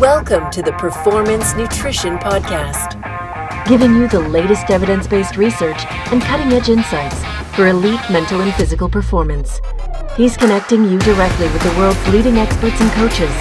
Welcome 0.00 0.50
to 0.50 0.60
the 0.60 0.72
Performance 0.72 1.54
Nutrition 1.54 2.18
Podcast, 2.18 3.00
giving 3.66 3.94
you 3.94 4.06
the 4.08 4.20
latest 4.20 4.68
evidence 4.68 5.06
based 5.06 5.38
research 5.38 5.86
and 6.12 6.20
cutting 6.20 6.52
edge 6.52 6.68
insights 6.68 7.16
for 7.56 7.68
elite 7.68 8.02
mental 8.10 8.42
and 8.42 8.52
physical 8.56 8.90
performance. 8.90 9.62
He's 10.14 10.36
connecting 10.36 10.84
you 10.84 10.98
directly 10.98 11.46
with 11.46 11.62
the 11.62 11.74
world's 11.78 12.08
leading 12.08 12.36
experts 12.36 12.78
and 12.78 12.90
coaches. 12.92 13.32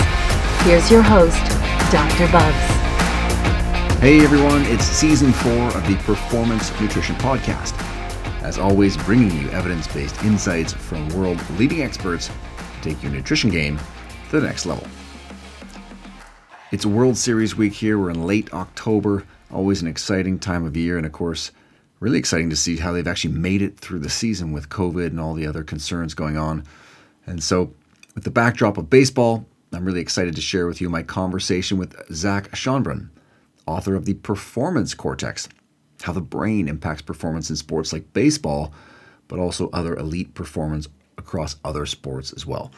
Here's 0.61 0.89
your 0.89 1.01
host, 1.01 1.43
Dr. 1.91 2.31
Bubbs. 2.31 3.99
Hey 3.99 4.23
everyone, 4.23 4.61
it's 4.67 4.85
season 4.85 5.33
four 5.33 5.75
of 5.75 5.85
the 5.87 5.97
Performance 6.05 6.71
Nutrition 6.79 7.17
Podcast. 7.17 7.73
As 8.43 8.57
always, 8.57 8.95
bringing 8.95 9.41
you 9.41 9.49
evidence 9.49 9.89
based 9.89 10.23
insights 10.23 10.71
from 10.71 11.09
world 11.09 11.41
leading 11.59 11.81
experts 11.81 12.29
to 12.29 12.81
take 12.81 13.03
your 13.03 13.11
nutrition 13.11 13.49
game 13.49 13.77
to 14.29 14.39
the 14.39 14.47
next 14.47 14.65
level. 14.65 14.87
It's 16.75 16.85
World 16.85 17.15
Series 17.15 17.55
week 17.55 17.71
here. 17.71 17.97
We're 17.97 18.09
in 18.09 18.25
late 18.25 18.53
October, 18.53 19.25
always 19.49 19.81
an 19.81 19.87
exciting 19.87 20.37
time 20.37 20.65
of 20.65 20.75
year, 20.75 20.97
and 20.97 21.05
of 21.05 21.13
course, 21.13 21.53
really 22.01 22.19
exciting 22.19 22.49
to 22.49 22.55
see 22.57 22.75
how 22.75 22.91
they've 22.91 23.07
actually 23.07 23.33
made 23.33 23.61
it 23.61 23.79
through 23.79 23.99
the 23.99 24.09
season 24.09 24.51
with 24.51 24.67
COVID 24.67 25.07
and 25.07 25.17
all 25.17 25.33
the 25.33 25.47
other 25.47 25.63
concerns 25.63 26.13
going 26.13 26.35
on. 26.35 26.65
And 27.25 27.41
so, 27.41 27.73
with 28.13 28.25
the 28.25 28.29
backdrop 28.29 28.77
of 28.77 28.89
baseball, 28.89 29.45
I'm 29.71 29.85
really 29.85 30.01
excited 30.01 30.35
to 30.35 30.41
share 30.41 30.67
with 30.67 30.81
you 30.81 30.89
my 30.89 31.01
conversation 31.01 31.77
with 31.77 31.95
Zach 32.13 32.51
Schonbrun, 32.51 33.07
author 33.65 33.95
of 33.95 34.03
The 34.03 34.15
Performance 34.15 34.93
Cortex 34.93 35.47
How 36.01 36.11
the 36.11 36.19
Brain 36.19 36.67
Impacts 36.67 37.03
Performance 37.03 37.49
in 37.49 37.55
Sports 37.55 37.93
Like 37.93 38.11
Baseball, 38.11 38.73
but 39.29 39.39
also 39.39 39.69
other 39.69 39.95
elite 39.95 40.33
performance 40.33 40.89
across 41.17 41.55
other 41.63 41.85
sports 41.85 42.33
as 42.33 42.45
well. 42.45 42.69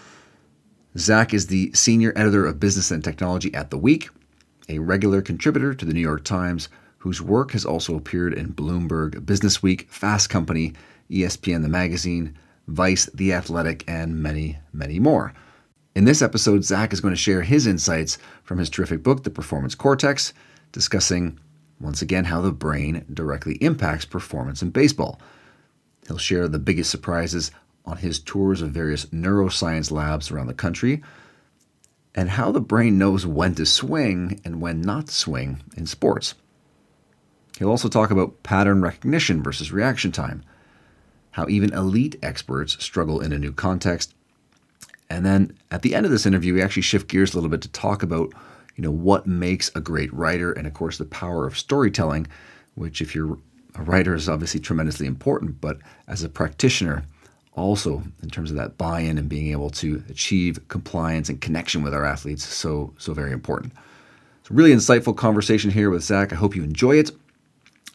Zach 0.97 1.31
is 1.31 1.47
the 1.47 1.71
senior 1.73 2.11
editor 2.15 2.45
of 2.45 2.59
business 2.59 2.89
and 2.89 3.03
technology 3.03 3.53
at 3.53 3.69
The 3.69 3.77
Week, 3.77 4.09
a 4.67 4.79
regular 4.79 5.21
contributor 5.21 5.75
to 5.75 5.85
the 5.85 5.93
New 5.93 6.01
York 6.01 6.23
Times, 6.23 6.69
whose 6.99 7.21
work 7.21 7.51
has 7.51 7.65
also 7.65 7.95
appeared 7.95 8.33
in 8.33 8.53
Bloomberg, 8.53 9.23
Business 9.23 9.61
Week, 9.61 9.87
Fast 9.91 10.29
Company, 10.29 10.73
ESPN 11.11 11.61
the 11.61 11.69
Magazine, 11.69 12.35
Vice, 12.67 13.05
The 13.13 13.31
Athletic, 13.31 13.83
and 13.87 14.21
many, 14.21 14.57
many 14.73 14.99
more. 14.99 15.33
In 15.93 16.05
this 16.05 16.23
episode, 16.23 16.63
Zach 16.63 16.91
is 16.91 17.01
going 17.01 17.13
to 17.13 17.19
share 17.19 17.43
his 17.43 17.67
insights 17.67 18.17
from 18.43 18.57
his 18.57 18.69
terrific 18.69 19.03
book, 19.03 19.23
The 19.23 19.29
Performance 19.29 19.75
Cortex, 19.75 20.33
discussing 20.71 21.39
once 21.79 22.01
again 22.01 22.25
how 22.25 22.41
the 22.41 22.51
brain 22.51 23.05
directly 23.13 23.55
impacts 23.55 24.05
performance 24.05 24.63
in 24.63 24.71
baseball. 24.71 25.21
He'll 26.07 26.17
share 26.17 26.47
the 26.47 26.59
biggest 26.59 26.89
surprises 26.89 27.51
on 27.87 27.97
his 27.97 28.19
tours 28.19 28.61
of 28.61 28.71
various 28.71 29.05
neuroscience 29.07 29.89
labs 29.89 30.29
around 30.29 30.47
the 30.47 30.53
country 30.53 31.01
and 32.13 32.29
how 32.31 32.51
the 32.51 32.59
brain 32.59 32.97
knows 32.97 33.25
when 33.25 33.55
to 33.55 33.65
swing 33.65 34.41
and 34.43 34.59
when 34.59 34.81
not 34.81 35.07
to 35.07 35.13
swing 35.13 35.61
in 35.77 35.85
sports. 35.85 36.35
He'll 37.57 37.69
also 37.69 37.87
talk 37.87 38.11
about 38.11 38.43
pattern 38.43 38.81
recognition 38.81 39.41
versus 39.41 39.71
reaction 39.71 40.11
time, 40.11 40.43
how 41.31 41.47
even 41.47 41.73
elite 41.73 42.17
experts 42.21 42.83
struggle 42.83 43.21
in 43.21 43.31
a 43.31 43.39
new 43.39 43.53
context. 43.53 44.13
And 45.09 45.25
then 45.25 45.57
at 45.71 45.81
the 45.81 45.95
end 45.95 46.05
of 46.05 46.11
this 46.11 46.25
interview, 46.25 46.53
we 46.53 46.61
actually 46.61 46.81
shift 46.81 47.07
gears 47.07 47.33
a 47.33 47.37
little 47.37 47.49
bit 47.49 47.61
to 47.61 47.69
talk 47.69 48.03
about, 48.03 48.33
you 48.75 48.83
know, 48.83 48.91
what 48.91 49.25
makes 49.25 49.71
a 49.75 49.81
great 49.81 50.13
writer 50.13 50.51
and 50.51 50.67
of 50.67 50.73
course 50.73 50.97
the 50.97 51.05
power 51.05 51.47
of 51.47 51.57
storytelling, 51.57 52.27
which 52.75 52.99
if 52.99 53.15
you're 53.15 53.37
a 53.75 53.83
writer 53.83 54.13
is 54.13 54.27
obviously 54.27 54.59
tremendously 54.59 55.05
important, 55.05 55.61
but 55.61 55.77
as 56.07 56.23
a 56.23 56.29
practitioner, 56.29 57.03
also 57.57 58.03
in 58.21 58.29
terms 58.29 58.51
of 58.51 58.57
that 58.57 58.77
buy-in 58.77 59.17
and 59.17 59.27
being 59.27 59.51
able 59.51 59.69
to 59.71 60.03
achieve 60.09 60.65
compliance 60.67 61.27
and 61.27 61.41
connection 61.41 61.81
with 61.81 61.93
our 61.93 62.05
athletes 62.05 62.45
so 62.45 62.93
so 62.97 63.13
very 63.13 63.31
important. 63.31 63.73
It's 64.41 64.51
a 64.51 64.53
really 64.53 64.71
insightful 64.71 65.15
conversation 65.15 65.71
here 65.71 65.89
with 65.89 66.03
zach. 66.03 66.31
I 66.31 66.35
hope 66.35 66.55
you 66.55 66.63
enjoy 66.63 66.97
it. 66.97 67.11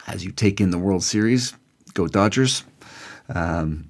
As 0.07 0.25
you 0.25 0.33
take 0.33 0.61
in 0.61 0.71
the 0.71 0.79
world 0.79 1.05
series 1.05 1.55
go 1.95 2.09
dodgers. 2.09 2.65
Um, 3.29 3.89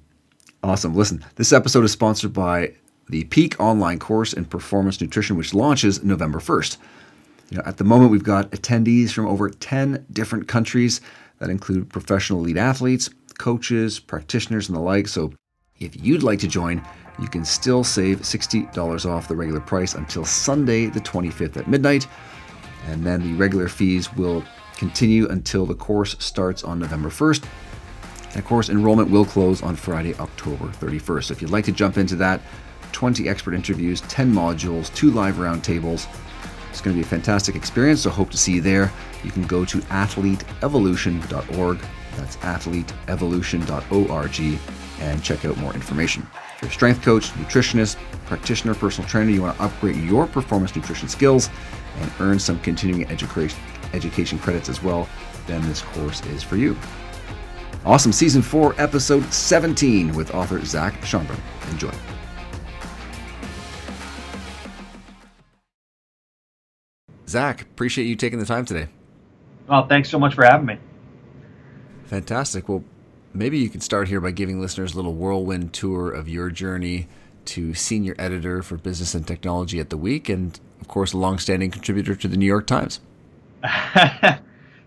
awesome. 0.63 0.95
Listen 0.95 1.25
this 1.35 1.51
episode 1.51 1.83
is 1.83 1.91
sponsored 1.91 2.33
by 2.33 2.73
the 3.09 3.23
peak 3.25 3.59
online 3.59 3.99
course 3.99 4.33
in 4.33 4.45
performance 4.45 5.01
nutrition 5.01 5.35
which 5.35 5.53
launches 5.53 6.01
november 6.05 6.39
1st 6.39 6.77
you 7.49 7.57
know, 7.57 7.63
at 7.65 7.75
the 7.75 7.83
moment 7.83 8.11
we've 8.11 8.23
got 8.23 8.49
attendees 8.51 9.11
from 9.11 9.27
over 9.27 9.49
10 9.49 10.05
different 10.09 10.47
countries 10.47 11.01
that 11.39 11.49
include 11.49 11.89
professional 11.89 12.39
elite 12.39 12.55
athletes 12.55 13.09
coaches 13.37 13.99
practitioners 13.99 14.69
and 14.69 14.75
the 14.75 14.81
like. 14.81 15.07
So 15.07 15.33
if 15.83 16.03
you'd 16.03 16.23
like 16.23 16.39
to 16.39 16.47
join, 16.47 16.81
you 17.19 17.27
can 17.27 17.45
still 17.45 17.83
save 17.83 18.21
$60 18.21 19.09
off 19.09 19.27
the 19.27 19.35
regular 19.35 19.59
price 19.59 19.93
until 19.93 20.25
Sunday, 20.25 20.87
the 20.87 20.99
25th 20.99 21.57
at 21.57 21.67
midnight. 21.67 22.07
And 22.87 23.05
then 23.05 23.21
the 23.21 23.33
regular 23.33 23.67
fees 23.67 24.11
will 24.13 24.43
continue 24.77 25.27
until 25.29 25.65
the 25.65 25.75
course 25.75 26.15
starts 26.19 26.63
on 26.63 26.79
November 26.79 27.09
1st. 27.09 27.45
And 28.29 28.37
of 28.37 28.45
course, 28.45 28.69
enrollment 28.69 29.11
will 29.11 29.25
close 29.25 29.61
on 29.61 29.75
Friday, 29.75 30.15
October 30.15 30.65
31st. 30.65 31.23
So 31.25 31.33
if 31.33 31.41
you'd 31.41 31.51
like 31.51 31.65
to 31.65 31.71
jump 31.71 31.97
into 31.97 32.15
that, 32.17 32.41
20 32.91 33.29
expert 33.29 33.53
interviews, 33.53 34.01
10 34.01 34.33
modules, 34.33 34.93
two 34.95 35.11
live 35.11 35.35
roundtables. 35.35 36.07
It's 36.69 36.81
going 36.81 36.95
to 36.95 37.01
be 37.01 37.05
a 37.05 37.09
fantastic 37.09 37.55
experience, 37.55 38.01
so 38.01 38.09
hope 38.09 38.31
to 38.31 38.37
see 38.37 38.53
you 38.53 38.61
there. 38.61 38.91
You 39.23 39.31
can 39.31 39.45
go 39.45 39.63
to 39.65 39.77
athleteevolution.org. 39.79 41.79
That's 42.17 42.37
athleteevolution.org 42.37 44.82
and 44.99 45.23
check 45.23 45.45
out 45.45 45.57
more 45.57 45.73
information. 45.73 46.25
If 46.55 46.61
you're 46.61 46.69
a 46.69 46.73
strength 46.73 47.01
coach, 47.01 47.31
nutritionist, 47.31 47.97
practitioner, 48.25 48.75
personal 48.75 49.09
trainer, 49.09 49.31
you 49.31 49.41
want 49.41 49.57
to 49.57 49.63
upgrade 49.63 49.97
your 49.97 50.27
performance 50.27 50.75
nutrition 50.75 51.07
skills 51.07 51.49
and 51.99 52.11
earn 52.19 52.39
some 52.39 52.59
continuing 52.59 53.09
education, 53.09 53.59
education 53.93 54.39
credits 54.39 54.69
as 54.69 54.81
well, 54.81 55.07
then 55.47 55.61
this 55.67 55.81
course 55.81 56.25
is 56.27 56.43
for 56.43 56.55
you. 56.55 56.77
Awesome. 57.85 58.13
Season 58.13 58.41
4, 58.41 58.75
Episode 58.77 59.23
17 59.33 60.13
with 60.15 60.33
author 60.33 60.63
Zach 60.63 60.93
Schonbrun. 61.01 61.39
Enjoy. 61.71 61.91
Zach, 67.27 67.61
appreciate 67.63 68.05
you 68.05 68.15
taking 68.15 68.39
the 68.39 68.45
time 68.45 68.63
today. 68.63 68.87
Well, 69.67 69.87
thanks 69.87 70.09
so 70.09 70.19
much 70.19 70.35
for 70.35 70.45
having 70.45 70.67
me. 70.67 70.77
Fantastic. 72.05 72.69
Well, 72.69 72.83
maybe 73.33 73.57
you 73.57 73.69
could 73.69 73.83
start 73.83 74.07
here 74.07 74.21
by 74.21 74.31
giving 74.31 74.61
listeners 74.61 74.93
a 74.93 74.95
little 74.95 75.13
whirlwind 75.13 75.73
tour 75.73 76.11
of 76.11 76.29
your 76.29 76.49
journey 76.49 77.07
to 77.45 77.73
senior 77.73 78.15
editor 78.17 78.63
for 78.63 78.77
business 78.77 79.13
and 79.13 79.27
technology 79.27 79.79
at 79.79 79.89
the 79.89 79.97
week 79.97 80.29
and 80.29 80.59
of 80.79 80.87
course 80.87 81.13
a 81.13 81.17
longstanding 81.17 81.71
contributor 81.71 82.15
to 82.15 82.27
the 82.27 82.37
new 82.37 82.45
york 82.45 82.67
times. 82.67 82.99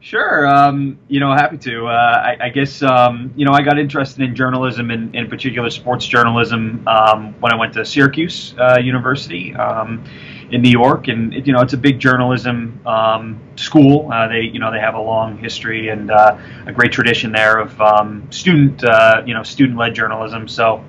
Sure 0.07 0.47
um, 0.47 1.01
you 1.09 1.19
know 1.19 1.33
happy 1.33 1.59
to. 1.59 1.89
Uh, 1.89 1.91
I, 1.91 2.37
I, 2.45 2.49
guess 2.51 2.81
um, 2.81 3.33
you 3.35 3.45
know 3.45 3.51
i 3.51 3.63
got 3.63 3.77
interested 3.77 4.23
in 4.23 4.37
journalism 4.37 4.93
and 4.93 5.13
in 5.17 5.29
particular 5.29 5.69
sports 5.69 6.07
journalism 6.07 6.87
um, 6.87 7.35
when 7.41 7.53
i 7.53 7.57
went 7.57 7.73
to 7.73 7.85
syracuse 7.85 8.55
uh, 8.57 8.79
university. 8.79 9.53
Um, 9.57 10.05
in 10.51 10.63
New 10.63 10.71
York, 10.71 11.09
and 11.09 11.47
you 11.47 11.53
know 11.53 11.61
it's 11.61 11.73
a 11.73 11.79
big 11.79 11.99
journalism 11.99 12.81
um, 12.87 13.41
school. 13.57 14.11
Uh, 14.13 14.29
they 14.29 14.43
you 14.43 14.59
know 14.59 14.71
they 14.71 14.81
have 14.81 14.95
a 14.95 15.01
long 15.01 15.39
history 15.39 15.89
and 15.89 16.11
uh, 16.11 16.39
a 16.67 16.73
great 16.73 16.93
tradition 16.93 17.33
there 17.33 17.59
of 17.59 17.81
um, 17.81 18.31
student 18.31 18.83
uh, 18.85 19.23
you 19.27 19.35
know 19.35 19.43
student 19.43 19.79
led 19.79 19.95
journalism. 19.95 20.49
So 20.49 20.85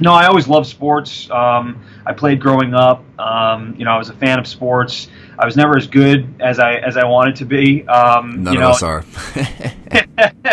no, 0.00 0.12
I 0.12 0.26
always 0.26 0.48
loved 0.48 0.66
sports. 0.66 1.30
Um, 1.30 1.82
I 2.06 2.12
played 2.12 2.40
growing 2.40 2.74
up. 2.74 3.04
Um, 3.18 3.74
you 3.78 3.84
know, 3.84 3.90
I 3.90 3.98
was 3.98 4.10
a 4.10 4.14
fan 4.14 4.38
of 4.38 4.46
sports. 4.46 5.08
I 5.38 5.44
was 5.44 5.56
never 5.56 5.76
as 5.76 5.86
good 5.86 6.34
as 6.40 6.58
I 6.58 6.74
as 6.74 6.96
I 6.96 7.04
wanted 7.04 7.36
to 7.36 7.44
be. 7.44 7.86
Um, 7.86 8.44
None 8.44 8.54
you 8.54 8.60
know, 8.60 8.70
of 8.70 8.74
us 8.74 8.82
are. 8.82 9.04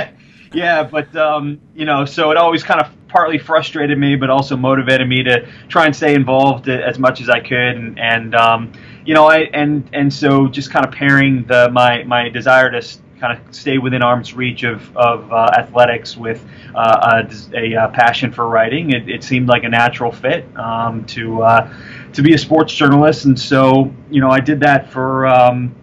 yeah, 0.56 0.84
but 0.84 1.16
um, 1.16 1.60
you 1.76 1.86
know, 1.86 2.06
so 2.06 2.32
it 2.32 2.38
always 2.38 2.64
kind 2.64 2.80
of 2.80 2.90
partly 3.10 3.38
frustrated 3.38 3.98
me, 3.98 4.16
but 4.16 4.30
also 4.30 4.56
motivated 4.56 5.08
me 5.08 5.24
to 5.24 5.48
try 5.68 5.86
and 5.86 5.96
stay 5.96 6.16
involved 6.16 6.70
as 6.70 6.98
much 6.98 7.22
as 7.22 7.30
I 7.30 7.40
could. 7.40 7.76
And, 7.76 8.00
and 8.00 8.36
um, 8.36 8.72
you 9.06 9.14
know, 9.14 9.26
I 9.26 9.40
and 9.54 9.88
and 9.94 10.12
so 10.12 10.48
just 10.48 10.72
kind 10.72 10.86
of 10.86 10.94
pairing 10.94 11.44
the 11.46 11.70
my 11.72 12.04
my 12.04 12.30
desire 12.30 12.72
to 12.72 12.82
kind 13.20 13.38
of 13.38 13.56
stay 13.56 13.78
within 13.78 14.02
arm's 14.02 14.34
reach 14.34 14.64
of 14.64 14.96
of 14.96 15.32
uh, 15.32 15.52
athletics 15.58 16.16
with 16.16 16.46
uh, 16.74 17.24
a, 17.54 17.58
a, 17.58 17.76
uh, 17.76 17.88
passion 17.90 18.32
for 18.32 18.48
writing, 18.48 18.92
it, 18.92 19.10
it, 19.10 19.24
seemed 19.24 19.48
like 19.48 19.64
a 19.64 19.70
natural 19.70 20.12
fit 20.12 20.46
um, 20.58 21.06
to 21.06 21.42
uh, 21.42 21.74
to 22.14 22.22
be 22.22 22.34
a 22.34 22.38
sports 22.38 22.74
journalist. 22.74 23.26
And 23.26 23.40
so, 23.40 23.94
you 24.10 24.22
know, 24.22 24.30
I 24.30 24.40
did 24.40 24.62
that 24.62 24.92
for. 24.92 25.28
Um, 25.28 25.76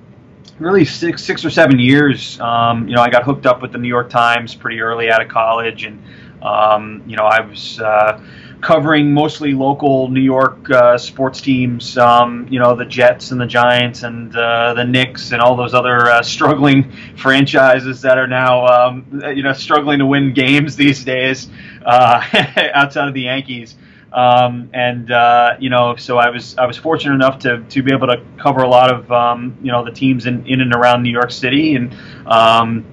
really 0.59 0.85
six 0.85 1.25
six 1.25 1.45
or 1.45 1.51
seven 1.51 1.79
years. 1.79 2.39
Um, 2.41 2.89
you 2.89 2.95
know, 2.95 3.03
I 3.03 3.11
got 3.11 3.25
hooked 3.25 3.47
up 3.47 3.63
with 3.63 3.73
the 3.73 3.79
New 3.79 3.89
York 3.89 4.11
Times 4.11 4.55
pretty 4.55 4.81
early 4.81 5.11
out 5.11 5.23
of 5.23 5.29
college, 5.29 5.85
and 5.85 6.03
um, 6.43 7.03
you 7.07 7.17
know, 7.17 7.25
I 7.25 7.41
was 7.41 7.81
uh, 7.81 8.21
covering 8.63 9.13
mostly 9.13 9.53
local 9.53 10.09
New 10.09 10.21
York 10.21 10.71
uh, 10.71 10.97
sports 10.97 11.41
teams. 11.41 11.99
Um, 11.99 12.47
you 12.49 12.61
know, 12.61 12.75
the 12.75 12.85
Jets 12.85 13.33
and 13.33 13.41
the 13.41 13.47
Giants 13.47 14.05
and 14.05 14.35
uh, 14.35 14.73
the 14.75 14.85
Knicks 14.85 15.33
and 15.33 15.43
all 15.43 15.57
those 15.57 15.75
other 15.75 16.09
uh, 16.09 16.23
struggling 16.23 16.91
franchises 17.17 18.01
that 18.03 18.19
are 18.19 18.29
now, 18.29 18.67
um, 18.67 19.23
you 19.35 19.43
know, 19.43 19.53
struggling 19.53 19.99
to 19.99 20.07
win 20.07 20.33
games 20.33 20.77
these 20.83 21.05
days 21.05 21.49
uh, 21.85 22.23
outside 22.75 23.09
of 23.09 23.15
the 23.15 23.23
Yankees. 23.23 23.77
Um, 24.13 24.69
and 24.75 25.11
uh, 25.11 25.57
you 25.59 25.71
know, 25.71 25.97
so 25.97 26.19
I 26.19 26.29
was 26.29 26.57
I 26.59 26.67
was 26.67 26.77
fortunate 26.77 27.15
enough 27.15 27.39
to, 27.41 27.63
to 27.63 27.83
be 27.83 27.93
able 27.93 28.09
to 28.09 28.23
cover 28.39 28.63
a 28.63 28.69
lot 28.69 28.93
of 28.93 29.11
um, 29.11 29.57
you 29.63 29.73
know 29.73 29.85
the 29.85 29.91
teams 29.91 30.27
in, 30.27 30.47
in 30.47 30.61
and 30.61 30.75
around 30.75 31.03
New 31.03 31.11
York 31.11 31.31
City, 31.31 31.75
and 31.77 31.95
um, 32.27 32.85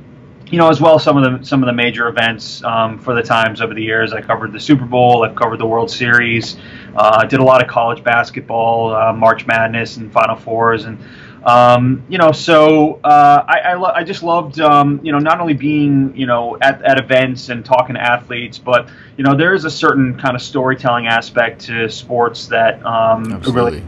you 0.47 0.57
know 0.57 0.69
as 0.69 0.79
well 0.79 0.97
some 0.97 1.17
of 1.17 1.23
the 1.23 1.45
some 1.45 1.61
of 1.61 1.67
the 1.67 1.73
major 1.73 2.07
events 2.07 2.63
um, 2.63 2.97
for 2.97 3.13
the 3.13 3.21
Times 3.21 3.61
over 3.61 3.73
the 3.73 3.83
years. 3.83 4.13
I 4.13 4.21
covered 4.21 4.53
the 4.53 4.59
Super 4.59 4.85
Bowl, 4.85 5.25
I've 5.25 5.35
covered 5.35 5.59
the 5.59 5.65
World 5.65 5.91
Series, 5.91 6.55
uh, 6.95 7.25
did 7.25 7.41
a 7.41 7.43
lot 7.43 7.61
of 7.61 7.67
college 7.67 8.01
basketball, 8.01 8.95
uh, 8.95 9.11
March 9.11 9.45
Madness, 9.45 9.97
and 9.97 10.11
Final 10.11 10.37
Fours, 10.37 10.85
and 10.85 10.97
um, 11.45 12.03
you 12.09 12.17
know, 12.17 12.31
so 12.31 12.99
uh, 13.03 13.45
I 13.47 13.59
I, 13.59 13.73
lo- 13.75 13.93
I, 13.95 14.03
just 14.03 14.23
loved 14.23 14.59
um, 14.59 14.99
you 15.03 15.11
know 15.11 15.19
not 15.19 15.39
only 15.39 15.53
being 15.53 16.15
you 16.15 16.25
know 16.25 16.57
at, 16.61 16.81
at 16.83 16.99
events 16.99 17.49
and 17.49 17.63
talking 17.63 17.95
to 17.95 18.01
athletes, 18.01 18.57
but 18.57 18.89
you 19.17 19.23
know 19.23 19.35
there 19.35 19.53
is 19.53 19.65
a 19.65 19.71
certain 19.71 20.17
kind 20.17 20.35
of 20.35 20.41
storytelling 20.41 21.07
aspect 21.07 21.61
to 21.61 21.89
sports 21.89 22.47
that 22.47 22.85
um, 22.85 23.41
really 23.41 23.83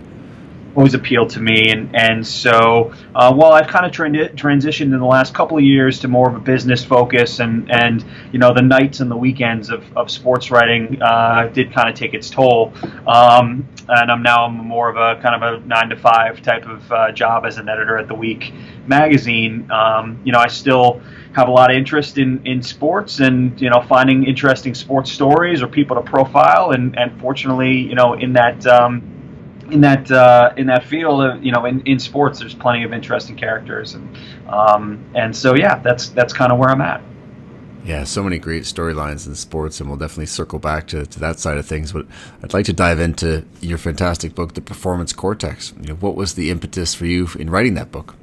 always 0.75 0.93
appealed 0.93 1.29
to 1.31 1.39
me. 1.39 1.71
And 1.71 1.95
and 1.95 2.25
so 2.25 2.93
uh, 3.15 3.33
while 3.33 3.53
I've 3.53 3.67
kind 3.67 3.85
of 3.85 3.91
transitioned 3.91 4.93
in 4.93 4.99
the 4.99 5.05
last 5.05 5.33
couple 5.33 5.57
of 5.57 5.63
years 5.63 5.99
to 5.99 6.07
more 6.07 6.29
of 6.29 6.35
a 6.35 6.39
business 6.39 6.83
focus, 6.83 7.39
and 7.39 7.71
and 7.71 8.03
you 8.31 8.39
know 8.39 8.53
the 8.53 8.61
nights 8.61 8.99
and 8.99 9.09
the 9.09 9.17
weekends 9.17 9.69
of, 9.69 9.85
of 9.97 10.09
sports 10.09 10.51
writing 10.51 11.01
uh, 11.01 11.47
did 11.53 11.73
kind 11.73 11.89
of 11.89 11.95
take 11.95 12.13
its 12.13 12.29
toll. 12.29 12.73
Um, 13.07 13.67
and 13.87 14.11
I'm 14.11 14.23
now 14.23 14.47
more 14.47 14.89
of 14.89 14.95
a 14.95 15.21
kind 15.21 15.43
of 15.43 15.63
a 15.63 15.65
nine 15.65 15.89
to 15.89 15.95
five 15.95 16.41
type 16.41 16.65
of 16.65 16.91
uh, 16.91 17.11
job 17.11 17.45
as 17.45 17.57
an 17.57 17.67
editor 17.67 17.97
at 17.97 18.07
the 18.07 18.15
Week 18.15 18.53
magazine. 18.87 19.69
Um, 19.71 20.21
you 20.23 20.31
know, 20.31 20.39
I 20.39 20.47
still 20.47 21.01
have 21.33 21.47
a 21.47 21.51
lot 21.51 21.71
of 21.71 21.77
interest 21.77 22.17
in, 22.17 22.45
in 22.45 22.61
sports 22.61 23.19
and 23.19 23.59
you 23.61 23.69
know 23.69 23.81
finding 23.81 24.25
interesting 24.25 24.75
sports 24.75 25.11
stories 25.11 25.61
or 25.61 25.67
people 25.67 25.95
to 25.95 26.01
profile 26.01 26.71
and, 26.71 26.97
and 26.97 27.19
fortunately 27.21 27.77
you 27.77 27.95
know 27.95 28.13
in 28.13 28.33
that 28.33 28.65
um, 28.67 29.20
in 29.71 29.81
that 29.81 30.11
uh, 30.11 30.53
in 30.57 30.67
that 30.67 30.83
field, 30.85 31.23
of, 31.23 31.43
you 31.43 31.51
know, 31.51 31.65
in, 31.65 31.81
in 31.81 31.99
sports, 31.99 32.39
there's 32.39 32.53
plenty 32.53 32.83
of 32.83 32.93
interesting 32.93 33.35
characters, 33.35 33.93
and 33.93 34.17
um, 34.47 35.03
and 35.15 35.35
so 35.35 35.55
yeah, 35.55 35.79
that's 35.79 36.09
that's 36.09 36.33
kind 36.33 36.51
of 36.51 36.59
where 36.59 36.69
I'm 36.69 36.81
at. 36.81 37.01
Yeah, 37.83 38.03
so 38.03 38.21
many 38.21 38.37
great 38.37 38.63
storylines 38.63 39.25
in 39.25 39.33
sports, 39.33 39.79
and 39.79 39.89
we'll 39.89 39.97
definitely 39.97 40.27
circle 40.27 40.59
back 40.59 40.87
to, 40.87 41.03
to 41.03 41.19
that 41.19 41.39
side 41.39 41.57
of 41.57 41.65
things. 41.65 41.91
But 41.93 42.05
I'd 42.43 42.53
like 42.53 42.65
to 42.65 42.73
dive 42.73 42.99
into 42.99 43.43
your 43.59 43.79
fantastic 43.79 44.35
book, 44.35 44.53
The 44.53 44.61
Performance 44.61 45.13
Cortex. 45.13 45.73
You 45.81 45.87
know, 45.87 45.95
what 45.95 46.15
was 46.15 46.35
the 46.35 46.51
impetus 46.51 46.93
for 46.93 47.07
you 47.07 47.27
in 47.39 47.49
writing 47.49 47.73
that 47.75 47.91
book? 47.91 48.15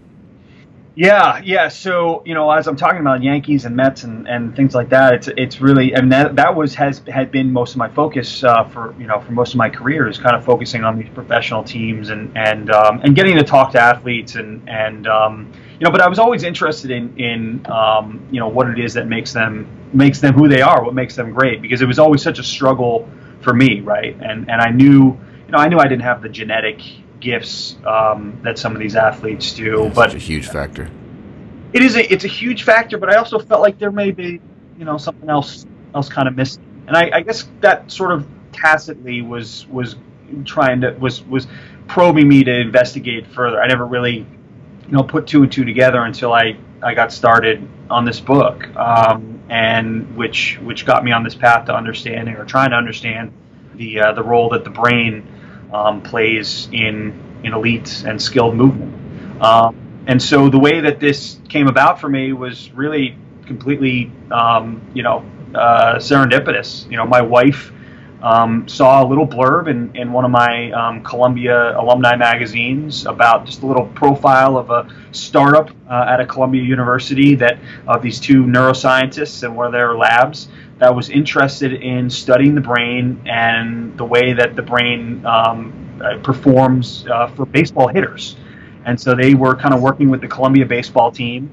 Yeah, 0.99 1.41
yeah. 1.45 1.69
So 1.69 2.25
you 2.27 2.35
know, 2.35 2.51
as 2.51 2.67
I'm 2.67 2.75
talking 2.75 2.99
about 2.99 3.23
Yankees 3.23 3.65
and 3.67 3.77
Mets 3.77 4.03
and, 4.03 4.27
and 4.27 4.57
things 4.57 4.75
like 4.75 4.89
that, 4.89 5.15
it's 5.15 5.29
it's 5.37 5.61
really 5.61 5.93
mean 5.93 6.09
that 6.09 6.35
that 6.35 6.57
was 6.57 6.75
has 6.75 6.99
had 7.07 7.31
been 7.31 7.53
most 7.53 7.71
of 7.71 7.77
my 7.77 7.89
focus 7.89 8.43
uh, 8.43 8.65
for 8.65 8.97
you 8.99 9.07
know 9.07 9.21
for 9.21 9.31
most 9.31 9.55
of 9.55 9.59
my 9.59 9.71
career 9.71 10.09
is 10.09 10.19
kind 10.19 10.35
of 10.35 10.45
focusing 10.45 10.83
on 10.83 10.99
these 10.99 11.09
professional 11.15 11.63
teams 11.63 12.11
and 12.11 12.37
and 12.37 12.73
um, 12.73 13.01
and 13.05 13.15
getting 13.15 13.37
to 13.37 13.45
talk 13.45 13.71
to 13.75 13.81
athletes 13.81 14.35
and 14.35 14.69
and 14.69 15.07
um, 15.07 15.53
you 15.79 15.85
know, 15.85 15.93
but 15.93 16.01
I 16.01 16.09
was 16.09 16.19
always 16.19 16.43
interested 16.43 16.91
in 16.91 17.17
in 17.17 17.65
um, 17.71 18.27
you 18.33 18.41
know 18.41 18.49
what 18.49 18.69
it 18.69 18.81
is 18.81 18.95
that 18.95 19.07
makes 19.07 19.33
them 19.33 19.69
makes 19.93 20.21
them 20.21 20.35
who 20.35 20.49
they 20.49 20.63
are, 20.63 20.83
what 20.83 20.95
makes 20.95 21.15
them 21.15 21.31
great, 21.31 21.63
because 21.63 21.81
it 21.81 21.87
was 21.87 22.01
always 22.01 22.23
such 22.25 22.41
a 22.41 22.45
struggle 22.45 23.09
for 23.43 23.55
me, 23.55 23.83
right? 23.83 24.17
And 24.21 24.51
and 24.51 24.61
I 24.61 24.71
knew 24.71 25.17
you 25.47 25.53
know 25.53 25.59
I 25.59 25.69
knew 25.69 25.79
I 25.79 25.87
didn't 25.87 26.03
have 26.03 26.23
the 26.23 26.29
genetic 26.29 26.81
gifts 27.21 27.77
um, 27.85 28.41
that 28.43 28.59
some 28.59 28.75
of 28.75 28.81
these 28.81 28.97
athletes 28.97 29.53
do. 29.53 29.85
Yeah, 29.85 29.93
but 29.95 30.15
a 30.15 30.19
huge 30.19 30.49
factor. 30.49 30.91
It 31.73 31.83
is 31.83 31.97
a 31.97 32.13
it's 32.13 32.25
a 32.25 32.29
huge 32.29 32.63
factor, 32.65 32.99
but 32.99 33.11
I 33.11 33.17
also 33.17 33.39
felt 33.39 33.61
like 33.61 33.79
there 33.79 33.93
may 33.93 34.11
be 34.11 34.41
you 34.79 34.85
know 34.85 34.97
something 34.97 35.29
else 35.29 35.67
else 35.95 36.09
kind 36.09 36.29
of 36.29 36.37
missing, 36.37 36.65
and 36.87 36.97
I, 36.97 37.11
I 37.15 37.21
guess 37.21 37.49
that 37.61 37.91
sort 37.91 38.13
of 38.13 38.27
tacitly 38.53 39.23
was 39.23 39.67
was 39.69 39.97
trying 40.45 40.81
to 40.83 40.93
was 40.93 41.23
was 41.25 41.47
probing 41.87 42.29
me 42.29 42.45
to 42.45 42.61
investigate 42.61 43.27
further. 43.27 43.61
I 43.61 43.67
never 43.67 43.87
really 43.87 44.19
you 44.19 44.27
know 44.89 45.03
put 45.03 45.27
two 45.27 45.43
and 45.43 45.53
two 45.53 45.65
together 45.65 46.03
until 46.03 46.33
I 46.33 46.57
I 46.83 46.95
got 46.95 47.13
started 47.13 47.69
on 47.91 48.05
this 48.05 48.21
book, 48.21 48.67
um, 48.77 49.43
and 49.49 50.17
which 50.17 50.59
which 50.63 50.87
got 50.87 51.05
me 51.05 51.13
on 51.13 51.23
this 51.23 51.35
path 51.35 51.67
to 51.67 51.75
understanding 51.75 52.37
or 52.37 52.45
trying 52.45 52.71
to 52.71 52.77
understand 52.77 53.33
the 53.75 54.01
uh, 54.01 54.13
the 54.13 54.23
role 54.23 54.49
that 54.51 54.65
the 54.65 54.71
brain 54.71 55.27
um, 55.73 56.03
plays 56.03 56.69
in 56.73 57.41
in 57.45 57.55
elite 57.55 58.05
and 58.07 58.21
skilled 58.21 58.57
movement. 58.57 59.43
Um, 59.43 59.77
and 60.07 60.23
so 60.23 60.49
the 60.49 60.59
way 60.59 60.81
that 60.81 61.01
this 61.01 61.39
came 61.49 61.69
about 61.69 62.01
for 62.01 62.09
me 62.09 62.33
was 62.33 62.73
really 62.73 63.17
completely, 63.47 64.11
um, 64.31 64.83
you 64.95 65.03
know, 65.03 65.25
uh, 65.55 65.97
serendipitous. 65.97 66.91
You 66.91 66.97
know, 66.97 67.07
my 67.07 67.21
wife 67.21 67.73
um, 68.23 68.67
saw 68.67 69.05
a 69.05 69.07
little 69.07 69.27
blurb 69.27 69.69
in, 69.69 69.95
in 69.95 70.13
one 70.13 70.25
of 70.25 70.31
my 70.31 70.71
um, 70.73 71.03
Columbia 71.03 71.79
alumni 71.79 72.17
magazines 72.17 73.07
about 73.07 73.47
just 73.47 73.63
a 73.63 73.67
little 73.67 73.87
profile 73.87 74.57
of 74.57 74.71
a 74.71 74.89
startup 75.13 75.71
uh, 75.89 76.07
at 76.09 76.21
a 76.21 76.27
Columbia 76.27 76.63
University 76.63 77.35
that 77.37 77.59
of 77.87 78.03
these 78.03 78.19
two 78.19 78.45
neuroscientists 78.45 79.43
and 79.43 79.57
one 79.57 79.67
of 79.67 79.73
their 79.73 79.97
labs 79.97 80.49
that 80.79 80.95
was 80.95 81.11
interested 81.11 81.73
in 81.73 82.09
studying 82.09 82.55
the 82.55 82.61
brain 82.61 83.23
and 83.27 83.97
the 83.99 84.05
way 84.05 84.33
that 84.33 84.55
the 84.55 84.63
brain 84.63 85.25
um, 85.27 86.01
uh, 86.03 86.19
performs 86.19 87.07
uh, 87.09 87.27
for 87.29 87.47
baseball 87.47 87.89
hitters. 87.89 88.37
And 88.85 89.01
so 89.01 89.15
they 89.15 89.35
were 89.35 89.57
kind 89.57 89.75
of 89.75 89.83
working 89.83 90.09
with 90.09 90.21
the 90.21 90.29
Columbia 90.29 90.67
baseball 90.67 91.11
team, 91.11 91.51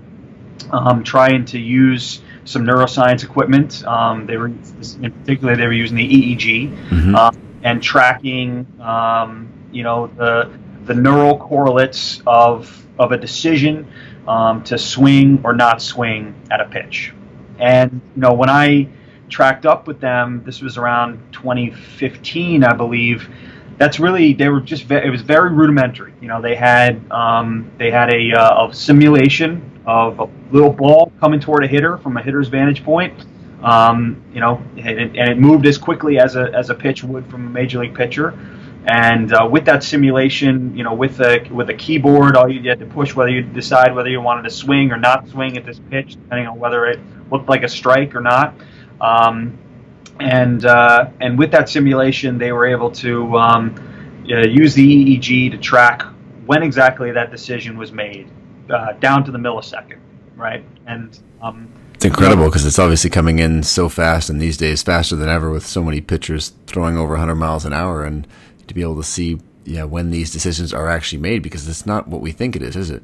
um, 0.71 1.03
trying 1.03 1.45
to 1.45 1.59
use 1.59 2.21
some 2.45 2.63
neuroscience 2.63 3.23
equipment. 3.23 3.83
Um, 3.85 4.27
they 4.27 4.37
were, 4.37 4.47
in 4.47 5.11
particular, 5.19 5.55
they 5.55 5.65
were 5.65 5.73
using 5.73 5.97
the 5.97 6.07
EEG 6.07 6.89
mm-hmm. 6.89 7.15
uh, 7.15 7.31
and 7.63 7.81
tracking, 7.81 8.67
um, 8.79 9.51
you 9.71 9.83
know, 9.83 10.07
the 10.07 10.51
the 10.85 10.93
neural 10.93 11.39
correlates 11.39 12.21
of 12.27 12.85
of 12.99 13.11
a 13.11 13.17
decision 13.17 13.87
um, 14.27 14.63
to 14.63 14.77
swing 14.77 15.41
or 15.43 15.53
not 15.53 15.81
swing 15.81 16.35
at 16.51 16.61
a 16.61 16.65
pitch. 16.65 17.11
And 17.57 18.01
you 18.15 18.21
know, 18.21 18.33
when 18.33 18.49
I 18.49 18.87
tracked 19.29 19.65
up 19.65 19.87
with 19.87 19.99
them. 19.99 20.43
This 20.45 20.61
was 20.61 20.77
around 20.77 21.19
2015, 21.31 22.63
I 22.63 22.73
believe. 22.73 23.29
That's 23.77 23.99
really 23.99 24.33
they 24.33 24.47
were 24.47 24.61
just 24.61 24.83
ve- 24.83 25.03
it 25.03 25.09
was 25.09 25.21
very 25.21 25.51
rudimentary. 25.51 26.13
You 26.21 26.27
know, 26.27 26.41
they 26.41 26.55
had 26.55 27.11
um, 27.11 27.69
they 27.77 27.91
had 27.91 28.13
a, 28.13 28.31
uh, 28.31 28.67
a, 28.67 28.73
simulation 28.73 29.81
of 29.85 30.19
a 30.19 30.29
little 30.51 30.71
ball 30.71 31.11
coming 31.19 31.39
toward 31.39 31.63
a 31.63 31.67
hitter 31.67 31.97
from 31.97 32.15
a 32.17 32.21
hitter's 32.21 32.47
vantage 32.47 32.83
point. 32.83 33.25
Um, 33.61 34.23
you 34.33 34.39
know, 34.39 34.63
and 34.77 34.87
it, 34.87 35.15
and 35.17 35.29
it, 35.29 35.37
moved 35.37 35.65
as 35.65 35.77
quickly 35.77 36.19
as 36.19 36.35
a 36.35 36.51
as 36.53 36.69
a 36.69 36.75
pitch 36.75 37.03
would 37.03 37.29
from 37.29 37.47
a 37.47 37.49
major 37.49 37.79
league 37.79 37.95
pitcher. 37.95 38.37
And 38.87 39.33
uh, 39.33 39.47
with 39.49 39.65
that 39.65 39.83
simulation, 39.83 40.77
you 40.77 40.83
know, 40.83 40.93
with 40.93 41.19
a 41.19 41.45
with 41.49 41.69
a 41.69 41.73
keyboard, 41.73 42.37
all 42.37 42.47
you 42.47 42.69
had 42.69 42.79
to 42.79 42.85
push 42.85 43.15
whether 43.15 43.31
you 43.31 43.41
decide 43.41 43.95
whether 43.95 44.09
you 44.09 44.21
wanted 44.21 44.43
to 44.43 44.51
swing 44.51 44.91
or 44.91 44.97
not 44.97 45.27
swing 45.27 45.57
at 45.57 45.65
this 45.65 45.79
pitch, 45.89 46.11
depending 46.11 46.47
on 46.47 46.59
whether 46.59 46.85
it 46.85 46.99
looked 47.31 47.49
like 47.49 47.63
a 47.63 47.67
strike 47.67 48.15
or 48.15 48.21
not. 48.21 48.53
Um, 49.01 49.57
and 50.19 50.65
uh, 50.65 51.09
and 51.19 51.37
with 51.37 51.51
that 51.51 51.69
simulation, 51.69 52.37
they 52.37 52.51
were 52.51 52.65
able 52.65 52.91
to 52.91 53.37
um, 53.37 53.75
uh, 54.31 54.39
use 54.39 54.73
the 54.73 55.17
EEG 55.17 55.51
to 55.51 55.57
track 55.57 56.03
when 56.45 56.63
exactly 56.63 57.11
that 57.11 57.31
decision 57.31 57.77
was 57.77 57.91
made, 57.91 58.29
uh, 58.69 58.93
down 58.93 59.23
to 59.25 59.31
the 59.31 59.37
millisecond, 59.37 59.99
right? 60.35 60.63
And 60.85 61.19
um, 61.41 61.71
it's 61.95 62.05
incredible 62.05 62.45
because 62.45 62.65
it's 62.65 62.79
obviously 62.79 63.09
coming 63.09 63.39
in 63.39 63.63
so 63.63 63.89
fast, 63.89 64.29
and 64.29 64.39
these 64.39 64.57
days 64.57 64.83
faster 64.83 65.15
than 65.15 65.29
ever, 65.29 65.49
with 65.49 65.65
so 65.65 65.83
many 65.83 66.01
pitchers 66.01 66.53
throwing 66.67 66.97
over 66.97 67.11
100 67.11 67.35
miles 67.35 67.65
an 67.65 67.73
hour, 67.73 68.03
and 68.03 68.27
to 68.67 68.73
be 68.73 68.81
able 68.81 68.97
to 68.97 69.03
see 69.03 69.39
yeah 69.65 69.83
when 69.83 70.11
these 70.11 70.31
decisions 70.31 70.71
are 70.73 70.87
actually 70.87 71.19
made 71.19 71.41
because 71.41 71.67
it's 71.67 71.87
not 71.87 72.07
what 72.07 72.21
we 72.21 72.31
think 72.31 72.55
it 72.55 72.61
is, 72.61 72.75
is 72.75 72.89
it? 72.89 73.03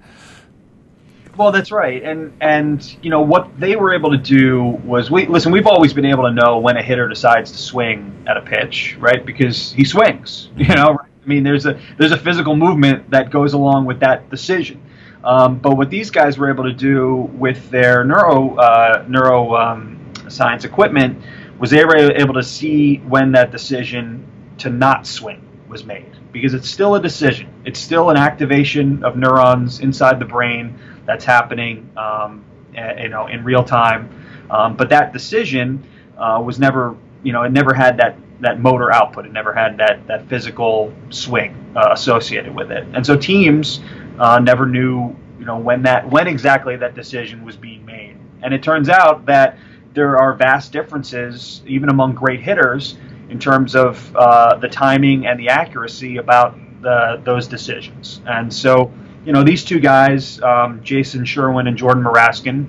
Well, 1.37 1.51
that's 1.53 1.71
right, 1.71 2.03
and 2.03 2.33
and 2.41 2.97
you 3.01 3.09
know 3.09 3.21
what 3.21 3.57
they 3.57 3.77
were 3.77 3.93
able 3.93 4.11
to 4.11 4.17
do 4.17 4.63
was 4.83 5.09
we 5.09 5.27
listen. 5.27 5.51
We've 5.51 5.67
always 5.67 5.93
been 5.93 6.05
able 6.05 6.23
to 6.23 6.31
know 6.31 6.59
when 6.59 6.75
a 6.75 6.83
hitter 6.83 7.07
decides 7.07 7.51
to 7.51 7.57
swing 7.57 8.25
at 8.27 8.35
a 8.35 8.41
pitch, 8.41 8.97
right? 8.99 9.25
Because 9.25 9.71
he 9.71 9.85
swings. 9.85 10.49
You 10.57 10.75
know, 10.75 10.99
I 10.99 11.27
mean, 11.27 11.43
there's 11.43 11.65
a 11.65 11.79
there's 11.97 12.11
a 12.11 12.17
physical 12.17 12.55
movement 12.55 13.09
that 13.11 13.29
goes 13.31 13.53
along 13.53 13.85
with 13.85 14.01
that 14.01 14.29
decision. 14.29 14.81
Um, 15.23 15.59
but 15.59 15.77
what 15.77 15.89
these 15.89 16.09
guys 16.11 16.37
were 16.37 16.49
able 16.49 16.63
to 16.65 16.73
do 16.73 17.29
with 17.33 17.69
their 17.69 18.03
neuro 18.03 18.55
uh, 18.57 19.05
neuro 19.07 19.55
um, 19.55 20.13
science 20.27 20.65
equipment 20.65 21.21
was 21.59 21.69
they 21.69 21.85
were 21.85 22.11
able 22.11 22.33
to 22.33 22.43
see 22.43 22.97
when 22.97 23.31
that 23.33 23.51
decision 23.51 24.25
to 24.57 24.69
not 24.69 25.07
swing 25.07 25.41
was 25.69 25.85
made 25.85 26.11
because 26.31 26.53
it's 26.53 26.69
still 26.69 26.95
a 26.95 27.01
decision. 27.01 27.49
It's 27.65 27.79
still 27.79 28.09
an 28.09 28.17
activation 28.17 29.03
of 29.03 29.15
neurons 29.15 29.79
inside 29.79 30.19
the 30.19 30.25
brain 30.25 30.77
that's 31.05 31.25
happening, 31.25 31.89
um, 31.97 32.43
you 32.73 33.09
know, 33.09 33.27
in 33.27 33.43
real 33.43 33.63
time. 33.63 34.09
Um, 34.49 34.75
but 34.75 34.89
that 34.89 35.13
decision 35.13 35.83
uh, 36.17 36.41
was 36.43 36.59
never, 36.59 36.95
you 37.23 37.33
know, 37.33 37.43
it 37.43 37.51
never 37.51 37.73
had 37.73 37.97
that 37.97 38.17
that 38.41 38.59
motor 38.59 38.91
output. 38.91 39.25
It 39.25 39.31
never 39.31 39.53
had 39.53 39.77
that 39.77 40.07
that 40.07 40.27
physical 40.27 40.93
swing 41.09 41.55
uh, 41.75 41.89
associated 41.91 42.53
with 42.53 42.71
it. 42.71 42.85
And 42.93 43.05
so 43.05 43.15
teams 43.15 43.81
uh, 44.19 44.39
never 44.39 44.65
knew, 44.65 45.15
you 45.39 45.45
know, 45.45 45.57
when 45.57 45.83
that 45.83 46.09
when 46.09 46.27
exactly 46.27 46.75
that 46.77 46.95
decision 46.95 47.45
was 47.45 47.55
being 47.55 47.85
made. 47.85 48.17
And 48.41 48.53
it 48.53 48.63
turns 48.63 48.89
out 48.89 49.25
that 49.27 49.57
there 49.93 50.17
are 50.17 50.33
vast 50.33 50.71
differences, 50.71 51.61
even 51.67 51.89
among 51.89 52.15
great 52.15 52.41
hitters, 52.41 52.97
in 53.29 53.39
terms 53.39 53.75
of 53.75 54.15
uh, 54.15 54.55
the 54.55 54.67
timing 54.67 55.25
and 55.27 55.39
the 55.39 55.49
accuracy 55.49 56.17
about 56.17 56.57
the, 56.81 57.21
those 57.23 57.47
decisions. 57.47 58.21
And 58.25 58.53
so, 58.53 58.91
you 59.25 59.33
know, 59.33 59.43
these 59.43 59.63
two 59.63 59.79
guys, 59.79 60.41
um, 60.41 60.81
Jason 60.83 61.25
Sherwin 61.25 61.67
and 61.67 61.77
Jordan 61.77 62.03
Muraskin, 62.03 62.65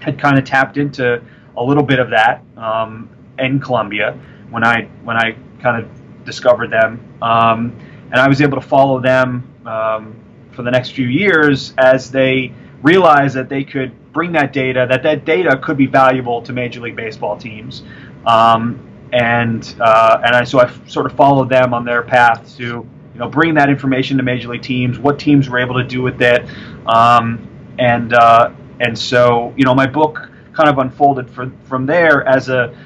had 0.00 0.18
kind 0.18 0.38
of 0.38 0.44
tapped 0.44 0.76
into 0.76 1.22
a 1.56 1.62
little 1.62 1.82
bit 1.82 1.98
of 1.98 2.10
that 2.10 2.42
um, 2.56 3.08
in 3.38 3.58
Columbia 3.58 4.18
when 4.50 4.64
I 4.64 4.88
when 5.02 5.16
I 5.16 5.36
kind 5.60 5.82
of 5.82 6.24
discovered 6.24 6.70
them, 6.70 7.00
um, 7.22 7.76
and 8.10 8.16
I 8.16 8.28
was 8.28 8.40
able 8.40 8.60
to 8.60 8.66
follow 8.66 9.00
them 9.00 9.48
um, 9.66 10.16
for 10.52 10.62
the 10.62 10.70
next 10.70 10.90
few 10.90 11.06
years 11.06 11.74
as 11.78 12.10
they 12.10 12.52
realized 12.82 13.34
that 13.36 13.48
they 13.48 13.64
could 13.64 14.12
bring 14.12 14.32
that 14.32 14.52
data, 14.52 14.86
that 14.88 15.02
that 15.02 15.24
data 15.24 15.58
could 15.62 15.76
be 15.76 15.86
valuable 15.86 16.42
to 16.42 16.52
Major 16.52 16.80
League 16.80 16.96
Baseball 16.96 17.36
teams. 17.36 17.82
Um, 18.26 18.84
and 19.12 19.74
uh, 19.80 20.20
and 20.24 20.36
I, 20.36 20.44
so 20.44 20.60
I 20.60 20.70
sort 20.86 21.06
of 21.06 21.12
followed 21.16 21.48
them 21.48 21.72
on 21.72 21.84
their 21.84 22.02
path 22.02 22.56
to 22.58 22.86
you 23.18 23.24
know 23.24 23.30
bring 23.30 23.54
that 23.54 23.68
information 23.68 24.16
to 24.18 24.22
major 24.22 24.48
league 24.48 24.62
teams, 24.62 24.96
what 24.96 25.18
teams 25.18 25.48
were 25.48 25.58
able 25.58 25.74
to 25.74 25.84
do 25.84 26.02
with 26.02 26.22
it, 26.22 26.48
um, 26.86 27.48
and 27.76 28.12
uh, 28.14 28.52
and 28.78 28.96
so 28.96 29.52
you 29.56 29.64
know 29.64 29.74
my 29.74 29.86
book 29.86 30.30
kind 30.52 30.68
of 30.68 30.78
unfolded 30.78 31.28
for, 31.28 31.50
from 31.64 31.84
there 31.84 32.24
as 32.26 32.48
a 32.48 32.76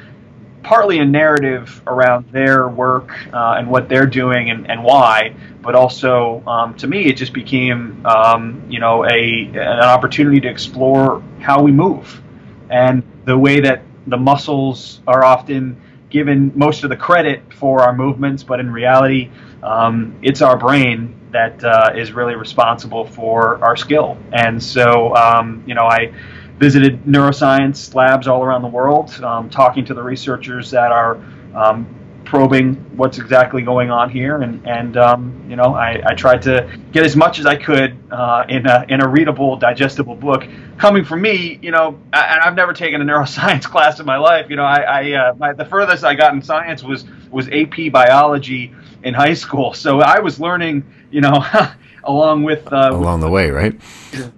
partly 0.63 1.01
a 1.01 1.05
narrative 1.05 1.83
around 1.87 2.31
their 2.33 2.67
work 2.69 3.13
uh, 3.35 3.57
and 3.59 3.69
what 3.69 3.89
they're 3.91 4.07
doing 4.07 4.51
and, 4.51 4.71
and 4.71 4.83
why, 4.83 5.35
but 5.61 5.75
also 5.75 6.43
um, 6.47 6.75
to 6.77 6.87
me 6.87 7.05
it 7.05 7.17
just 7.19 7.35
became 7.35 8.07
um, 8.07 8.65
you 8.71 8.81
know 8.81 9.05
a 9.05 9.51
an 9.53 9.59
opportunity 9.59 10.41
to 10.41 10.49
explore 10.49 11.23
how 11.41 11.63
we 11.63 11.71
move 11.71 12.23
and 12.71 13.03
the 13.27 13.37
way 13.37 13.61
that 13.61 13.83
the 14.07 14.17
muscles 14.17 15.03
are 15.07 15.25
often 15.25 15.79
given 16.13 16.53
most 16.55 16.85
of 16.85 16.91
the 16.91 16.97
credit 16.97 17.53
for 17.55 17.81
our 17.81 17.95
movements, 17.95 18.43
but 18.45 18.61
in 18.61 18.71
reality, 18.71 19.31
um, 19.63 20.17
it's 20.23 20.43
our 20.43 20.57
brain 20.57 21.17
that 21.33 21.65
uh, 21.65 21.93
is 21.97 22.13
really 22.13 22.35
responsible 22.35 23.07
for 23.07 23.65
our 23.65 23.77
skill. 23.77 24.19
And 24.33 24.63
so, 24.63 25.17
um, 25.17 25.65
you 25.67 25.75
know, 25.75 25.87
I 25.87 26.13
visited 26.59 27.05
neuroscience 27.05 27.95
labs 27.95 28.29
all 28.29 28.45
around 28.45 28.63
the 28.63 28.69
world, 28.69 29.11
um, 29.25 29.49
talking 29.49 29.85
to 29.87 29.95
the 29.95 30.03
researchers 30.03 30.71
that 30.71 30.93
are 30.93 31.19
um, 31.55 31.87
probing 32.33 32.77
what's 32.97 33.19
exactly 33.19 33.61
going 33.61 33.91
on 33.91 34.09
here, 34.09 34.41
and 34.41 34.67
and 34.67 34.97
um, 34.97 35.45
you 35.51 35.55
know 35.55 35.75
I, 35.75 36.03
I, 36.03 36.15
tried 36.15 36.41
to 36.43 36.67
get 36.91 37.05
as 37.05 37.15
much 37.15 37.39
as 37.39 37.45
I 37.45 37.57
could 37.57 37.95
uh, 38.11 38.47
in 38.49 38.67
a 38.67 38.87
in 38.89 39.03
a 39.03 39.07
readable, 39.07 39.59
digestible 39.59 40.15
book. 40.15 40.43
Coming 40.79 41.05
from 41.05 41.21
me, 41.21 41.59
you 41.61 41.73
know, 41.73 41.89
and 42.11 42.41
I've 42.41 42.55
never 42.55 42.73
taken 42.73 43.03
a 43.03 43.05
neuroscience 43.13 43.65
class 43.65 44.01
in 44.01 44.07
my 44.07 44.17
life. 44.17 44.47
You 44.49 44.57
know, 44.57 44.65
I, 44.65 44.81
I 44.81 45.13
uh, 45.13 45.35
my, 45.35 45.53
the 45.53 45.67
furthest 45.67 46.05
I 46.05 46.15
got 46.15 46.33
in 46.33 46.41
science 46.41 46.83
was 46.83 47.05
was 47.31 47.49
AP 47.51 47.93
biology 47.93 48.75
in 49.03 49.13
high 49.13 49.35
school, 49.35 49.75
so 49.75 50.01
I 50.01 50.21
was 50.21 50.41
learning, 50.41 50.85
you 51.11 51.21
know. 51.21 51.45
along 52.05 52.43
with 52.43 52.73
uh, 52.73 52.91
along 52.93 53.21
the 53.21 53.29
way, 53.29 53.51
right? 53.51 53.79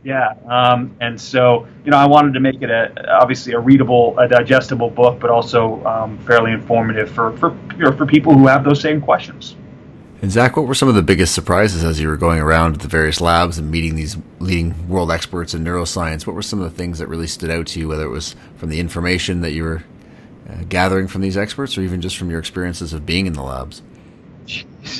Yeah, 0.02 0.34
um, 0.48 0.94
and 1.00 1.20
so 1.20 1.66
you 1.84 1.90
know, 1.90 1.96
I 1.96 2.06
wanted 2.06 2.34
to 2.34 2.40
make 2.40 2.62
it 2.62 2.70
a 2.70 3.20
obviously 3.20 3.52
a 3.52 3.58
readable, 3.58 4.18
a 4.18 4.28
digestible 4.28 4.90
book, 4.90 5.20
but 5.20 5.30
also 5.30 5.84
um, 5.84 6.18
fairly 6.18 6.52
informative 6.52 7.10
for 7.10 7.36
for 7.38 7.56
you 7.76 7.84
know, 7.84 7.92
for 7.92 8.06
people 8.06 8.34
who 8.34 8.46
have 8.46 8.64
those 8.64 8.80
same 8.80 9.00
questions. 9.00 9.56
And 10.22 10.32
Zach, 10.32 10.56
what 10.56 10.66
were 10.66 10.74
some 10.74 10.88
of 10.88 10.94
the 10.94 11.02
biggest 11.02 11.34
surprises 11.34 11.84
as 11.84 12.00
you 12.00 12.08
were 12.08 12.16
going 12.16 12.38
around 12.38 12.76
the 12.76 12.88
various 12.88 13.20
labs 13.20 13.58
and 13.58 13.70
meeting 13.70 13.94
these 13.94 14.16
leading 14.38 14.88
world 14.88 15.10
experts 15.10 15.52
in 15.52 15.62
neuroscience? 15.62 16.26
What 16.26 16.34
were 16.34 16.40
some 16.40 16.62
of 16.62 16.70
the 16.70 16.74
things 16.74 16.98
that 16.98 17.08
really 17.08 17.26
stood 17.26 17.50
out 17.50 17.66
to 17.68 17.80
you, 17.80 17.88
whether 17.88 18.04
it 18.04 18.08
was 18.08 18.34
from 18.56 18.70
the 18.70 18.80
information 18.80 19.42
that 19.42 19.52
you 19.52 19.64
were 19.64 19.84
uh, 20.48 20.62
gathering 20.68 21.08
from 21.08 21.20
these 21.20 21.36
experts, 21.36 21.76
or 21.76 21.82
even 21.82 22.00
just 22.00 22.16
from 22.16 22.30
your 22.30 22.38
experiences 22.38 22.94
of 22.94 23.04
being 23.04 23.26
in 23.26 23.34
the 23.34 23.42
labs? 23.42 23.82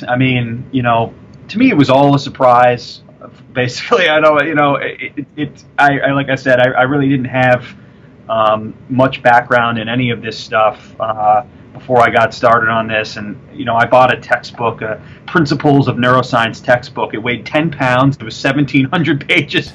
I 0.06 0.16
mean, 0.16 0.66
you 0.72 0.82
know, 0.82 1.14
to 1.48 1.58
me, 1.58 1.70
it 1.70 1.76
was 1.76 1.90
all 1.90 2.14
a 2.14 2.18
surprise. 2.18 3.02
Basically, 3.52 4.08
I 4.08 4.20
know 4.20 4.40
you 4.42 4.54
know 4.54 4.76
it. 4.76 5.14
it, 5.16 5.26
it 5.36 5.64
I, 5.78 5.98
I, 6.00 6.12
like 6.12 6.28
I 6.28 6.34
said, 6.34 6.60
I, 6.60 6.70
I 6.72 6.82
really 6.82 7.08
didn't 7.08 7.26
have 7.26 7.66
um, 8.28 8.74
much 8.88 9.22
background 9.22 9.78
in 9.78 9.88
any 9.88 10.10
of 10.10 10.22
this 10.22 10.38
stuff 10.38 10.94
uh, 11.00 11.44
before 11.72 12.00
I 12.00 12.10
got 12.10 12.34
started 12.34 12.68
on 12.68 12.86
this, 12.86 13.16
and 13.16 13.38
you 13.52 13.64
know, 13.64 13.74
I 13.74 13.86
bought 13.86 14.12
a 14.12 14.20
textbook, 14.20 14.82
a 14.82 15.00
Principles 15.26 15.88
of 15.88 15.96
Neuroscience 15.96 16.62
textbook. 16.62 17.14
It 17.14 17.18
weighed 17.18 17.46
ten 17.46 17.70
pounds. 17.70 18.16
It 18.16 18.22
was 18.22 18.36
seventeen 18.36 18.86
hundred 18.86 19.26
pages. 19.26 19.72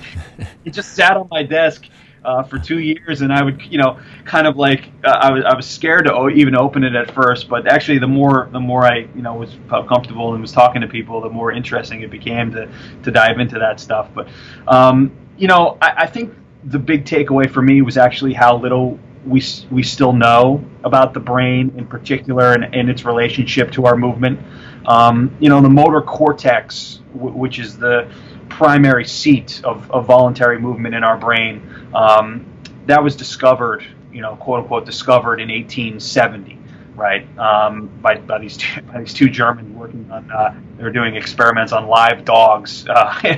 it 0.66 0.72
just 0.72 0.94
sat 0.94 1.18
on 1.18 1.28
my 1.30 1.44
desk 1.44 1.86
uh, 2.24 2.44
for 2.44 2.60
two 2.60 2.80
years, 2.80 3.22
and 3.22 3.32
I 3.34 3.44
would, 3.44 3.62
you 3.64 3.78
know, 3.78 4.00
kind 4.26 4.48
of 4.48 4.58
like 4.58 4.90
uh, 5.04 5.10
I 5.10 5.32
was 5.32 5.44
I 5.46 5.56
was 5.56 5.66
scared 5.68 6.06
to 6.06 6.14
o- 6.14 6.30
even 6.30 6.56
open 6.56 6.84
it 6.84 6.96
at 6.96 7.12
first, 7.12 7.50
but 7.50 7.68
actually 7.68 8.00
the 8.00 8.08
more 8.08 8.50
the 8.52 8.60
more 8.60 8.86
I 8.86 9.08
you 9.16 9.22
know 9.22 9.36
was 9.36 9.58
comfortable 9.70 10.34
and 10.34 10.42
was 10.42 10.52
talking 10.52 10.82
to 10.82 10.88
people, 10.88 11.22
the 11.22 11.30
more 11.30 11.52
interesting 11.52 12.02
it 12.02 12.12
became 12.12 12.52
to 12.54 12.70
to 13.04 13.12
dive 13.12 13.40
into 13.40 13.60
that 13.60 13.80
stuff. 13.80 14.10
But 14.14 14.28
um, 14.68 15.12
you 15.38 15.48
know, 15.48 15.78
I, 15.82 15.94
I 16.04 16.08
think 16.08 16.34
the 16.66 16.80
big 16.80 17.06
takeaway 17.06 17.50
for 17.50 17.62
me 17.62 17.82
was 17.82 17.98
actually 17.98 18.34
how 18.34 18.58
little 18.58 19.00
we 19.26 19.42
we 19.72 19.84
still 19.84 20.14
know 20.14 20.64
about 20.84 21.14
the 21.14 21.20
brain 21.20 21.74
in 21.78 21.86
particular 21.86 22.54
and, 22.54 22.74
and 22.76 22.90
its 22.90 23.06
relationship 23.06 23.72
to 23.74 23.86
our 23.86 23.96
movement. 23.96 24.40
Um, 24.88 25.36
you 25.40 25.50
know, 25.50 25.62
the 25.62 25.70
motor 25.70 26.02
cortex, 26.02 27.02
w- 27.14 27.36
which 27.36 27.60
is 27.60 27.78
the 27.78 28.10
primary 28.50 29.06
seat 29.06 29.62
of, 29.64 29.90
of 29.92 30.06
voluntary 30.06 30.60
movement 30.60 30.96
in 30.96 31.04
our 31.04 31.18
brain. 31.18 31.62
Um, 31.94 32.46
that 32.86 33.04
was 33.04 33.16
discovered, 33.16 33.86
you 34.12 34.22
know, 34.22 34.36
quote 34.36 34.62
unquote, 34.62 34.86
discovered 34.86 35.40
in 35.40 35.50
1870, 35.50 36.58
right? 36.96 37.26
Um, 37.38 37.88
by, 38.02 38.18
by 38.18 38.40
these 38.40 38.58
two, 38.58 38.82
by 38.94 39.00
these 39.00 39.14
two 39.14 39.30
Germans 39.30 39.76
working 39.76 40.10
on, 40.12 40.30
uh, 40.32 40.60
they 40.78 40.84
were 40.84 40.92
doing 40.92 41.16
experiments 41.16 41.72
on 41.72 41.88
live 41.88 42.26
dogs 42.26 42.88
uh, 42.90 43.36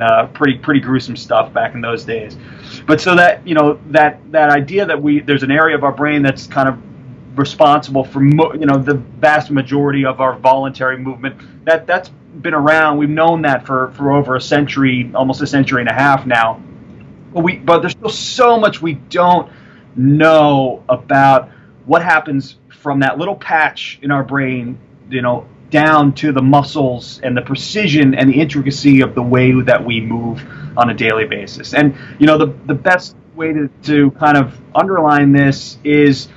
uh, 0.00 0.26
pretty 0.28 0.58
pretty 0.58 0.80
gruesome 0.80 1.16
stuff 1.16 1.52
back 1.52 1.74
in 1.74 1.80
those 1.80 2.04
days. 2.04 2.36
But 2.86 3.00
so 3.00 3.14
that 3.16 3.46
you 3.46 3.54
know 3.54 3.80
that 3.88 4.20
that 4.32 4.50
idea 4.50 4.86
that 4.86 5.00
we 5.00 5.20
there's 5.20 5.42
an 5.42 5.50
area 5.50 5.76
of 5.76 5.84
our 5.84 5.92
brain 5.92 6.22
that's 6.22 6.46
kind 6.46 6.68
of 6.68 6.78
responsible 7.38 8.04
for 8.04 8.20
mo- 8.20 8.52
you 8.54 8.66
know 8.66 8.78
the 8.78 8.94
vast 8.94 9.50
majority 9.50 10.04
of 10.04 10.20
our 10.20 10.36
voluntary 10.36 10.96
movement 10.96 11.64
that 11.64 11.86
that's 11.86 12.10
been 12.40 12.54
around. 12.54 12.98
We've 12.98 13.08
known 13.08 13.42
that 13.42 13.66
for, 13.66 13.92
for 13.92 14.12
over 14.12 14.36
a 14.36 14.40
century, 14.40 15.10
almost 15.14 15.40
a 15.42 15.46
century 15.46 15.80
and 15.80 15.90
a 15.90 15.94
half 15.94 16.26
now. 16.26 16.62
But 17.32 17.42
we 17.42 17.56
but 17.56 17.80
there's 17.80 17.92
still 17.92 18.10
so 18.10 18.58
much 18.58 18.80
we 18.80 18.94
don't 18.94 19.50
know 19.96 20.82
about 20.88 21.50
what 21.84 22.02
happens 22.02 22.56
from 22.68 23.00
that 23.00 23.18
little 23.18 23.36
patch 23.36 23.98
in 24.02 24.10
our 24.10 24.22
brain, 24.22 24.78
you 25.08 25.22
know, 25.22 25.46
down 25.70 26.12
to 26.14 26.32
the 26.32 26.42
muscles 26.42 27.20
and 27.22 27.36
the 27.36 27.42
precision 27.42 28.14
and 28.14 28.30
the 28.30 28.40
intricacy 28.40 29.00
of 29.00 29.14
the 29.14 29.22
way 29.22 29.52
that 29.62 29.84
we 29.84 30.00
move 30.00 30.44
on 30.76 30.90
a 30.90 30.94
daily 30.94 31.24
basis. 31.24 31.74
And 31.74 31.96
you 32.18 32.26
know, 32.26 32.38
the 32.38 32.54
the 32.66 32.74
best 32.74 33.16
way 33.34 33.52
to, 33.52 33.68
to 33.82 34.10
kind 34.12 34.36
of 34.36 34.56
underline 34.74 35.32
this 35.32 35.78
is 35.82 36.28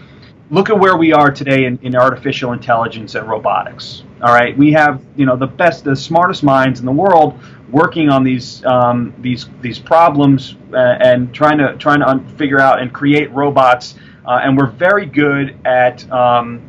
look 0.50 0.70
at 0.70 0.80
where 0.80 0.98
we 0.98 1.12
are 1.14 1.32
today 1.32 1.66
in, 1.66 1.78
in 1.82 1.96
artificial 1.96 2.54
intelligence 2.54 3.16
and 3.16 3.28
robotics. 3.28 4.04
All 4.22 4.34
right, 4.34 4.58
we 4.58 4.72
have 4.74 5.02
you 5.16 5.26
know 5.26 5.36
the 5.36 5.48
best, 5.48 5.84
the 5.84 5.96
smartest 5.96 6.44
minds 6.44 6.80
in 6.80 6.86
the 6.86 6.92
world 6.92 7.40
working 7.72 8.10
on 8.10 8.24
these 8.24 8.66
um, 8.66 9.14
these 9.20 9.48
these 9.62 9.80
problems 9.80 10.56
uh, 10.74 10.78
and 10.78 11.34
trying 11.34 11.58
to 11.60 11.76
trying 11.78 12.00
to 12.00 12.08
un- 12.08 12.28
figure 12.38 12.60
out 12.60 12.82
and 12.82 12.92
create 12.94 13.32
robots. 13.32 13.96
Uh, 14.26 14.42
and 14.44 14.58
we're 14.58 14.68
very 14.68 15.06
good 15.06 15.58
at 15.66 16.10
um, 16.12 16.68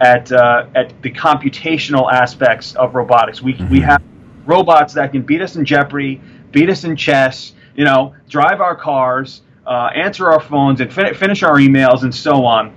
at 0.00 0.30
uh, 0.30 0.66
at 0.74 1.00
the 1.02 1.10
computational 1.10 2.12
aspects 2.12 2.74
of 2.76 2.94
robotics. 2.94 3.42
We 3.42 3.54
mm-hmm. 3.54 3.70
we 3.70 3.80
have 3.80 4.02
robots 4.44 4.94
that 4.94 5.12
can 5.12 5.22
beat 5.22 5.40
us 5.40 5.56
in 5.56 5.64
Jeopardy, 5.64 6.20
beat 6.52 6.68
us 6.68 6.84
in 6.84 6.96
chess. 6.96 7.54
You 7.76 7.84
know, 7.84 8.14
drive 8.28 8.60
our 8.60 8.76
cars, 8.76 9.42
uh, 9.64 9.90
answer 9.94 10.30
our 10.30 10.40
phones, 10.40 10.80
and 10.80 10.92
fin- 10.92 11.14
finish 11.14 11.42
our 11.42 11.56
emails, 11.56 12.02
and 12.02 12.14
so 12.14 12.44
on 12.44 12.74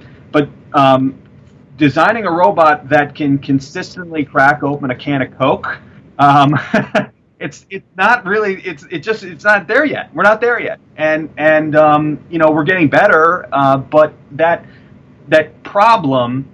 um, 0.74 1.22
designing 1.78 2.26
a 2.26 2.32
robot 2.32 2.90
that 2.90 3.16
can 3.16 3.38
consistently 3.38 4.26
crack 4.26 4.64
open 4.64 4.92
a 4.92 4.96
can 4.96 5.22
of 5.22 5.38
Coke, 5.38 5.78
um, 6.20 6.58
it's 7.40 7.66
it's 7.70 7.88
not 7.98 8.26
really 8.26 8.62
it's 8.62 8.86
it 8.90 9.00
just 9.00 9.24
it's 9.24 9.44
not 9.44 9.68
there 9.68 9.86
yet. 9.86 10.14
We're 10.14 10.24
not 10.24 10.42
there 10.42 10.60
yet, 10.60 10.80
and 10.98 11.30
and 11.38 11.76
um, 11.76 12.24
you 12.30 12.40
know 12.40 12.52
we're 12.52 12.64
getting 12.64 12.90
better, 12.90 13.48
uh, 13.52 13.78
but 13.78 14.14
that 14.32 14.66
that 15.28 15.62
problem 15.64 16.48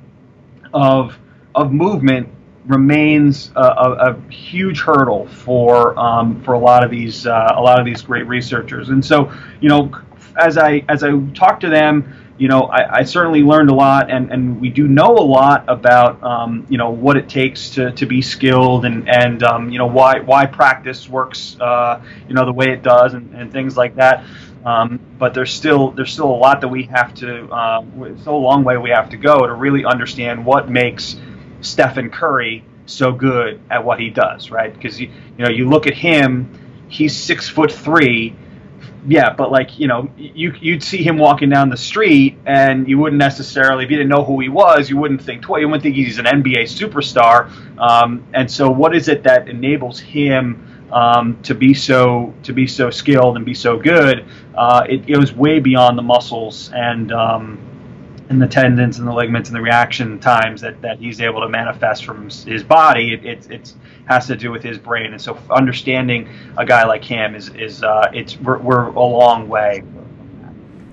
of 0.73 1.17
of 1.55 1.71
movement 1.71 2.29
remains 2.65 3.51
a, 3.55 3.61
a, 3.61 4.13
a 4.13 4.31
huge 4.31 4.79
hurdle 4.81 5.27
for 5.27 5.97
um, 5.99 6.41
for 6.43 6.53
a 6.53 6.59
lot 6.59 6.83
of 6.83 6.91
these 6.91 7.25
uh, 7.25 7.53
a 7.55 7.61
lot 7.61 7.79
of 7.79 7.85
these 7.85 8.01
great 8.01 8.27
researchers. 8.27 8.89
And 8.89 9.03
so, 9.03 9.31
you 9.59 9.69
know, 9.69 9.91
as 10.38 10.57
I 10.57 10.83
as 10.89 11.03
I 11.03 11.12
talked 11.33 11.62
to 11.62 11.69
them, 11.69 12.13
you 12.39 12.48
know, 12.48 12.63
I, 12.63 13.00
I, 13.00 13.03
certainly 13.03 13.43
learned 13.43 13.69
a 13.69 13.74
lot, 13.74 14.09
and, 14.09 14.31
and 14.31 14.62
we 14.62 14.69
do 14.69 14.88
know 14.88 15.13
a 15.13 15.27
lot 15.27 15.65
about, 15.67 16.24
um, 16.24 16.65
you 16.69 16.77
know, 16.77 16.89
what 16.89 17.17
it 17.17 17.27
takes 17.27 17.71
to, 17.71 17.91
to 17.91 18.05
be 18.05 18.21
skilled, 18.21 18.86
and 18.86 19.09
and 19.09 19.43
um, 19.43 19.69
you 19.69 19.77
know 19.77 19.88
why 19.88 20.21
why 20.21 20.45
practice 20.45 21.09
works, 21.09 21.57
uh, 21.59 22.01
you 22.29 22.33
know, 22.33 22.45
the 22.45 22.53
way 22.53 22.67
it 22.67 22.81
does, 22.81 23.13
and, 23.13 23.36
and 23.36 23.51
things 23.51 23.75
like 23.75 23.95
that. 23.95 24.24
Um, 24.65 25.00
but 25.17 25.33
there's 25.33 25.53
still 25.53 25.91
there's 25.91 26.13
still 26.13 26.31
a 26.31 26.39
lot 26.39 26.62
that 26.62 26.69
we 26.69 26.83
have 26.83 27.13
to, 27.15 27.45
uh, 27.50 27.83
a 28.25 28.31
long 28.31 28.63
way 28.63 28.77
we 28.77 28.91
have 28.91 29.09
to 29.09 29.17
go 29.17 29.45
to 29.45 29.53
really 29.53 29.83
understand 29.83 30.45
what 30.45 30.69
makes 30.69 31.17
Stephen 31.59 32.09
Curry 32.09 32.63
so 32.86 33.12
good 33.12 33.62
at 33.69 33.83
what 33.83 34.00
he 34.00 34.09
does, 34.09 34.50
right? 34.50 34.74
Because 34.74 35.00
you 35.00 35.12
you 35.38 35.43
know 35.43 35.50
you 35.50 35.67
look 35.67 35.88
at 35.88 35.93
him, 35.93 36.86
he's 36.88 37.17
six 37.17 37.50
foot 37.50 37.71
three 37.71 38.33
yeah, 39.08 39.34
but 39.34 39.51
like 39.51 39.79
you 39.79 39.88
know, 39.88 40.10
you 40.18 40.53
you'd 40.60 40.84
see 40.84 41.03
him 41.03 41.18
walking 41.18 41.50
down 41.50 41.70
the 41.70 41.77
street, 41.77 42.38
and 42.46 42.88
you 42.88 42.98
wouldn't 42.98 43.20
necessarily, 43.20 43.86
if 43.86 43.91
you 43.91 43.98
didn't 43.98 44.10
know 44.10 44.24
who 44.24 44.39
he 44.39 44.50
was, 44.50 44.89
you 44.89 44.98
wouldn't 44.98 45.22
think 45.22 45.41
twice. 45.41 45.62
You 45.62 45.68
wouldn't 45.68 45.84
think 45.84 45.96
he's 45.96 46.20
an 46.20 46.25
NBA 46.25 46.63
superstar. 46.63 47.50
Um, 47.79 48.25
and 48.34 48.50
so, 48.51 48.70
what 48.70 48.96
is 48.96 49.08
it 49.08 49.24
that 49.24 49.48
enables 49.48 50.00
him 50.00 50.88
um, 50.91 51.41
to 51.44 51.56
be 51.56 51.74
so 51.74 52.34
to 52.44 52.53
be 52.53 52.68
so 52.68 52.89
skilled 52.89 53.38
and 53.38 53.46
be 53.46 53.53
so 53.53 53.77
good? 53.77 54.25
Uh, 54.53 54.86
it 54.89 55.08
goes 55.08 55.32
way 55.34 55.60
beyond 55.60 55.98
the 55.98 56.03
muscles 56.03 56.70
and 56.74 57.12
um, 57.13 57.58
and 58.29 58.39
the 58.39 58.48
tendons 58.48 59.00
and 59.00 59.07
the 59.07 59.12
ligaments 59.12 59.50
and 59.50 59.55
the 59.55 59.62
reaction 59.62 60.19
times 60.19 60.62
that, 60.62 60.79
that 60.81 61.00
he's 61.00 61.19
able 61.19 61.41
to 61.41 61.50
manifest 61.50 62.05
from 62.05 62.29
his 62.29 62.63
body, 62.63 63.13
it, 63.13 63.25
it 63.25 63.48
it's 63.50 63.75
has 64.07 64.27
to 64.27 64.36
do 64.36 64.51
with 64.51 64.63
his 64.63 64.77
brain. 64.77 65.12
And 65.12 65.21
so 65.21 65.38
understanding 65.50 66.29
a 66.57 66.65
guy 66.65 66.86
like 66.86 67.03
him 67.03 67.36
is 67.36 67.50
is 67.50 67.83
uh, 67.83 68.09
it's 68.13 68.39
we're, 68.39 68.59
we're, 68.59 68.88
a 68.89 69.00
long 69.00 69.50
way. 69.50 69.83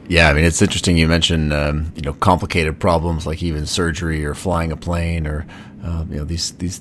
Yeah, 0.09 0.31
I 0.31 0.33
mean 0.33 0.45
it's 0.45 0.63
interesting. 0.63 0.97
You 0.97 1.09
mentioned 1.09 1.53
um, 1.53 1.93
you 1.95 2.03
know 2.03 2.15
complicated 2.15 2.81
problems 2.81 3.27
like 3.27 3.43
even 3.43 3.67
surgery 3.67 4.25
or 4.25 4.35
flying 4.35 4.73
a 4.73 4.77
plane 4.77 5.27
or 5.27 5.47
uh, 5.85 6.05
you 6.09 6.17
know 6.17 6.25
these 6.25 6.53
these 6.53 6.81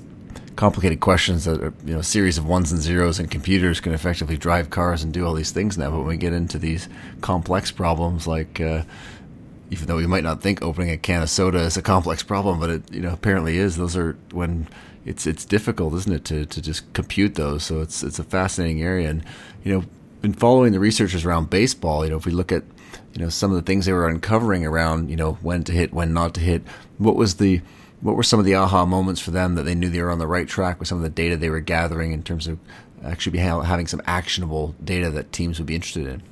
complicated 0.56 1.00
questions 1.00 1.44
that 1.44 1.60
are, 1.60 1.74
you 1.84 1.92
know 1.92 2.00
a 2.00 2.04
series 2.04 2.38
of 2.38 2.46
ones 2.46 2.72
and 2.72 2.80
zeros 2.80 3.18
and 3.18 3.30
computers 3.30 3.78
can 3.78 3.92
effectively 3.92 4.38
drive 4.38 4.70
cars 4.70 5.02
and 5.02 5.12
do 5.12 5.26
all 5.26 5.34
these 5.34 5.50
things 5.50 5.76
now. 5.76 5.90
But 5.90 5.98
when 5.98 6.06
we 6.06 6.16
get 6.16 6.32
into 6.32 6.58
these 6.58 6.88
complex 7.20 7.70
problems 7.70 8.26
like 8.26 8.58
uh, 8.60 8.82
even 9.70 9.86
though 9.86 9.96
we 9.96 10.06
might 10.06 10.24
not 10.24 10.40
think 10.40 10.62
opening 10.62 10.90
a 10.90 10.96
can 10.96 11.22
of 11.22 11.30
soda 11.30 11.58
is 11.58 11.76
a 11.76 11.82
complex 11.82 12.22
problem, 12.22 12.60
but 12.60 12.70
it 12.70 12.92
you 12.92 13.00
know 13.00 13.12
apparently 13.12 13.58
is. 13.58 13.76
Those 13.76 13.96
are 13.96 14.16
when 14.32 14.68
it's 15.04 15.26
it's 15.26 15.44
difficult, 15.44 15.94
isn't 15.94 16.12
it, 16.12 16.24
to, 16.26 16.46
to 16.46 16.62
just 16.62 16.92
compute 16.92 17.34
those? 17.34 17.64
So 17.64 17.80
it's 17.80 18.02
it's 18.02 18.18
a 18.18 18.24
fascinating 18.24 18.82
area, 18.82 19.10
and 19.10 19.24
you 19.64 19.72
know, 19.72 19.84
in 20.22 20.32
following 20.32 20.72
the 20.72 20.80
researchers 20.80 21.24
around 21.24 21.50
baseball, 21.50 22.04
you 22.04 22.10
know, 22.10 22.16
if 22.16 22.26
we 22.26 22.32
look 22.32 22.52
at 22.52 22.64
you 23.14 23.20
know 23.20 23.28
some 23.28 23.50
of 23.50 23.56
the 23.56 23.62
things 23.62 23.86
they 23.86 23.92
were 23.92 24.08
uncovering 24.08 24.64
around 24.66 25.10
you 25.10 25.16
know 25.16 25.34
when 25.42 25.62
to 25.64 25.72
hit, 25.72 25.92
when 25.92 26.12
not 26.12 26.34
to 26.34 26.40
hit, 26.40 26.62
what 26.98 27.16
was 27.16 27.36
the 27.36 27.60
what 28.00 28.16
were 28.16 28.22
some 28.22 28.38
of 28.38 28.44
the 28.44 28.54
aha 28.54 28.84
moments 28.84 29.20
for 29.20 29.30
them 29.30 29.54
that 29.54 29.62
they 29.62 29.74
knew 29.74 29.88
they 29.88 30.02
were 30.02 30.10
on 30.10 30.18
the 30.18 30.26
right 30.26 30.48
track 30.48 30.78
with 30.78 30.88
some 30.88 30.98
of 30.98 31.02
the 31.02 31.10
data 31.10 31.36
they 31.36 31.50
were 31.50 31.60
gathering 31.60 32.12
in 32.12 32.22
terms 32.22 32.46
of 32.46 32.58
actually 33.04 33.38
having 33.38 33.86
some 33.86 34.02
actionable 34.06 34.74
data 34.82 35.10
that 35.10 35.32
teams 35.32 35.58
would 35.58 35.66
be 35.66 35.74
interested 35.74 36.06
in? 36.06 36.22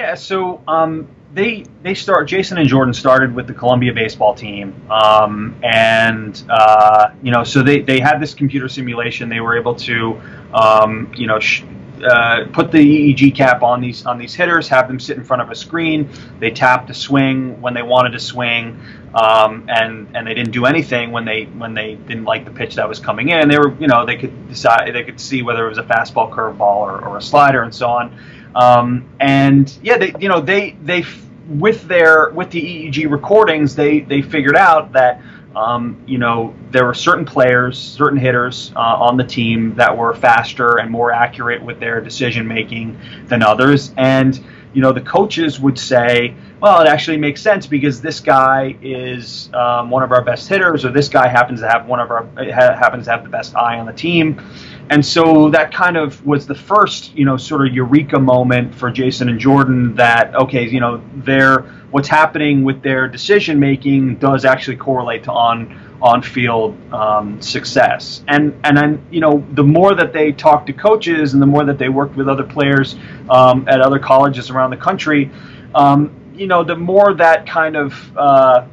Yeah, 0.00 0.14
so 0.14 0.62
um, 0.66 1.08
they 1.34 1.66
they 1.82 1.92
start. 1.92 2.26
Jason 2.26 2.56
and 2.56 2.66
Jordan 2.66 2.94
started 2.94 3.34
with 3.34 3.46
the 3.46 3.52
Columbia 3.52 3.92
baseball 3.92 4.34
team, 4.34 4.74
um, 4.90 5.54
and 5.62 6.42
uh, 6.48 7.10
you 7.22 7.30
know, 7.30 7.44
so 7.44 7.62
they, 7.62 7.82
they 7.82 8.00
had 8.00 8.18
this 8.18 8.32
computer 8.32 8.66
simulation. 8.66 9.28
They 9.28 9.40
were 9.40 9.58
able 9.58 9.74
to, 9.74 10.18
um, 10.54 11.12
you 11.14 11.26
know, 11.26 11.38
sh- 11.38 11.64
uh, 12.02 12.46
put 12.50 12.72
the 12.72 12.78
EEG 12.78 13.36
cap 13.36 13.62
on 13.62 13.82
these 13.82 14.06
on 14.06 14.16
these 14.16 14.34
hitters, 14.34 14.68
have 14.68 14.88
them 14.88 14.98
sit 14.98 15.18
in 15.18 15.22
front 15.24 15.42
of 15.42 15.50
a 15.50 15.54
screen. 15.54 16.08
They 16.38 16.50
tapped 16.50 16.86
to 16.86 16.94
swing 16.94 17.60
when 17.60 17.74
they 17.74 17.82
wanted 17.82 18.12
to 18.12 18.20
swing, 18.20 18.80
um, 19.14 19.66
and 19.68 20.16
and 20.16 20.26
they 20.26 20.32
didn't 20.32 20.52
do 20.52 20.64
anything 20.64 21.12
when 21.12 21.26
they 21.26 21.44
when 21.44 21.74
they 21.74 21.96
didn't 21.96 22.24
like 22.24 22.46
the 22.46 22.52
pitch 22.52 22.76
that 22.76 22.88
was 22.88 23.00
coming 23.00 23.28
in. 23.28 23.50
They 23.50 23.58
were 23.58 23.76
you 23.78 23.86
know 23.86 24.06
they 24.06 24.16
could 24.16 24.48
decide 24.48 24.94
they 24.94 25.04
could 25.04 25.20
see 25.20 25.42
whether 25.42 25.66
it 25.66 25.68
was 25.68 25.76
a 25.76 25.82
fastball, 25.82 26.32
curveball, 26.32 26.76
or, 26.76 27.04
or 27.04 27.18
a 27.18 27.22
slider, 27.22 27.64
and 27.64 27.74
so 27.74 27.88
on. 27.88 28.18
Um, 28.54 29.08
and 29.20 29.76
yeah, 29.82 29.98
they 29.98 30.12
you 30.18 30.28
know 30.28 30.40
they 30.40 30.72
they 30.82 31.04
with 31.48 31.86
their 31.88 32.30
with 32.30 32.50
the 32.50 32.60
EEG 32.60 33.10
recordings 33.10 33.74
they 33.74 34.00
they 34.00 34.22
figured 34.22 34.56
out 34.56 34.92
that 34.92 35.20
um, 35.56 36.00
you 36.06 36.18
know 36.18 36.54
there 36.70 36.84
were 36.84 36.94
certain 36.94 37.24
players, 37.24 37.78
certain 37.78 38.18
hitters 38.18 38.72
uh, 38.76 38.80
on 38.80 39.16
the 39.16 39.24
team 39.24 39.74
that 39.74 39.96
were 39.96 40.14
faster 40.14 40.78
and 40.78 40.90
more 40.90 41.12
accurate 41.12 41.62
with 41.62 41.80
their 41.80 42.00
decision 42.00 42.46
making 42.46 42.98
than 43.26 43.42
others, 43.42 43.92
and 43.96 44.42
you 44.72 44.80
know 44.82 44.92
the 44.92 45.00
coaches 45.00 45.58
would 45.58 45.78
say, 45.78 46.34
well, 46.60 46.80
it 46.80 46.86
actually 46.86 47.16
makes 47.16 47.42
sense 47.42 47.66
because 47.66 48.00
this 48.00 48.20
guy 48.20 48.76
is 48.80 49.50
um, 49.54 49.90
one 49.90 50.04
of 50.04 50.12
our 50.12 50.22
best 50.22 50.48
hitters, 50.48 50.84
or 50.84 50.92
this 50.92 51.08
guy 51.08 51.26
happens 51.26 51.60
to 51.60 51.68
have 51.68 51.86
one 51.86 51.98
of 51.98 52.10
our 52.10 52.26
happens 52.52 53.06
to 53.06 53.10
have 53.10 53.24
the 53.24 53.30
best 53.30 53.56
eye 53.56 53.78
on 53.78 53.86
the 53.86 53.92
team 53.92 54.40
and 54.90 55.06
so 55.06 55.50
that 55.50 55.72
kind 55.72 55.96
of 55.96 56.26
was 56.26 56.48
the 56.48 56.54
first, 56.54 57.14
you 57.16 57.24
know, 57.24 57.36
sort 57.36 57.64
of 57.64 57.72
eureka 57.72 58.18
moment 58.18 58.74
for 58.74 58.90
Jason 58.90 59.28
and 59.28 59.38
Jordan 59.38 59.94
that 59.94 60.34
okay, 60.34 60.68
you 60.68 60.80
know, 60.80 61.00
their 61.14 61.60
what's 61.92 62.08
happening 62.08 62.64
with 62.64 62.82
their 62.82 63.06
decision 63.06 63.60
making 63.60 64.16
does 64.16 64.44
actually 64.44 64.76
correlate 64.76 65.22
to 65.24 65.32
on 65.32 65.80
on 66.02 66.22
field 66.22 66.76
um, 66.92 67.40
success. 67.40 68.24
And 68.26 68.58
and 68.64 68.76
then 68.76 69.06
you 69.12 69.20
know, 69.20 69.46
the 69.52 69.62
more 69.62 69.94
that 69.94 70.12
they 70.12 70.32
talked 70.32 70.66
to 70.66 70.72
coaches 70.72 71.34
and 71.34 71.40
the 71.40 71.46
more 71.46 71.64
that 71.64 71.78
they 71.78 71.88
worked 71.88 72.16
with 72.16 72.28
other 72.28 72.44
players 72.44 72.96
um, 73.28 73.68
at 73.68 73.80
other 73.80 74.00
colleges 74.00 74.50
around 74.50 74.70
the 74.70 74.76
country, 74.76 75.30
um, 75.72 76.12
you 76.34 76.48
know, 76.48 76.64
the 76.64 76.76
more 76.76 77.14
that 77.14 77.46
kind 77.46 77.76
of 77.76 78.16
uh, 78.16 78.66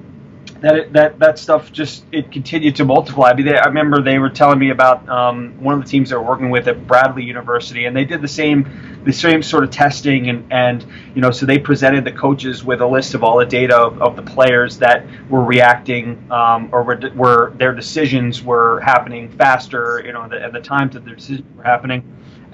that 0.61 0.93
that 0.93 1.19
that 1.19 1.39
stuff 1.39 1.71
just 1.71 2.05
it 2.11 2.31
continued 2.31 2.75
to 2.77 2.85
multiply. 2.85 3.29
I, 3.29 3.33
mean, 3.35 3.45
they, 3.45 3.57
I 3.57 3.65
remember 3.65 4.01
they 4.01 4.19
were 4.19 4.29
telling 4.29 4.59
me 4.59 4.71
about 4.71 5.07
um, 5.07 5.53
one 5.61 5.75
of 5.75 5.83
the 5.83 5.89
teams 5.89 6.09
they 6.09 6.15
were 6.15 6.23
working 6.23 6.49
with 6.49 6.67
at 6.67 6.87
Bradley 6.87 7.23
University, 7.23 7.85
and 7.85 7.95
they 7.95 8.05
did 8.05 8.21
the 8.21 8.27
same 8.27 9.01
the 9.03 9.13
same 9.13 9.43
sort 9.43 9.63
of 9.63 9.71
testing, 9.71 10.29
and 10.29 10.45
and 10.51 10.85
you 11.15 11.21
know, 11.21 11.31
so 11.31 11.45
they 11.45 11.59
presented 11.59 12.05
the 12.05 12.11
coaches 12.11 12.63
with 12.63 12.81
a 12.81 12.87
list 12.87 13.13
of 13.13 13.23
all 13.23 13.37
the 13.37 13.45
data 13.45 13.75
of, 13.75 14.01
of 14.01 14.15
the 14.15 14.21
players 14.23 14.77
that 14.79 15.05
were 15.29 15.43
reacting 15.43 16.25
um, 16.31 16.69
or 16.71 16.83
were, 16.83 16.99
were 17.15 17.53
their 17.57 17.73
decisions 17.73 18.43
were 18.43 18.79
happening 18.81 19.29
faster, 19.29 20.01
you 20.05 20.13
know, 20.13 20.27
the, 20.27 20.41
at 20.41 20.53
the 20.53 20.61
times 20.61 20.93
that 20.93 21.05
their 21.05 21.15
decisions 21.15 21.45
were 21.55 21.63
happening. 21.63 22.03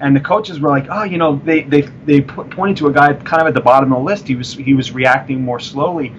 And 0.00 0.14
the 0.14 0.20
coaches 0.20 0.60
were 0.60 0.70
like, 0.70 0.86
oh, 0.90 1.04
you 1.04 1.18
know, 1.18 1.40
they 1.44 1.62
they 1.62 1.82
they 2.04 2.20
pointed 2.20 2.76
to 2.78 2.88
a 2.88 2.92
guy 2.92 3.14
kind 3.14 3.42
of 3.42 3.48
at 3.48 3.54
the 3.54 3.60
bottom 3.60 3.92
of 3.92 4.00
the 4.00 4.04
list. 4.04 4.28
He 4.28 4.34
was 4.34 4.52
he 4.52 4.74
was 4.74 4.92
reacting 4.92 5.40
more 5.42 5.60
slowly, 5.60 6.12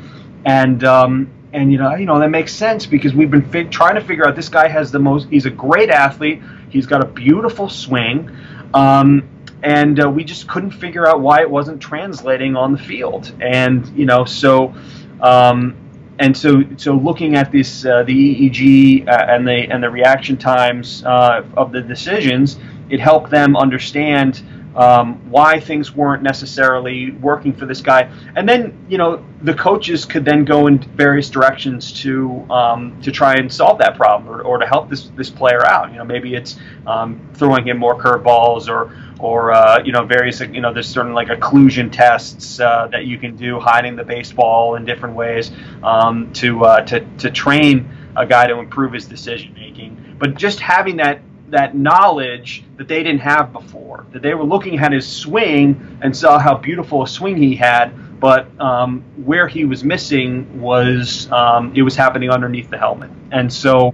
and 0.45 0.83
um, 0.83 1.29
and 1.55 1.71
you 1.71 1.77
know, 1.77 1.95
you 1.95 2.05
know 2.05 2.19
that 2.19 2.29
makes 2.29 2.53
sense 2.53 2.85
because 2.85 3.13
we've 3.13 3.31
been 3.31 3.69
trying 3.69 3.95
to 3.95 4.01
figure 4.01 4.27
out 4.27 4.35
this 4.35 4.49
guy 4.49 4.67
has 4.67 4.91
the 4.91 4.99
most. 4.99 5.29
He's 5.29 5.45
a 5.45 5.49
great 5.49 5.89
athlete. 5.89 6.41
He's 6.69 6.85
got 6.85 7.01
a 7.01 7.07
beautiful 7.07 7.69
swing, 7.69 8.29
um, 8.73 9.27
and 9.63 10.03
uh, 10.03 10.09
we 10.09 10.25
just 10.25 10.49
couldn't 10.49 10.71
figure 10.71 11.07
out 11.07 11.21
why 11.21 11.41
it 11.41 11.49
wasn't 11.49 11.81
translating 11.81 12.57
on 12.57 12.73
the 12.73 12.77
field. 12.77 13.33
And 13.41 13.87
you 13.97 14.05
know, 14.05 14.25
so. 14.25 14.75
Um, 15.21 15.77
and 16.17 16.35
so, 16.37 16.63
so 16.77 16.93
looking 16.93 17.35
at 17.35 17.51
this, 17.51 17.85
uh, 17.85 18.03
the 18.03 18.13
EEG 18.13 19.05
uh, 19.05 19.25
and 19.27 19.45
the 19.45 19.69
and 19.69 19.83
the 19.83 19.89
reaction 19.89 20.37
times 20.37 21.03
uh, 21.03 21.43
of 21.57 21.73
the 21.73 21.81
decisions, 21.81 22.57
it 22.89 23.01
helped 23.01 23.29
them 23.29 23.57
understand 23.57 24.41
um, 24.75 25.29
why 25.29 25.59
things 25.59 25.95
weren't 25.95 26.21
necessarily 26.21 27.11
working 27.11 27.53
for 27.53 27.65
this 27.65 27.81
guy, 27.81 28.11
and 28.35 28.47
then 28.47 28.85
you 28.89 28.97
know 28.97 29.23
the 29.41 29.53
coaches 29.53 30.05
could 30.05 30.25
then 30.25 30.43
go 30.43 30.67
in 30.67 30.79
various 30.79 31.29
directions 31.29 31.93
to 32.01 32.45
um, 32.51 33.01
to 33.01 33.11
try 33.11 33.35
and 33.35 33.51
solve 33.51 33.77
that 33.79 33.95
problem 33.95 34.29
or, 34.29 34.41
or, 34.41 34.57
to 34.57 34.65
help 34.65 34.89
this 34.89 35.09
this 35.15 35.29
player 35.29 35.65
out. 35.65 35.91
You 35.91 35.97
know, 35.97 36.03
maybe 36.03 36.35
it's 36.35 36.57
um, 36.85 37.29
throwing 37.33 37.67
him 37.67 37.77
more 37.77 37.97
curveballs 37.97 38.69
or 38.69 38.95
or 39.19 39.53
uh, 39.53 39.81
you 39.83 39.91
know 39.91 40.05
various 40.05 40.41
you 40.41 40.61
know 40.61 40.73
there's 40.73 40.89
certain 40.89 41.13
like 41.13 41.29
occlusion 41.29 41.91
tests 41.91 42.59
uh, 42.59 42.87
that 42.91 43.05
you 43.05 43.17
can 43.17 43.35
do 43.35 43.59
hiding 43.59 43.95
the 43.95 44.03
baseball 44.03 44.75
in 44.75 44.85
different 44.85 45.15
ways 45.15 45.51
um, 45.83 46.31
to 46.33 46.65
uh, 46.65 46.81
to 46.81 46.99
to 47.17 47.31
train 47.31 47.89
a 48.17 48.25
guy 48.25 48.47
to 48.47 48.59
improve 48.59 48.93
his 48.93 49.05
decision 49.05 49.53
making. 49.53 50.15
But 50.17 50.35
just 50.35 50.59
having 50.59 50.97
that 50.97 51.21
that 51.49 51.75
knowledge 51.75 52.63
that 52.77 52.87
they 52.87 53.03
didn't 53.03 53.21
have 53.21 53.53
before. 53.53 54.05
That 54.11 54.21
they 54.21 54.33
were 54.33 54.43
looking 54.43 54.79
at 54.79 54.91
his 54.91 55.07
swing 55.07 55.99
and 56.01 56.15
saw 56.15 56.39
how 56.39 56.57
beautiful 56.57 57.03
a 57.03 57.07
swing 57.07 57.37
he 57.37 57.55
had, 57.55 58.19
but 58.19 58.47
um, 58.59 59.03
where 59.23 59.47
he 59.47 59.65
was 59.65 59.83
missing 59.83 60.59
was 60.59 61.31
um, 61.31 61.73
it 61.75 61.83
was 61.83 61.95
happening 61.95 62.29
underneath 62.29 62.69
the 62.69 62.77
helmet. 62.77 63.11
And 63.31 63.51
so, 63.51 63.93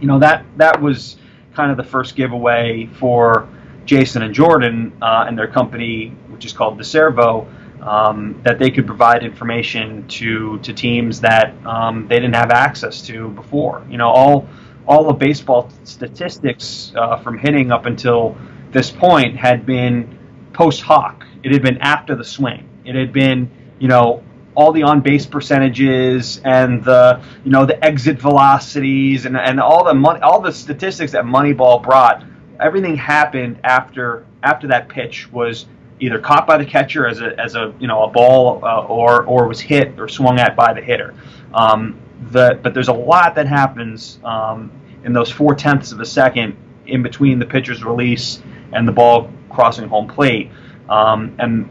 you 0.00 0.06
know 0.06 0.18
that 0.18 0.44
that 0.56 0.80
was 0.80 1.16
kind 1.54 1.70
of 1.70 1.76
the 1.76 1.84
first 1.84 2.16
giveaway 2.16 2.86
for 2.98 3.48
Jason 3.84 4.22
and 4.22 4.34
Jordan 4.34 4.92
uh, 5.00 5.26
and 5.28 5.38
their 5.38 5.46
company, 5.46 6.08
which 6.28 6.44
is 6.44 6.52
called 6.52 6.78
DeCervo. 6.78 7.46
Um, 7.82 8.40
that 8.44 8.58
they 8.58 8.70
could 8.70 8.86
provide 8.86 9.22
information 9.22 10.08
to 10.08 10.58
to 10.60 10.72
teams 10.72 11.20
that 11.20 11.54
um, 11.66 12.08
they 12.08 12.14
didn't 12.14 12.34
have 12.34 12.50
access 12.50 13.02
to 13.02 13.28
before. 13.30 13.84
You 13.90 13.98
know, 13.98 14.08
all 14.08 14.48
all 14.86 15.08
of 15.08 15.18
baseball 15.18 15.70
statistics 15.84 16.92
uh, 16.96 17.16
from 17.18 17.38
hitting 17.38 17.72
up 17.72 17.86
until 17.86 18.36
this 18.70 18.90
point 18.90 19.36
had 19.36 19.64
been 19.64 20.18
post 20.52 20.82
hoc. 20.82 21.24
It 21.42 21.52
had 21.52 21.62
been 21.62 21.78
after 21.78 22.14
the 22.14 22.24
swing. 22.24 22.68
It 22.84 22.94
had 22.94 23.12
been, 23.12 23.50
you 23.78 23.88
know, 23.88 24.22
all 24.54 24.72
the 24.72 24.82
on 24.82 25.00
base 25.00 25.26
percentages 25.26 26.40
and 26.44 26.84
the 26.84 27.20
you 27.44 27.50
know 27.50 27.66
the 27.66 27.82
exit 27.84 28.20
velocities 28.20 29.26
and, 29.26 29.36
and 29.36 29.60
all 29.60 29.84
the 29.84 29.94
money, 29.94 30.20
all 30.20 30.40
the 30.40 30.52
statistics 30.52 31.12
that 31.12 31.24
Moneyball 31.24 31.82
brought. 31.82 32.24
Everything 32.60 32.96
happened 32.96 33.58
after 33.64 34.26
after 34.42 34.68
that 34.68 34.88
pitch 34.88 35.30
was 35.32 35.66
either 36.00 36.18
caught 36.18 36.46
by 36.46 36.58
the 36.58 36.64
catcher 36.64 37.06
as 37.06 37.20
a 37.20 37.38
as 37.38 37.54
a 37.56 37.74
you 37.80 37.88
know 37.88 38.04
a 38.04 38.08
ball 38.08 38.64
uh, 38.64 38.82
or 38.84 39.24
or 39.24 39.48
was 39.48 39.60
hit 39.60 39.98
or 39.98 40.08
swung 40.08 40.38
at 40.38 40.54
by 40.54 40.72
the 40.72 40.80
hitter. 40.80 41.14
Um, 41.52 42.00
but 42.32 42.74
there's 42.74 42.88
a 42.88 42.92
lot 42.92 43.34
that 43.34 43.46
happens 43.46 44.18
um, 44.24 44.70
in 45.04 45.12
those 45.12 45.30
four 45.30 45.54
tenths 45.54 45.92
of 45.92 46.00
a 46.00 46.06
second 46.06 46.56
in 46.86 47.02
between 47.02 47.38
the 47.38 47.46
pitcher's 47.46 47.84
release 47.84 48.42
and 48.72 48.86
the 48.86 48.92
ball 48.92 49.30
crossing 49.50 49.88
home 49.88 50.08
plate. 50.08 50.50
Um, 50.88 51.34
and 51.38 51.68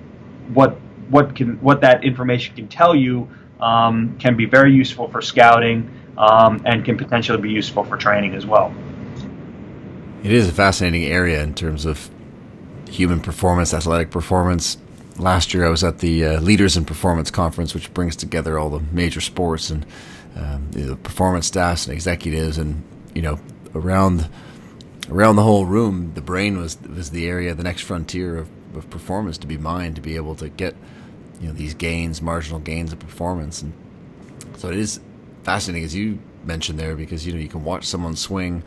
what 0.53 0.77
what 1.09 1.35
can 1.35 1.59
what 1.59 1.81
that 1.81 2.03
information 2.03 2.55
can 2.55 2.67
tell 2.67 2.95
you 2.95 3.29
um, 3.59 4.17
can 4.19 4.35
be 4.35 4.45
very 4.45 4.73
useful 4.73 5.07
for 5.09 5.21
scouting 5.21 5.89
um, 6.17 6.61
and 6.65 6.83
can 6.83 6.97
potentially 6.97 7.41
be 7.41 7.49
useful 7.49 7.83
for 7.83 7.97
training 7.97 8.33
as 8.33 8.45
well. 8.45 8.73
It 10.23 10.31
is 10.31 10.47
a 10.47 10.51
fascinating 10.51 11.05
area 11.05 11.43
in 11.43 11.53
terms 11.53 11.85
of 11.85 12.09
human 12.89 13.19
performance, 13.19 13.73
athletic 13.73 14.09
performance. 14.09 14.77
Last 15.17 15.53
year, 15.53 15.65
I 15.65 15.69
was 15.69 15.83
at 15.83 15.99
the 15.99 16.25
uh, 16.25 16.41
Leaders 16.41 16.75
in 16.77 16.85
Performance 16.85 17.29
conference, 17.29 17.73
which 17.73 17.93
brings 17.93 18.15
together 18.15 18.57
all 18.57 18.69
the 18.69 18.81
major 18.91 19.21
sports 19.21 19.69
and 19.69 19.85
um, 20.35 20.69
the 20.71 20.95
performance 20.95 21.47
staffs 21.47 21.85
and 21.85 21.93
executives, 21.93 22.57
and 22.57 22.83
you 23.13 23.21
know, 23.21 23.39
around 23.75 24.29
around 25.09 25.35
the 25.35 25.43
whole 25.43 25.65
room, 25.65 26.13
the 26.15 26.21
brain 26.21 26.57
was 26.57 26.77
was 26.81 27.11
the 27.11 27.27
area, 27.27 27.53
the 27.53 27.63
next 27.63 27.81
frontier 27.81 28.37
of, 28.37 28.49
of 28.75 28.89
performance 28.89 29.37
to 29.39 29.47
be 29.47 29.57
mined, 29.57 29.95
to 29.95 30.01
be 30.01 30.15
able 30.15 30.35
to 30.35 30.49
get 30.49 30.75
you 31.39 31.47
know 31.47 31.53
these 31.53 31.73
gains, 31.73 32.21
marginal 32.21 32.59
gains 32.59 32.91
of 32.91 32.99
performance, 32.99 33.61
and 33.61 33.73
so 34.57 34.69
it 34.69 34.75
is 34.75 34.99
fascinating 35.43 35.83
as 35.83 35.93
you 35.93 36.19
mentioned 36.45 36.79
there 36.79 36.95
because 36.95 37.25
you 37.25 37.33
know 37.33 37.39
you 37.39 37.49
can 37.49 37.63
watch 37.63 37.85
someone 37.85 38.15
swing, 38.15 38.63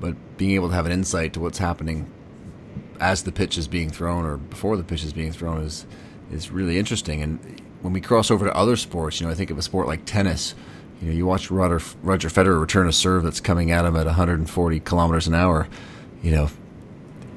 but 0.00 0.14
being 0.36 0.52
able 0.52 0.68
to 0.68 0.74
have 0.74 0.86
an 0.86 0.92
insight 0.92 1.32
to 1.32 1.40
what's 1.40 1.58
happening 1.58 2.10
as 3.00 3.22
the 3.22 3.32
pitch 3.32 3.56
is 3.56 3.68
being 3.68 3.90
thrown 3.90 4.24
or 4.24 4.36
before 4.36 4.76
the 4.76 4.82
pitch 4.82 5.04
is 5.04 5.12
being 5.12 5.32
thrown 5.32 5.62
is 5.62 5.86
is 6.30 6.50
really 6.50 6.78
interesting. 6.78 7.22
And 7.22 7.62
when 7.80 7.92
we 7.92 8.00
cross 8.00 8.30
over 8.30 8.44
to 8.46 8.54
other 8.54 8.76
sports, 8.76 9.20
you 9.20 9.26
know, 9.26 9.32
I 9.32 9.34
think 9.34 9.50
of 9.50 9.58
a 9.58 9.62
sport 9.62 9.86
like 9.86 10.04
tennis. 10.04 10.54
You 11.00 11.08
know, 11.08 11.14
you 11.14 11.26
watch 11.26 11.50
Roger, 11.50 11.84
Roger 12.02 12.28
Federer 12.28 12.60
return 12.60 12.88
a 12.88 12.92
serve 12.92 13.22
that's 13.22 13.40
coming 13.40 13.70
at 13.70 13.84
him 13.84 13.96
at 13.96 14.06
140 14.06 14.80
kilometers 14.80 15.26
an 15.28 15.34
hour. 15.34 15.68
You 16.22 16.32
know, 16.32 16.50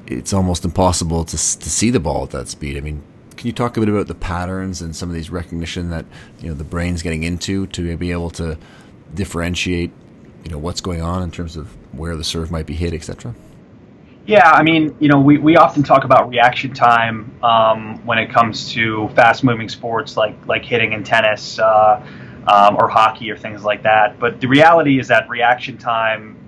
it's 0.06 0.32
almost 0.32 0.64
impossible 0.64 1.24
to 1.24 1.36
to 1.36 1.70
see 1.70 1.90
the 1.90 2.00
ball 2.00 2.24
at 2.24 2.30
that 2.30 2.48
speed. 2.48 2.76
I 2.76 2.80
mean, 2.80 3.02
can 3.36 3.46
you 3.46 3.52
talk 3.52 3.76
a 3.76 3.80
bit 3.80 3.88
about 3.88 4.08
the 4.08 4.14
patterns 4.14 4.82
and 4.82 4.94
some 4.94 5.08
of 5.08 5.14
these 5.14 5.30
recognition 5.30 5.90
that 5.90 6.04
you 6.40 6.48
know 6.48 6.54
the 6.54 6.64
brain's 6.64 7.02
getting 7.02 7.22
into 7.22 7.66
to 7.68 7.96
be 7.96 8.10
able 8.10 8.30
to 8.30 8.58
differentiate, 9.14 9.92
you 10.44 10.50
know, 10.50 10.58
what's 10.58 10.80
going 10.80 11.02
on 11.02 11.22
in 11.22 11.30
terms 11.30 11.56
of 11.56 11.68
where 11.92 12.16
the 12.16 12.24
serve 12.24 12.50
might 12.50 12.66
be 12.66 12.74
hit, 12.74 12.94
etc. 12.94 13.34
Yeah, 14.24 14.50
I 14.50 14.62
mean, 14.62 14.94
you 15.00 15.08
know, 15.08 15.18
we, 15.18 15.38
we 15.38 15.56
often 15.56 15.82
talk 15.82 16.04
about 16.04 16.28
reaction 16.28 16.72
time 16.72 17.36
um, 17.42 18.06
when 18.06 18.18
it 18.18 18.30
comes 18.30 18.72
to 18.72 19.08
fast 19.16 19.42
moving 19.42 19.68
sports 19.68 20.16
like 20.16 20.36
like 20.46 20.64
hitting 20.64 20.92
in 20.92 21.02
tennis 21.02 21.58
uh, 21.58 22.04
um, 22.46 22.76
or 22.76 22.88
hockey 22.88 23.30
or 23.30 23.36
things 23.36 23.64
like 23.64 23.82
that. 23.82 24.18
But 24.18 24.40
the 24.40 24.48
reality 24.48 24.98
is 24.98 25.08
that 25.08 25.28
reaction 25.28 25.78
time 25.78 26.38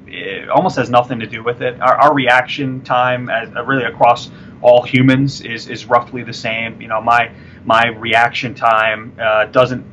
almost 0.54 0.76
has 0.76 0.90
nothing 0.90 1.20
to 1.20 1.26
do 1.26 1.42
with 1.42 1.62
it. 1.62 1.80
Our, 1.80 1.96
our 1.96 2.14
reaction 2.14 2.83
time, 2.83 3.28
as, 3.28 3.54
uh, 3.54 3.64
really 3.64 3.85
across 3.85 4.30
all 4.62 4.83
humans, 4.83 5.40
is 5.40 5.68
is 5.68 5.87
roughly 5.87 6.22
the 6.22 6.33
same. 6.33 6.80
You 6.80 6.88
know, 6.88 7.00
my 7.00 7.30
my 7.64 7.88
reaction 7.88 8.54
time 8.54 9.14
uh, 9.20 9.46
doesn't 9.46 9.85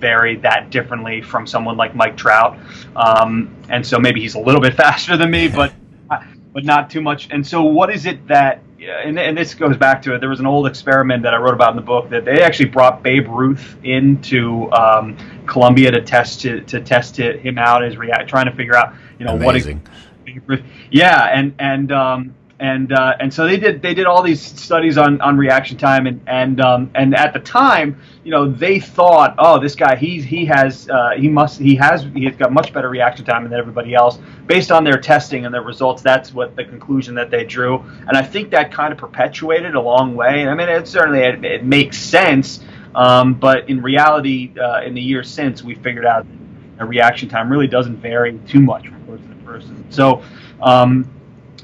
vary 0.00 0.36
that 0.36 0.70
differently 0.70 1.22
from 1.22 1.46
someone 1.46 1.76
like 1.76 1.94
Mike 1.94 2.16
Trout, 2.16 2.58
um, 2.96 3.54
and 3.68 3.86
so 3.86 3.98
maybe 3.98 4.20
he's 4.20 4.34
a 4.34 4.40
little 4.40 4.60
bit 4.60 4.74
faster 4.84 5.16
than 5.16 5.30
me, 5.30 5.48
but 5.48 5.72
but 6.52 6.64
not 6.64 6.90
too 6.90 7.00
much. 7.00 7.28
And 7.30 7.46
so, 7.46 7.62
what 7.62 7.92
is 7.92 8.06
it 8.06 8.26
that? 8.28 8.60
And, 8.90 9.18
and 9.18 9.36
this 9.36 9.54
goes 9.54 9.76
back 9.76 10.02
to 10.02 10.14
it. 10.14 10.18
There 10.18 10.28
was 10.28 10.40
an 10.40 10.46
old 10.46 10.66
experiment 10.66 11.22
that 11.22 11.34
I 11.34 11.36
wrote 11.38 11.54
about 11.54 11.70
in 11.70 11.76
the 11.76 11.82
book 11.82 12.10
that 12.10 12.24
they 12.24 12.42
actually 12.42 12.68
brought 12.68 13.02
Babe 13.02 13.28
Ruth 13.28 13.76
into 13.84 14.70
um, 14.72 15.16
Columbia 15.46 15.90
to 15.90 16.02
test 16.02 16.40
to, 16.42 16.60
to 16.62 16.80
test 16.80 17.18
him 17.18 17.58
out 17.58 17.84
as 17.84 17.96
react, 17.96 18.28
trying 18.28 18.46
to 18.46 18.52
figure 18.52 18.74
out 18.74 18.94
you 19.18 19.26
know 19.26 19.34
Amazing. 19.34 19.82
what. 20.46 20.62
Yeah, 20.90 21.24
and 21.32 21.54
and 21.58 21.92
um, 21.92 22.34
and 22.62 22.92
uh, 22.92 23.16
and 23.18 23.34
so 23.34 23.44
they 23.44 23.56
did 23.56 23.82
they 23.82 23.92
did 23.92 24.06
all 24.06 24.22
these 24.22 24.40
studies 24.40 24.96
on, 24.96 25.20
on 25.20 25.36
reaction 25.36 25.76
time 25.76 26.06
and 26.06 26.20
and 26.28 26.60
um, 26.60 26.90
and 26.94 27.12
at 27.16 27.32
the 27.32 27.40
time 27.40 28.00
you 28.22 28.30
know 28.30 28.48
they 28.48 28.78
thought 28.78 29.34
oh 29.38 29.58
this 29.58 29.74
guy 29.74 29.96
he's 29.96 30.22
he 30.22 30.44
has 30.44 30.88
uh, 30.88 31.10
he 31.16 31.28
must 31.28 31.58
he 31.58 31.74
has 31.74 32.06
he's 32.14 32.36
got 32.36 32.52
much 32.52 32.72
better 32.72 32.88
reaction 32.88 33.24
time 33.24 33.42
than 33.42 33.52
everybody 33.52 33.94
else. 33.94 34.20
Based 34.46 34.70
on 34.70 34.84
their 34.84 34.98
testing 34.98 35.44
and 35.44 35.52
their 35.52 35.62
results 35.62 36.02
that's 36.02 36.32
what 36.32 36.54
the 36.54 36.64
conclusion 36.64 37.16
that 37.16 37.30
they 37.30 37.44
drew. 37.44 37.80
And 38.06 38.16
I 38.16 38.22
think 38.22 38.50
that 38.52 38.70
kind 38.70 38.92
of 38.92 38.98
perpetuated 38.98 39.74
a 39.74 39.80
long 39.80 40.14
way. 40.14 40.42
And 40.42 40.48
I 40.48 40.54
mean 40.54 40.68
it 40.68 40.86
certainly 40.86 41.20
it, 41.20 41.44
it 41.44 41.64
makes 41.64 41.98
sense 41.98 42.60
um, 42.94 43.34
but 43.34 43.68
in 43.68 43.82
reality 43.82 44.52
uh, 44.56 44.82
in 44.82 44.94
the 44.94 45.02
years 45.02 45.28
since 45.28 45.64
we 45.64 45.74
figured 45.74 46.06
out 46.06 46.26
that 46.78 46.86
reaction 46.86 47.28
time 47.28 47.50
really 47.50 47.66
doesn't 47.66 47.96
vary 47.96 48.38
too 48.46 48.60
much 48.60 48.86
from 48.86 49.04
person 49.04 49.28
to 49.36 49.44
person. 49.44 49.84
So 49.90 50.22
um, 50.60 51.10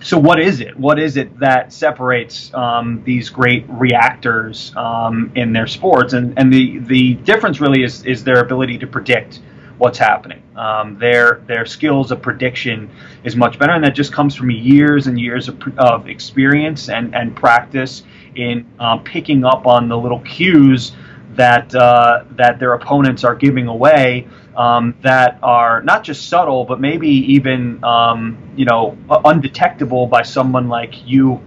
so 0.01 0.19
what 0.19 0.41
is 0.41 0.61
it? 0.61 0.79
What 0.79 0.99
is 0.99 1.17
it 1.17 1.39
that 1.41 1.73
separates 1.73 2.53
um, 2.55 3.03
these 3.05 3.29
great 3.29 3.65
reactors 3.69 4.73
um, 4.77 5.33
in 5.35 5.53
their 5.53 5.67
sports? 5.67 6.13
And 6.13 6.39
and 6.39 6.53
the 6.53 6.79
the 6.79 7.15
difference 7.15 7.61
really 7.61 7.83
is 7.83 8.05
is 8.05 8.23
their 8.25 8.41
ability 8.41 8.79
to 8.79 8.87
predict 8.87 9.41
what's 9.79 9.99
happening. 9.99 10.43
Um, 10.57 10.99
their 10.99 11.43
their 11.47 11.67
skills 11.67 12.11
of 12.11 12.23
prediction 12.23 12.91
is 13.25 13.37
much 13.37 13.59
better, 13.59 13.73
and 13.73 13.83
that 13.85 13.95
just 13.95 14.13
comes 14.13 14.35
from 14.35 14.51
years 14.51 15.07
and 15.07 15.19
years 15.19 15.49
of, 15.49 15.61
of 15.79 16.09
experience 16.09 16.89
and 16.89 17.15
and 17.15 17.35
practice 17.35 18.03
in 18.37 18.67
um, 18.79 19.03
picking 19.03 19.45
up 19.45 19.67
on 19.67 19.89
the 19.89 19.97
little 19.97 20.21
cues 20.21 20.93
that 21.39 21.73
uh, 21.73 22.25
that 22.33 22.59
their 22.59 22.75
opponents 22.75 23.23
are 23.23 23.37
giving 23.37 23.69
away 23.69 24.27
um, 24.57 24.97
that 25.03 25.39
are 25.41 25.81
not 25.83 26.03
just 26.03 26.29
subtle, 26.29 26.65
but 26.65 26.81
maybe 26.81 27.09
even 27.09 27.83
um, 27.85 28.53
you 28.57 28.65
know 28.65 28.99
undetectable 29.25 30.07
by 30.07 30.23
someone 30.23 30.69
like 30.69 31.07
you 31.07 31.41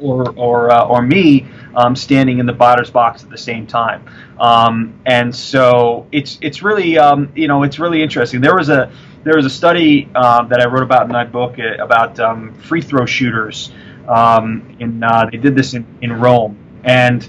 or 0.00 0.30
or 0.36 0.70
uh, 0.70 0.86
or 0.86 1.02
me 1.02 1.46
um, 1.74 1.94
standing 1.94 2.38
in 2.38 2.46
the 2.46 2.52
batter's 2.54 2.90
box 2.90 3.22
at 3.22 3.30
the 3.30 3.38
same 3.38 3.66
time. 3.66 4.06
Um, 4.40 4.98
and 5.04 5.34
so 5.36 6.06
it's 6.12 6.38
it's 6.40 6.62
really 6.62 6.96
um, 6.96 7.30
you 7.36 7.46
know 7.46 7.62
it's 7.62 7.78
really 7.78 8.02
interesting. 8.02 8.40
There 8.40 8.56
was 8.56 8.70
a 8.70 8.90
there 9.22 9.36
was 9.36 9.44
a 9.44 9.50
study 9.50 10.08
uh, 10.14 10.44
that 10.44 10.60
I 10.60 10.66
wrote 10.66 10.82
about 10.82 11.02
in 11.02 11.12
my 11.12 11.24
book 11.24 11.58
uh, 11.58 11.84
about 11.84 12.18
um, 12.20 12.54
free 12.54 12.80
throw 12.80 13.04
shooters. 13.04 13.70
in 14.08 15.02
uh, 15.04 15.28
they 15.30 15.36
did 15.36 15.54
this 15.54 15.74
in, 15.74 15.84
in 16.00 16.14
Rome, 16.20 16.56
and 16.84 17.28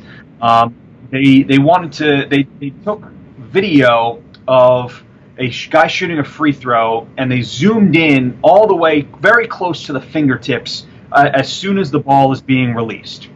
they 1.11 1.43
they 1.43 1.59
wanted 1.59 1.91
to 1.93 2.27
they, 2.29 2.47
they 2.59 2.69
took 2.83 3.03
video 3.39 4.21
of 4.47 5.03
a 5.37 5.51
guy 5.69 5.87
shooting 5.87 6.19
a 6.19 6.23
free 6.23 6.51
throw, 6.51 7.07
and 7.17 7.31
they 7.31 7.41
zoomed 7.41 7.95
in 7.95 8.39
all 8.41 8.67
the 8.67 8.75
way 8.75 9.01
very 9.19 9.47
close 9.47 9.85
to 9.85 9.93
the 9.93 10.01
fingertips 10.01 10.87
uh, 11.11 11.29
as 11.33 11.51
soon 11.51 11.77
as 11.77 11.91
the 11.91 11.99
ball 11.99 12.31
is 12.31 12.41
being 12.41 12.73
released. 12.73 13.29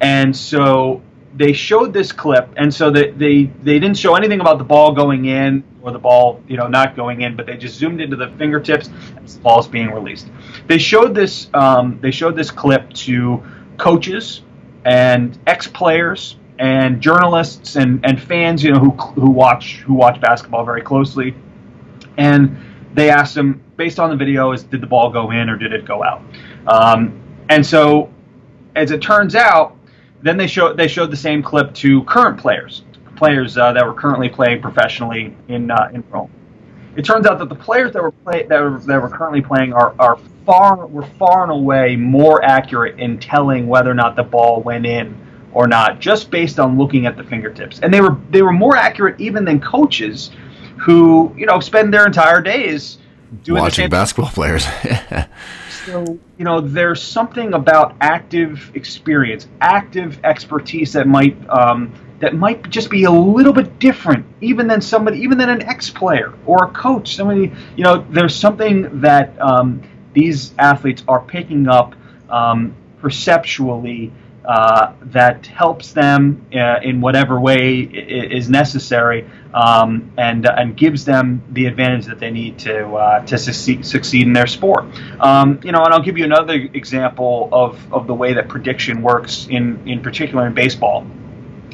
And 0.00 0.36
so 0.36 1.02
they 1.36 1.52
showed 1.52 1.92
this 1.92 2.12
clip, 2.12 2.48
and 2.56 2.72
so 2.72 2.90
they, 2.90 3.10
they 3.12 3.44
they 3.62 3.78
didn't 3.78 3.96
show 3.96 4.14
anything 4.14 4.40
about 4.40 4.58
the 4.58 4.64
ball 4.64 4.92
going 4.92 5.26
in 5.26 5.62
or 5.82 5.92
the 5.92 5.98
ball 5.98 6.42
you 6.48 6.56
know 6.56 6.66
not 6.66 6.96
going 6.96 7.22
in, 7.22 7.36
but 7.36 7.46
they 7.46 7.56
just 7.56 7.78
zoomed 7.78 8.00
into 8.00 8.16
the 8.16 8.28
fingertips 8.38 8.90
as 9.24 9.36
the 9.36 9.40
ball 9.40 9.60
is 9.60 9.66
being 9.66 9.90
released. 9.90 10.28
They 10.66 10.78
showed 10.78 11.14
this 11.14 11.48
um, 11.54 11.98
they 12.00 12.10
showed 12.10 12.36
this 12.36 12.50
clip 12.50 12.92
to 12.94 13.42
coaches 13.78 14.42
and 14.84 15.38
ex 15.46 15.66
players 15.66 16.36
and 16.58 17.00
journalists 17.00 17.76
and, 17.76 18.04
and 18.04 18.20
fans, 18.20 18.62
you 18.62 18.72
know, 18.72 18.78
who, 18.78 18.90
who 18.90 19.30
watch 19.30 19.76
who 19.78 19.94
watch 19.94 20.20
basketball 20.20 20.64
very 20.64 20.82
closely, 20.82 21.34
and 22.16 22.56
they 22.94 23.10
asked 23.10 23.34
them 23.34 23.62
based 23.76 23.98
on 23.98 24.10
the 24.10 24.16
video 24.16 24.52
is 24.52 24.62
did 24.64 24.80
the 24.80 24.86
ball 24.86 25.10
go 25.10 25.30
in 25.30 25.48
or 25.48 25.56
did 25.56 25.72
it 25.72 25.84
go 25.84 26.02
out? 26.02 26.22
Um, 26.66 27.20
and 27.48 27.64
so, 27.64 28.10
as 28.74 28.90
it 28.90 29.02
turns 29.02 29.34
out, 29.34 29.76
then 30.22 30.36
they 30.36 30.46
showed 30.46 30.76
they 30.76 30.88
showed 30.88 31.10
the 31.10 31.16
same 31.16 31.42
clip 31.42 31.74
to 31.74 32.02
current 32.04 32.38
players, 32.38 32.82
players 33.16 33.58
uh, 33.58 33.72
that 33.72 33.86
were 33.86 33.94
currently 33.94 34.28
playing 34.28 34.62
professionally 34.62 35.36
in 35.48 35.70
uh, 35.70 35.90
in 35.92 36.02
Rome. 36.10 36.30
It 36.96 37.04
turns 37.04 37.26
out 37.26 37.38
that 37.38 37.50
the 37.50 37.54
players 37.54 37.92
that 37.92 38.02
were 38.02 38.10
play, 38.10 38.44
that 38.44 38.58
were, 38.58 38.78
that 38.78 39.02
were 39.02 39.10
currently 39.10 39.42
playing 39.42 39.74
are, 39.74 39.94
are 39.98 40.18
far 40.46 40.86
were 40.86 41.06
far 41.18 41.42
and 41.42 41.52
away 41.52 41.94
more 41.94 42.42
accurate 42.42 42.98
in 42.98 43.18
telling 43.18 43.68
whether 43.68 43.90
or 43.90 43.94
not 43.94 44.16
the 44.16 44.22
ball 44.22 44.62
went 44.62 44.86
in 44.86 45.25
or 45.56 45.66
not, 45.66 46.00
just 46.00 46.30
based 46.30 46.60
on 46.60 46.76
looking 46.76 47.06
at 47.06 47.16
the 47.16 47.24
fingertips. 47.24 47.80
And 47.80 47.92
they 47.92 48.02
were 48.02 48.18
they 48.28 48.42
were 48.42 48.52
more 48.52 48.76
accurate 48.76 49.18
even 49.18 49.42
than 49.42 49.58
coaches, 49.58 50.30
who 50.78 51.34
you 51.34 51.46
know 51.46 51.60
spend 51.60 51.94
their 51.94 52.04
entire 52.04 52.42
days 52.42 52.98
doing 53.42 53.62
watching 53.62 53.88
basketball 53.88 54.30
players. 54.30 54.66
so 55.86 56.18
you 56.36 56.44
know, 56.44 56.60
there's 56.60 57.02
something 57.02 57.54
about 57.54 57.96
active 58.02 58.70
experience, 58.74 59.48
active 59.62 60.20
expertise 60.24 60.92
that 60.92 61.08
might 61.08 61.38
um, 61.48 61.90
that 62.20 62.34
might 62.34 62.68
just 62.68 62.90
be 62.90 63.04
a 63.04 63.10
little 63.10 63.54
bit 63.54 63.78
different, 63.78 64.26
even 64.42 64.66
than 64.66 64.82
somebody, 64.82 65.20
even 65.20 65.38
than 65.38 65.48
an 65.48 65.62
ex-player 65.62 66.34
or 66.44 66.66
a 66.66 66.70
coach. 66.72 67.16
Somebody, 67.16 67.50
you 67.78 67.84
know, 67.84 68.04
there's 68.10 68.34
something 68.34 69.00
that 69.00 69.40
um, 69.40 69.82
these 70.12 70.52
athletes 70.58 71.02
are 71.08 71.22
picking 71.22 71.66
up 71.66 71.94
um, 72.28 72.76
perceptually 73.00 74.12
uh, 74.46 74.92
that 75.02 75.46
helps 75.46 75.92
them 75.92 76.46
uh, 76.54 76.78
in 76.82 77.00
whatever 77.00 77.40
way 77.40 77.80
is 77.80 78.48
necessary 78.48 79.28
um, 79.52 80.12
and 80.16 80.46
and 80.46 80.76
gives 80.76 81.04
them 81.04 81.42
the 81.50 81.66
advantage 81.66 82.06
that 82.06 82.20
they 82.20 82.30
need 82.30 82.58
to 82.58 82.94
uh, 82.94 83.26
to 83.26 83.38
succeed, 83.38 83.84
succeed 83.84 84.26
in 84.26 84.32
their 84.32 84.46
sport. 84.46 84.84
Um, 85.18 85.58
you 85.64 85.72
know, 85.72 85.82
and 85.82 85.92
I'll 85.92 86.02
give 86.02 86.16
you 86.16 86.24
another 86.24 86.54
example 86.54 87.48
of, 87.50 87.92
of 87.92 88.06
the 88.06 88.14
way 88.14 88.34
that 88.34 88.48
prediction 88.48 89.02
works 89.02 89.48
in 89.50 89.82
in 89.88 90.00
particular 90.00 90.46
in 90.46 90.54
baseball. 90.54 91.04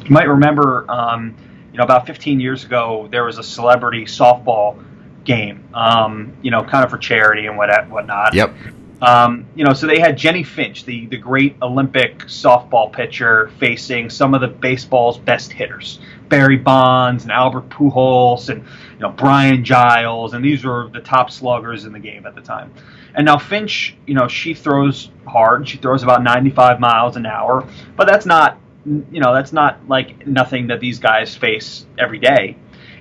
You 0.03 0.11
might 0.11 0.27
remember, 0.27 0.89
um, 0.89 1.35
you 1.71 1.77
know, 1.77 1.83
about 1.83 2.07
15 2.07 2.39
years 2.39 2.63
ago 2.63 3.07
there 3.11 3.23
was 3.23 3.37
a 3.37 3.43
celebrity 3.43 4.05
softball 4.05 4.83
game, 5.25 5.69
um, 5.73 6.33
you 6.41 6.49
know, 6.49 6.63
kind 6.63 6.83
of 6.83 6.89
for 6.89 6.97
charity 6.97 7.45
and 7.45 7.55
what 7.55 7.69
whatnot. 7.89 8.33
Yep. 8.33 8.55
Um, 9.03 9.47
you 9.53 9.65
know, 9.65 9.73
so 9.73 9.85
they 9.85 9.99
had 9.99 10.17
Jennie 10.17 10.43
Finch, 10.43 10.85
the, 10.85 11.07
the 11.07 11.17
great 11.17 11.57
Olympic 11.61 12.19
softball 12.19 12.89
pitcher, 12.89 13.51
facing 13.59 14.09
some 14.09 14.33
of 14.33 14.39
the 14.39 14.47
baseball's 14.47 15.17
best 15.17 15.51
hitters, 15.51 15.99
Barry 16.29 16.55
Bonds 16.55 17.23
and 17.23 17.31
Albert 17.31 17.67
Pujols 17.67 18.47
and 18.47 18.61
you 18.61 18.99
know 18.99 19.09
Brian 19.09 19.65
Giles, 19.65 20.33
and 20.33 20.43
these 20.43 20.63
were 20.63 20.89
the 20.93 21.01
top 21.01 21.31
sluggers 21.31 21.83
in 21.83 21.91
the 21.91 21.99
game 21.99 22.25
at 22.25 22.33
the 22.33 22.39
time. 22.39 22.73
And 23.13 23.25
now 23.25 23.37
Finch, 23.37 23.97
you 24.07 24.13
know, 24.13 24.29
she 24.29 24.53
throws 24.53 25.11
hard. 25.27 25.67
She 25.67 25.77
throws 25.77 26.03
about 26.03 26.23
95 26.23 26.79
miles 26.79 27.17
an 27.17 27.25
hour, 27.25 27.67
but 27.97 28.07
that's 28.07 28.25
not, 28.25 28.57
you 28.85 29.19
know, 29.19 29.33
that's 29.33 29.51
not 29.51 29.85
like 29.89 30.25
nothing 30.25 30.67
that 30.67 30.79
these 30.79 30.99
guys 30.99 31.35
face 31.35 31.85
every 31.99 32.19
day. 32.19 32.55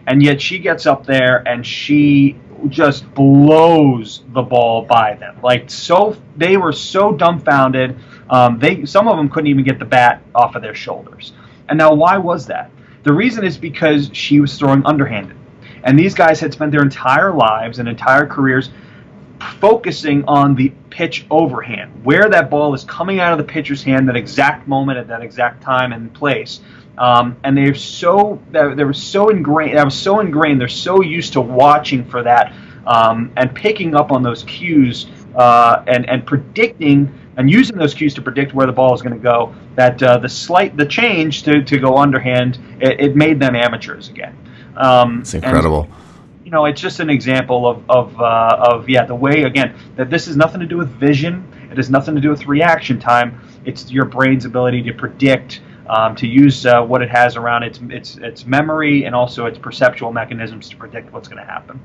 And 0.05 0.21
yet 0.21 0.43
she 0.43 0.59
gets 0.59 0.85
up 0.85 1.07
there 1.07 1.47
and 1.47 1.65
she 1.65 2.37
just 2.69 3.13
blows 3.15 4.23
the 4.33 4.43
ball 4.43 4.83
by 4.83 5.15
them. 5.15 5.39
Like 5.43 5.71
so, 5.71 6.17
they 6.37 6.57
were 6.57 6.73
so 6.73 7.13
dumbfounded. 7.13 7.97
Um, 8.31 8.59
they 8.59 8.85
some 8.85 9.09
of 9.09 9.17
them 9.17 9.29
couldn't 9.29 9.49
even 9.49 9.65
get 9.65 9.79
the 9.79 9.85
bat 9.85 10.23
off 10.35 10.55
of 10.55 10.63
their 10.63 10.75
shoulders. 10.75 11.33
And 11.69 11.79
now, 11.79 11.95
why 11.95 12.19
was 12.19 12.47
that? 12.47 12.71
The 13.03 13.13
reason 13.13 13.45
is 13.45 13.59
because 13.59 14.11
she 14.13 14.41
was 14.41 14.57
throwing 14.59 14.85
underhanded, 14.87 15.37
and 15.83 15.99
these 15.99 16.15
guys 16.15 16.41
had 16.41 16.53
spent 16.53 16.73
their 16.73 16.83
entire 16.83 17.33
lives 17.33 17.79
and 17.79 17.89
entire 17.89 18.27
careers 18.27 18.71
focusing 19.61 20.25
on 20.25 20.55
the 20.55 20.73
pitch 20.91 21.27
overhand, 21.31 22.05
where 22.05 22.29
that 22.29 22.51
ball 22.51 22.75
is 22.75 22.85
coming 22.85 23.21
out 23.21 23.33
of 23.33 23.39
the 23.39 23.45
pitcher's 23.45 23.83
hand, 23.83 24.09
that 24.09 24.17
exact 24.17 24.69
moment 24.69 24.99
at 24.99 25.09
that 25.09 25.23
exact 25.23 25.63
time 25.63 25.93
and 25.93 26.13
place. 26.15 26.61
Um, 26.99 27.37
and 27.43 27.57
they're 27.57 27.75
so 27.75 28.41
they 28.51 28.85
were 28.85 28.93
so 28.93 29.31
ingrained. 29.31 29.79
That 29.79 29.85
was 29.85 29.99
so 29.99 30.21
ingrained. 30.21 30.61
They're 30.61 30.69
so 30.69 31.03
used 31.03 31.33
to 31.35 31.41
watching 31.41 32.05
for 32.05 32.23
that 32.23 32.53
um, 32.87 33.33
and 33.37 33.55
picking 33.55 33.95
up 33.95 34.13
on 34.13 34.23
those 34.23 34.43
cues 34.45 35.07
uh, 35.35 35.83
and 35.87 36.09
and 36.09 36.27
predicting 36.27 37.19
and 37.37 37.51
using 37.51 37.79
those 37.79 37.95
cues 37.95 38.15
to 38.15 38.23
predict 38.23 38.53
where 38.53 38.67
the 38.67 38.73
ball 38.73 38.95
is 38.95 39.03
going 39.03 39.15
to 39.15 39.23
go. 39.23 39.55
That 39.77 40.03
uh, 40.03 40.19
the 40.19 40.29
slight 40.29 40.77
the 40.77 40.87
change 40.87 41.45
to, 41.45 41.63
to 41.63 41.79
go 41.79 41.97
underhand 41.97 42.59
it, 42.81 43.01
it 43.01 43.17
made 43.17 43.41
them 43.41 43.55
amateurs 43.55 44.09
again. 44.09 44.37
Um, 44.77 45.21
it's 45.21 45.35
incredible. 45.35 45.85
And, 45.85 45.93
you 46.45 46.51
know, 46.51 46.67
it's 46.67 46.81
just 46.81 47.01
an 47.01 47.09
example 47.09 47.67
of 47.67 47.83
of 47.89 48.21
uh, 48.21 48.57
of 48.71 48.89
yeah 48.89 49.07
the 49.07 49.15
way 49.15 49.45
again 49.45 49.75
that 49.97 50.11
this 50.11 50.27
has 50.27 50.37
nothing 50.37 50.61
to 50.61 50.67
do 50.67 50.77
with 50.77 50.91
vision. 50.91 51.49
It 51.71 51.79
has 51.79 51.89
nothing 51.89 52.15
to 52.17 52.21
do 52.21 52.29
with 52.29 52.47
reaction 52.47 53.01
time. 53.01 53.41
It's 53.65 53.91
your 53.91 54.05
brain's 54.05 54.45
ability 54.45 54.83
to 54.83 54.93
predict 54.93 55.63
um, 55.93 56.17
to 56.17 56.27
use 56.27 56.65
uh, 56.65 56.83
what 56.83 57.03
it 57.03 57.11
has 57.11 57.37
around 57.37 57.65
its 57.65 57.79
its 57.91 58.17
its 58.17 58.47
memory 58.47 59.05
and 59.05 59.15
also 59.15 59.45
its 59.45 59.59
perceptual 59.59 60.11
mechanisms 60.11 60.71
to 60.71 60.77
predict 60.77 61.13
what's 61.13 61.29
going 61.29 61.45
to 61.45 61.51
happen. 61.51 61.79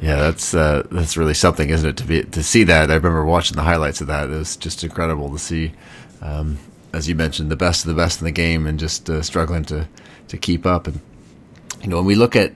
Yeah, 0.00 0.16
that's 0.16 0.54
uh, 0.54 0.86
that's 0.92 1.16
really 1.16 1.34
something, 1.34 1.68
isn't 1.68 1.88
it? 1.88 1.96
To 1.96 2.04
be 2.04 2.22
to 2.22 2.42
see 2.44 2.62
that. 2.64 2.90
I 2.90 2.94
remember 2.94 3.24
watching 3.24 3.56
the 3.56 3.64
highlights 3.64 4.00
of 4.00 4.06
that. 4.06 4.30
It 4.30 4.36
was 4.36 4.56
just 4.56 4.84
incredible 4.84 5.30
to 5.32 5.38
see, 5.38 5.72
um, 6.22 6.58
as 6.92 7.08
you 7.08 7.16
mentioned, 7.16 7.50
the 7.50 7.56
best 7.56 7.84
of 7.84 7.88
the 7.88 8.00
best 8.00 8.20
in 8.20 8.24
the 8.24 8.30
game, 8.30 8.68
and 8.68 8.78
just 8.78 9.10
uh, 9.10 9.20
struggling 9.20 9.64
to 9.64 9.88
to 10.28 10.38
keep 10.38 10.64
up. 10.64 10.86
And 10.86 11.00
you 11.82 11.88
know, 11.88 11.96
when 11.96 12.06
we 12.06 12.14
look 12.14 12.36
at 12.36 12.52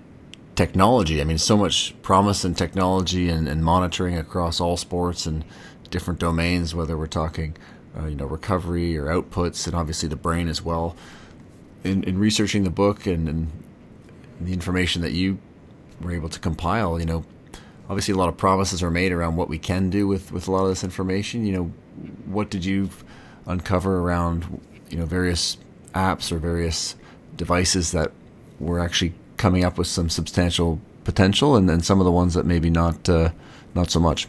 technology, 0.54 1.20
I 1.20 1.24
mean, 1.24 1.38
so 1.38 1.56
much 1.56 2.00
promise 2.02 2.44
in 2.44 2.54
technology 2.54 3.28
and, 3.28 3.48
and 3.48 3.64
monitoring 3.64 4.16
across 4.16 4.60
all 4.60 4.76
sports 4.76 5.26
and 5.26 5.44
different 5.90 6.20
domains. 6.20 6.72
Whether 6.72 6.96
we're 6.96 7.08
talking 7.08 7.56
uh, 7.98 8.06
you 8.06 8.14
know 8.14 8.26
recovery 8.26 8.96
or 8.96 9.06
outputs, 9.06 9.66
and 9.66 9.74
obviously 9.74 10.08
the 10.08 10.16
brain 10.16 10.48
as 10.48 10.62
well. 10.62 10.96
In, 11.82 12.04
in 12.04 12.18
researching 12.18 12.64
the 12.64 12.70
book 12.70 13.06
and, 13.06 13.28
and 13.28 13.50
the 14.40 14.52
information 14.52 15.00
that 15.02 15.12
you 15.12 15.38
were 16.00 16.12
able 16.12 16.28
to 16.28 16.38
compile, 16.38 17.00
you 17.00 17.06
know, 17.06 17.24
obviously 17.88 18.12
a 18.12 18.16
lot 18.16 18.28
of 18.28 18.36
promises 18.36 18.82
are 18.82 18.90
made 18.90 19.12
around 19.12 19.36
what 19.36 19.48
we 19.48 19.58
can 19.58 19.88
do 19.88 20.06
with, 20.06 20.30
with 20.30 20.46
a 20.46 20.50
lot 20.50 20.64
of 20.64 20.68
this 20.68 20.84
information. 20.84 21.46
You 21.46 21.52
know, 21.52 21.64
what 22.26 22.50
did 22.50 22.64
you 22.64 22.90
uncover 23.46 23.98
around 24.00 24.60
you 24.90 24.98
know 24.98 25.06
various 25.06 25.56
apps 25.94 26.30
or 26.30 26.38
various 26.38 26.94
devices 27.36 27.92
that 27.92 28.12
were 28.58 28.78
actually 28.78 29.14
coming 29.36 29.64
up 29.64 29.78
with 29.78 29.86
some 29.86 30.10
substantial 30.10 30.80
potential, 31.04 31.56
and 31.56 31.68
then 31.68 31.80
some 31.80 31.98
of 31.98 32.04
the 32.04 32.12
ones 32.12 32.34
that 32.34 32.44
maybe 32.44 32.70
not 32.70 33.08
uh, 33.08 33.30
not 33.74 33.90
so 33.90 33.98
much. 33.98 34.28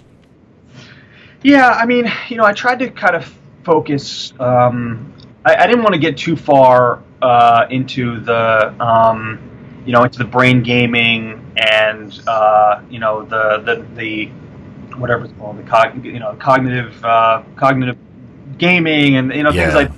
Yeah, 1.44 1.72
I 1.72 1.86
mean, 1.86 2.12
you 2.30 2.38
know, 2.38 2.46
I 2.46 2.54
tried 2.54 2.80
to 2.80 2.90
kind 2.90 3.16
of 3.16 3.36
focus. 3.64 4.34
Um, 4.40 5.14
I, 5.46 5.56
I, 5.56 5.68
didn't 5.68 5.84
want 5.84 5.94
to 5.94 6.00
get 6.00 6.18
too 6.18 6.36
far 6.36 7.04
uh, 7.22 7.66
into 7.70 8.20
the, 8.20 8.74
um, 8.80 9.82
you 9.86 9.94
know, 9.94 10.04
into 10.04 10.20
the 10.20 10.26
brain 10.26 10.64
gaming 10.64 11.54
and 11.58 12.22
uh, 12.28 12.82
you 12.90 13.00
know 13.00 13.24
the 13.24 13.62
the 13.66 13.86
the 13.96 14.26
whatever 14.98 15.26
it's 15.26 15.34
called, 15.38 15.58
the 15.58 15.64
cog, 15.64 16.04
you 16.06 16.20
know, 16.20 16.36
cognitive 16.36 17.04
uh, 17.04 17.44
cognitive 17.56 17.98
gaming 18.58 19.18
and 19.18 19.34
you 19.34 19.44
know 19.44 19.52
yeah. 19.52 19.64
things 19.64 19.76
like, 19.76 19.92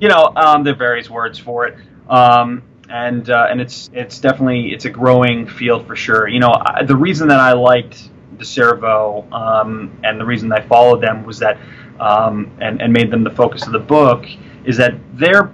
you 0.00 0.08
know, 0.08 0.32
um, 0.36 0.64
there 0.64 0.74
are 0.74 0.76
various 0.76 1.08
words 1.08 1.38
for 1.38 1.66
it. 1.66 1.76
Um, 2.08 2.62
and 2.90 3.30
uh, 3.30 3.46
and 3.48 3.60
it's 3.60 3.88
it's 3.92 4.18
definitely 4.18 4.72
it's 4.72 4.84
a 4.84 4.90
growing 4.90 5.46
field 5.46 5.86
for 5.86 5.96
sure. 5.96 6.28
You 6.28 6.40
know, 6.40 6.52
I, 6.52 6.82
the 6.82 6.96
reason 6.96 7.28
that 7.28 7.38
I 7.38 7.52
liked 7.52 8.10
Decervo 8.36 9.30
um, 9.32 9.98
and 10.02 10.20
the 10.20 10.24
reason 10.24 10.52
I 10.52 10.60
followed 10.60 11.00
them 11.00 11.24
was 11.24 11.38
that 11.38 11.58
um, 12.00 12.50
and, 12.60 12.80
and 12.80 12.92
made 12.92 13.10
them 13.10 13.22
the 13.22 13.30
focus 13.30 13.66
of 13.66 13.72
the 13.72 13.78
book 13.78 14.26
is 14.64 14.76
that 14.78 14.94
their 15.14 15.52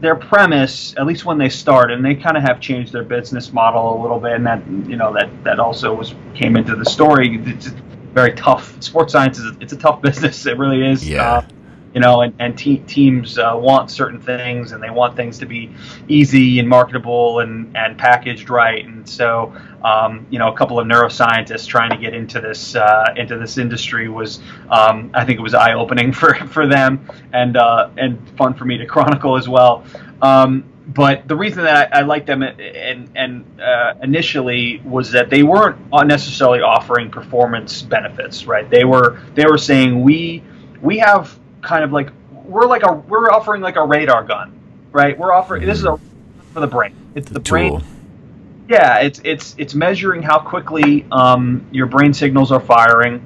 their 0.00 0.14
premise, 0.14 0.94
at 0.96 1.06
least 1.06 1.24
when 1.24 1.38
they 1.38 1.48
start, 1.48 1.90
and 1.90 2.04
they 2.04 2.14
kind 2.14 2.36
of 2.36 2.42
have 2.44 2.60
changed 2.60 2.92
their 2.92 3.02
business 3.02 3.52
model 3.52 3.98
a 3.98 3.98
little 4.00 4.20
bit, 4.20 4.32
and 4.32 4.46
that 4.46 4.64
you 4.88 4.96
know 4.96 5.12
that 5.12 5.28
that 5.44 5.58
also 5.58 5.92
was 5.92 6.14
came 6.34 6.56
into 6.56 6.76
the 6.76 6.84
story. 6.84 7.40
It's 7.44 7.66
very 8.14 8.32
tough. 8.34 8.80
Sports 8.82 9.12
science 9.12 9.38
is 9.38 9.56
it's 9.60 9.72
a 9.72 9.76
tough 9.76 10.00
business. 10.08 10.46
It 10.46 10.56
really 10.56 10.86
is. 10.86 11.08
Yeah. 11.08 11.32
Uh, 11.32 11.48
you 11.98 12.02
know, 12.02 12.20
and, 12.20 12.32
and 12.38 12.56
te- 12.56 12.78
teams 12.78 13.38
uh, 13.38 13.54
want 13.56 13.90
certain 13.90 14.20
things, 14.20 14.70
and 14.70 14.80
they 14.80 14.88
want 14.88 15.16
things 15.16 15.36
to 15.40 15.46
be 15.46 15.68
easy 16.06 16.60
and 16.60 16.68
marketable 16.68 17.40
and, 17.40 17.76
and 17.76 17.98
packaged 17.98 18.50
right. 18.50 18.84
And 18.86 19.08
so, 19.08 19.52
um, 19.82 20.24
you 20.30 20.38
know, 20.38 20.52
a 20.52 20.56
couple 20.56 20.78
of 20.78 20.86
neuroscientists 20.86 21.66
trying 21.66 21.90
to 21.90 21.96
get 21.96 22.14
into 22.14 22.40
this 22.40 22.76
uh, 22.76 23.12
into 23.16 23.36
this 23.36 23.58
industry 23.58 24.08
was, 24.08 24.38
um, 24.70 25.10
I 25.12 25.24
think, 25.24 25.40
it 25.40 25.42
was 25.42 25.54
eye 25.54 25.72
opening 25.74 26.12
for, 26.20 26.36
for 26.36 26.68
them 26.68 27.04
and 27.32 27.56
uh, 27.56 27.90
and 27.96 28.16
fun 28.38 28.54
for 28.54 28.64
me 28.64 28.78
to 28.78 28.86
chronicle 28.86 29.36
as 29.36 29.48
well. 29.48 29.82
Um, 30.22 30.66
but 30.86 31.26
the 31.26 31.34
reason 31.34 31.64
that 31.64 31.92
I, 31.92 31.98
I 31.98 32.02
liked 32.02 32.28
them 32.28 32.44
and, 32.44 33.10
and 33.16 33.60
uh, 33.60 33.94
initially 34.04 34.80
was 34.84 35.10
that 35.10 35.30
they 35.30 35.42
weren't 35.42 35.80
necessarily 36.06 36.60
offering 36.60 37.10
performance 37.10 37.82
benefits, 37.82 38.46
right? 38.46 38.70
They 38.70 38.84
were 38.84 39.20
they 39.34 39.46
were 39.46 39.58
saying 39.58 40.00
we 40.00 40.44
we 40.80 40.98
have 40.98 41.36
kind 41.62 41.84
of 41.84 41.92
like 41.92 42.10
we're 42.32 42.66
like 42.66 42.82
a 42.82 42.92
we're 42.92 43.30
offering 43.30 43.62
like 43.62 43.76
a 43.76 43.84
radar 43.84 44.24
gun, 44.24 44.58
right? 44.92 45.18
We're 45.18 45.32
offering 45.32 45.66
this 45.66 45.78
is 45.78 45.84
a 45.84 45.98
for 46.52 46.60
the 46.60 46.66
brain. 46.66 46.94
It's 47.14 47.28
the, 47.28 47.34
the 47.34 47.40
brain. 47.40 47.82
Yeah, 48.68 48.98
it's 48.98 49.20
it's 49.24 49.54
it's 49.58 49.74
measuring 49.74 50.22
how 50.22 50.38
quickly 50.38 51.06
um, 51.10 51.66
your 51.70 51.86
brain 51.86 52.12
signals 52.12 52.52
are 52.52 52.60
firing, 52.60 53.22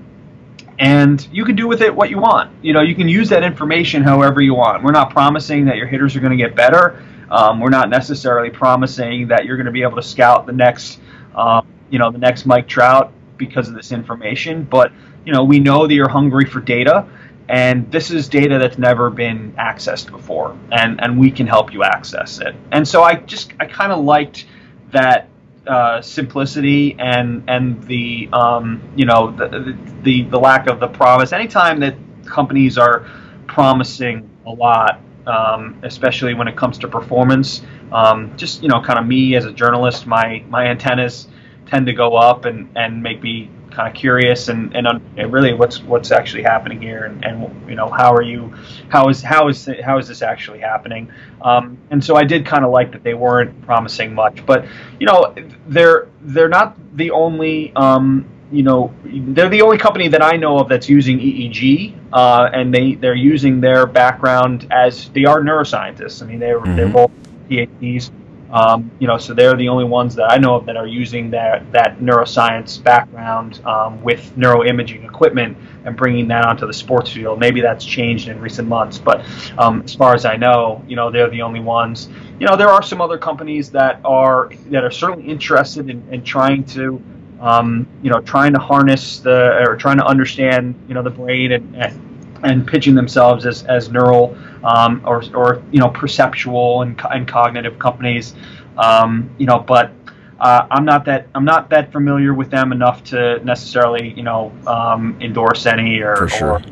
and 0.78 1.26
you 1.32 1.44
can 1.44 1.56
do 1.56 1.66
with 1.66 1.82
it 1.82 1.94
what 1.94 2.10
you 2.10 2.18
want. 2.18 2.52
You 2.62 2.72
know, 2.72 2.82
you 2.82 2.94
can 2.94 3.08
use 3.08 3.28
that 3.30 3.42
information 3.42 4.02
however 4.02 4.40
you 4.40 4.54
want. 4.54 4.82
We're 4.84 4.92
not 4.92 5.10
promising 5.10 5.64
that 5.66 5.76
your 5.76 5.86
hitters 5.86 6.14
are 6.14 6.20
going 6.20 6.36
to 6.36 6.42
get 6.42 6.54
better. 6.54 7.02
Um, 7.30 7.60
we're 7.60 7.70
not 7.70 7.88
necessarily 7.88 8.50
promising 8.50 9.28
that 9.28 9.46
you're 9.46 9.56
going 9.56 9.66
to 9.66 9.72
be 9.72 9.82
able 9.82 9.96
to 9.96 10.02
scout 10.02 10.46
the 10.46 10.52
next, 10.52 11.00
um, 11.34 11.66
you 11.90 11.98
know, 11.98 12.10
the 12.10 12.18
next 12.18 12.44
Mike 12.44 12.68
Trout 12.68 13.10
because 13.36 13.68
of 13.68 13.74
this 13.74 13.90
information. 13.90 14.64
But 14.64 14.92
you 15.24 15.32
know, 15.32 15.42
we 15.42 15.58
know 15.58 15.86
that 15.86 15.94
you're 15.94 16.08
hungry 16.08 16.44
for 16.44 16.60
data 16.60 17.06
and 17.48 17.90
this 17.90 18.10
is 18.10 18.28
data 18.28 18.58
that's 18.58 18.78
never 18.78 19.10
been 19.10 19.52
accessed 19.52 20.10
before 20.10 20.56
and 20.70 21.00
and 21.02 21.18
we 21.18 21.30
can 21.30 21.46
help 21.46 21.72
you 21.72 21.82
access 21.82 22.38
it 22.40 22.54
and 22.70 22.86
so 22.86 23.02
i 23.02 23.14
just 23.14 23.52
i 23.60 23.66
kind 23.66 23.92
of 23.92 24.04
liked 24.04 24.46
that 24.92 25.28
uh, 25.66 26.02
simplicity 26.02 26.96
and 26.98 27.44
and 27.48 27.82
the 27.84 28.28
um, 28.32 28.82
you 28.96 29.04
know 29.04 29.30
the, 29.30 29.76
the 30.02 30.22
the 30.22 30.38
lack 30.38 30.66
of 30.68 30.80
the 30.80 30.88
promise 30.88 31.32
anytime 31.32 31.78
that 31.78 31.94
companies 32.26 32.76
are 32.76 33.06
promising 33.46 34.28
a 34.44 34.50
lot 34.50 35.00
um, 35.26 35.78
especially 35.82 36.34
when 36.34 36.48
it 36.48 36.56
comes 36.56 36.78
to 36.78 36.88
performance. 36.88 37.62
Um, 37.92 38.36
just 38.36 38.62
you 38.62 38.68
know, 38.68 38.80
kind 38.80 38.98
of 38.98 39.06
me 39.06 39.36
as 39.36 39.44
a 39.44 39.52
journalist, 39.52 40.06
my 40.06 40.44
my 40.48 40.66
antennas 40.66 41.28
tend 41.66 41.86
to 41.86 41.92
go 41.92 42.16
up 42.16 42.44
and, 42.44 42.68
and 42.76 43.02
make 43.02 43.22
me 43.22 43.50
kind 43.72 43.88
of 43.88 43.94
curious 43.94 44.48
and, 44.48 44.74
and, 44.76 44.86
and 45.16 45.32
really 45.32 45.54
what's 45.54 45.82
what's 45.82 46.10
actually 46.10 46.42
happening 46.42 46.80
here 46.80 47.04
and, 47.04 47.24
and 47.24 47.68
you 47.68 47.74
know 47.74 47.88
how 47.88 48.12
are 48.12 48.22
you 48.22 48.54
how 48.88 49.08
is 49.08 49.22
how 49.22 49.48
is 49.48 49.68
how 49.84 49.98
is 49.98 50.08
this 50.08 50.22
actually 50.22 50.60
happening? 50.60 51.10
Um, 51.40 51.78
and 51.90 52.04
so 52.04 52.16
I 52.16 52.24
did 52.24 52.46
kind 52.46 52.64
of 52.64 52.70
like 52.70 52.92
that 52.92 53.02
they 53.02 53.14
weren't 53.14 53.62
promising 53.62 54.14
much 54.14 54.44
but 54.46 54.66
you 55.00 55.06
know 55.06 55.34
they're 55.66 56.08
they're 56.20 56.48
not 56.48 56.76
the 56.96 57.10
only 57.10 57.72
um, 57.74 58.26
you 58.50 58.62
know 58.62 58.94
they're 59.04 59.48
the 59.48 59.62
only 59.62 59.78
company 59.78 60.08
that 60.08 60.22
I 60.22 60.36
know 60.36 60.58
of 60.58 60.68
that's 60.68 60.88
using 60.88 61.18
EEG 61.18 61.98
uh, 62.12 62.50
and 62.52 62.72
they 62.72 62.94
they're 62.94 63.14
using 63.14 63.60
their 63.60 63.86
background 63.86 64.68
as 64.70 65.08
they 65.10 65.24
are 65.24 65.40
neuroscientists. 65.40 66.22
I 66.22 66.26
mean 66.26 66.38
they're 66.38 66.60
mm-hmm. 66.60 66.76
they're 66.76 66.88
both 66.88 67.10
PhDs 67.48 68.10
um, 68.52 68.90
you 68.98 69.06
know, 69.06 69.16
so 69.16 69.32
they're 69.32 69.56
the 69.56 69.68
only 69.68 69.84
ones 69.84 70.14
that 70.16 70.30
I 70.30 70.36
know 70.36 70.56
of 70.56 70.66
that 70.66 70.76
are 70.76 70.86
using 70.86 71.30
that 71.30 71.70
that 71.72 71.98
neuroscience 72.00 72.82
background 72.82 73.64
um, 73.64 74.02
with 74.02 74.36
neuroimaging 74.36 75.04
equipment 75.04 75.56
and 75.84 75.96
bringing 75.96 76.28
that 76.28 76.44
onto 76.44 76.66
the 76.66 76.72
sports 76.72 77.10
field. 77.10 77.40
Maybe 77.40 77.62
that's 77.62 77.84
changed 77.84 78.28
in 78.28 78.38
recent 78.40 78.68
months, 78.68 78.98
but 78.98 79.24
um, 79.58 79.82
as 79.82 79.94
far 79.94 80.14
as 80.14 80.26
I 80.26 80.36
know, 80.36 80.84
you 80.86 80.96
know, 80.96 81.10
they're 81.10 81.30
the 81.30 81.42
only 81.42 81.60
ones. 81.60 82.08
You 82.38 82.46
know, 82.46 82.56
there 82.56 82.68
are 82.68 82.82
some 82.82 83.00
other 83.00 83.16
companies 83.16 83.70
that 83.70 84.00
are 84.04 84.50
that 84.66 84.84
are 84.84 84.90
certainly 84.90 85.28
interested 85.28 85.88
in, 85.88 86.06
in 86.12 86.22
trying 86.22 86.64
to, 86.66 87.02
um, 87.40 87.86
you 88.02 88.10
know, 88.10 88.20
trying 88.20 88.52
to 88.52 88.58
harness 88.58 89.20
the 89.20 89.64
or 89.66 89.76
trying 89.76 89.96
to 89.96 90.04
understand, 90.04 90.74
you 90.88 90.94
know, 90.94 91.02
the 91.02 91.10
brain 91.10 91.52
and, 91.52 91.74
and, 91.76 92.11
and 92.42 92.66
pitching 92.66 92.94
themselves 92.94 93.46
as 93.46 93.62
as 93.64 93.90
neural 93.90 94.36
um, 94.64 95.02
or, 95.04 95.22
or 95.34 95.62
you 95.70 95.80
know 95.80 95.88
perceptual 95.88 96.82
and, 96.82 97.00
and 97.10 97.26
cognitive 97.28 97.78
companies. 97.78 98.34
Um, 98.76 99.30
you 99.38 99.46
know, 99.46 99.58
but 99.58 99.92
uh, 100.40 100.66
I'm 100.70 100.84
not 100.84 101.04
that 101.04 101.28
I'm 101.34 101.44
not 101.44 101.70
that 101.70 101.92
familiar 101.92 102.34
with 102.34 102.50
them 102.50 102.72
enough 102.72 103.04
to 103.04 103.42
necessarily 103.44 104.12
you 104.12 104.22
know 104.22 104.52
um, 104.66 105.18
endorse 105.20 105.66
any 105.66 106.00
or 106.00 106.28
sure. 106.28 106.52
or 106.52 106.62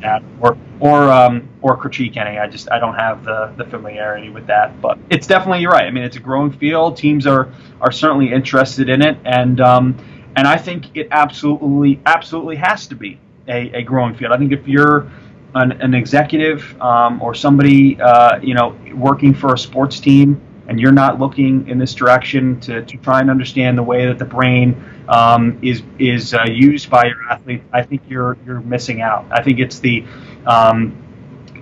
that 0.00 0.22
or 0.40 0.56
or 0.80 1.10
um, 1.10 1.48
or 1.62 1.76
critique 1.76 2.16
any. 2.16 2.38
I 2.38 2.46
just 2.48 2.70
I 2.72 2.78
don't 2.78 2.94
have 2.94 3.24
the, 3.24 3.52
the 3.56 3.64
familiarity 3.64 4.30
with 4.30 4.46
that. 4.46 4.80
But 4.80 4.98
it's 5.10 5.26
definitely 5.26 5.60
you're 5.60 5.70
right. 5.70 5.84
I 5.84 5.90
mean, 5.90 6.04
it's 6.04 6.16
a 6.16 6.20
growing 6.20 6.52
field. 6.52 6.96
Teams 6.96 7.26
are 7.26 7.52
are 7.80 7.92
certainly 7.92 8.32
interested 8.32 8.88
in 8.88 9.02
it, 9.02 9.18
and 9.24 9.60
um, 9.60 9.96
and 10.36 10.46
I 10.46 10.56
think 10.56 10.96
it 10.96 11.08
absolutely 11.10 12.00
absolutely 12.06 12.56
has 12.56 12.86
to 12.88 12.94
be 12.94 13.20
a, 13.50 13.78
a 13.78 13.82
growing 13.82 14.14
field. 14.14 14.32
I 14.32 14.38
think 14.38 14.52
if 14.52 14.66
you're 14.66 15.10
an, 15.54 15.72
an 15.72 15.94
executive 15.94 16.80
um, 16.80 17.20
or 17.20 17.34
somebody 17.34 18.00
uh, 18.00 18.38
you 18.40 18.54
know 18.54 18.76
working 18.94 19.34
for 19.34 19.54
a 19.54 19.58
sports 19.58 20.00
team 20.00 20.40
and 20.70 20.78
you're 20.78 20.92
not 20.92 21.18
looking 21.18 21.66
in 21.68 21.78
this 21.78 21.94
direction 21.94 22.60
to, 22.60 22.82
to 22.82 22.96
try 22.98 23.20
and 23.20 23.28
understand 23.28 23.76
the 23.76 23.82
way 23.82 24.06
that 24.06 24.20
the 24.20 24.24
brain 24.24 24.80
um, 25.08 25.58
is 25.62 25.82
is 25.98 26.32
uh, 26.32 26.44
used 26.44 26.88
by 26.88 27.06
your 27.06 27.20
athlete, 27.28 27.62
I 27.72 27.82
think 27.82 28.02
you're 28.08 28.38
you're 28.46 28.60
missing 28.60 29.02
out. 29.02 29.26
I 29.32 29.42
think 29.42 29.58
it's 29.58 29.80
the 29.80 30.04
um, 30.46 30.96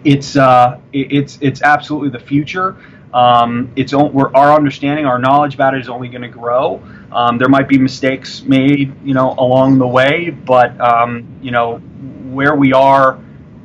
it's 0.05 0.37
uh, 0.37 0.79
it's 0.93 1.39
it's 1.41 1.63
absolutely 1.63 2.11
the 2.11 2.25
future. 2.25 2.77
Um, 3.13 3.73
it's 3.77 3.95
we're, 3.95 4.33
our 4.35 4.55
understanding, 4.55 5.07
our 5.07 5.19
knowledge 5.19 5.55
about 5.55 5.75
it 5.75 5.81
is 5.81 5.89
only 5.89 6.09
going 6.09 6.23
to 6.23 6.29
grow. 6.29 6.83
Um, 7.11 7.39
there 7.39 7.49
might 7.49 7.69
be 7.69 7.79
mistakes 7.79 8.43
made, 8.43 8.95
you 9.03 9.15
know, 9.15 9.35
along 9.39 9.79
the 9.79 9.87
way, 9.87 10.31
but 10.31 10.79
um, 10.81 11.27
you 11.41 11.51
know 11.51 11.79
where 11.79 12.55
we 12.55 12.73
are 12.73 13.19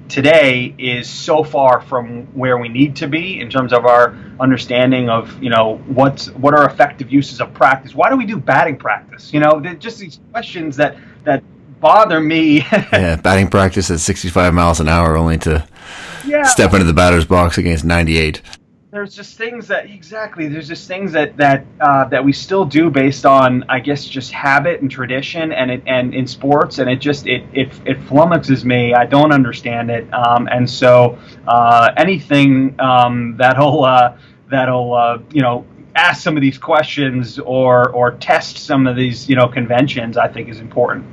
today 0.10 0.76
is 0.78 1.10
so 1.10 1.44
far 1.44 1.82
from 1.82 2.24
where 2.36 2.58
we 2.58 2.70
need 2.70 2.96
to 2.96 3.08
be 3.08 3.40
in 3.40 3.50
terms 3.50 3.74
of 3.74 3.86
our 3.86 4.16
understanding 4.40 5.10
of 5.10 5.42
you 5.42 5.50
know 5.50 5.78
what's 5.88 6.30
what 6.32 6.54
are 6.54 6.70
effective 6.70 7.12
uses 7.12 7.40
of 7.40 7.54
practice 7.54 7.96
why 7.96 8.10
do 8.10 8.18
we 8.18 8.26
do 8.26 8.38
batting 8.38 8.78
practice 8.78 9.34
you 9.34 9.40
know 9.40 9.60
just 9.80 10.00
these 10.00 10.20
questions 10.32 10.76
that 10.76 10.98
that 11.24 11.42
bother 11.80 12.20
me 12.20 12.58
yeah 12.92 13.16
batting 13.16 13.48
practice 13.48 13.90
at 13.90 14.00
65 14.00 14.54
miles 14.54 14.80
an 14.80 14.88
hour 14.88 15.16
only 15.16 15.38
to 15.38 15.66
yeah. 16.26 16.44
step 16.44 16.74
into 16.74 16.86
the 16.86 16.94
batter's 16.94 17.26
box 17.26 17.58
against 17.58 17.84
98 17.84 18.42
there's 18.94 19.16
just 19.16 19.40
things 19.40 19.68
that 19.70 19.90
exactly 19.90 20.48
there's 20.48 20.68
just 20.68 20.88
things 20.88 21.12
that 21.14 21.36
that 21.36 21.66
uh, 21.82 22.06
that 22.06 22.24
we 22.24 22.32
still 22.32 22.64
do 22.64 22.92
based 22.92 23.26
on 23.26 23.64
I 23.68 23.80
guess 23.80 24.06
just 24.06 24.32
habit 24.32 24.82
and 24.82 24.92
tradition 24.92 25.52
and 25.52 25.72
it 25.72 25.82
and 25.88 26.14
in 26.14 26.28
sports 26.28 26.78
and 26.78 26.88
it 26.88 26.98
just 26.98 27.26
it 27.26 27.44
it, 27.54 27.70
it 27.88 28.00
flummoxes 28.02 28.64
me. 28.64 28.94
I 28.94 29.08
don't 29.08 29.32
understand 29.32 29.90
it. 29.90 30.14
Um, 30.14 30.48
and 30.48 30.70
so 30.70 31.18
uh, 31.48 31.92
anything 31.98 32.80
um, 32.80 33.36
that'll 33.38 33.84
uh, 33.84 34.16
that'll 34.52 34.94
uh, 34.94 35.18
you 35.32 35.42
know 35.42 35.66
ask 35.96 36.22
some 36.22 36.38
of 36.38 36.42
these 36.42 36.60
questions 36.60 37.40
or 37.40 37.90
or 37.90 38.12
test 38.12 38.58
some 38.60 38.86
of 38.86 38.96
these 38.96 39.28
you 39.28 39.36
know 39.36 39.48
conventions 39.48 40.18
I 40.18 40.28
think 40.28 40.50
is 40.50 40.60
important. 40.60 41.04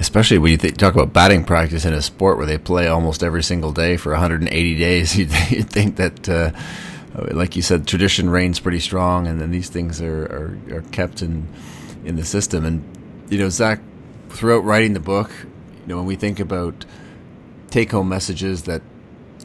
Especially 0.00 0.38
when 0.38 0.50
you 0.50 0.58
th- 0.58 0.76
talk 0.76 0.94
about 0.94 1.12
batting 1.12 1.44
practice 1.44 1.84
in 1.84 1.92
a 1.92 2.02
sport 2.02 2.38
where 2.38 2.46
they 2.46 2.58
play 2.58 2.88
almost 2.88 3.22
every 3.22 3.44
single 3.44 3.70
day 3.70 3.96
for 3.96 4.10
180 4.10 4.76
days 4.76 5.16
you'd, 5.16 5.30
you'd 5.50 5.70
think 5.70 5.94
that 5.94 6.28
uh, 6.28 6.32
uh, 6.32 6.60
like 7.14 7.56
you 7.56 7.62
said, 7.62 7.86
tradition 7.86 8.28
reigns 8.28 8.60
pretty 8.60 8.80
strong, 8.80 9.26
and 9.26 9.40
then 9.40 9.50
these 9.50 9.68
things 9.68 10.00
are, 10.00 10.24
are, 10.24 10.76
are 10.76 10.82
kept 10.90 11.22
in 11.22 11.48
in 12.04 12.16
the 12.16 12.24
system. 12.24 12.64
And 12.64 12.82
you 13.30 13.38
know, 13.38 13.48
Zach, 13.48 13.80
throughout 14.30 14.64
writing 14.64 14.94
the 14.94 15.00
book, 15.00 15.30
you 15.40 15.86
know, 15.86 15.96
when 15.96 16.06
we 16.06 16.16
think 16.16 16.40
about 16.40 16.84
take 17.70 17.92
home 17.92 18.08
messages 18.08 18.64
that 18.64 18.82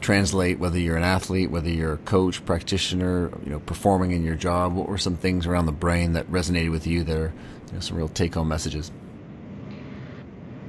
translate 0.00 0.58
whether 0.58 0.78
you're 0.78 0.96
an 0.96 1.04
athlete, 1.04 1.50
whether 1.50 1.68
you're 1.68 1.94
a 1.94 1.98
coach, 1.98 2.44
practitioner, 2.44 3.30
you 3.44 3.50
know, 3.50 3.60
performing 3.60 4.12
in 4.12 4.24
your 4.24 4.34
job, 4.34 4.74
what 4.74 4.88
were 4.88 4.98
some 4.98 5.16
things 5.16 5.46
around 5.46 5.66
the 5.66 5.72
brain 5.72 6.14
that 6.14 6.30
resonated 6.30 6.70
with 6.70 6.86
you 6.86 7.04
that 7.04 7.16
are 7.16 7.32
you 7.68 7.74
know, 7.74 7.80
some 7.80 7.96
real 7.96 8.08
take 8.08 8.34
home 8.34 8.48
messages? 8.48 8.90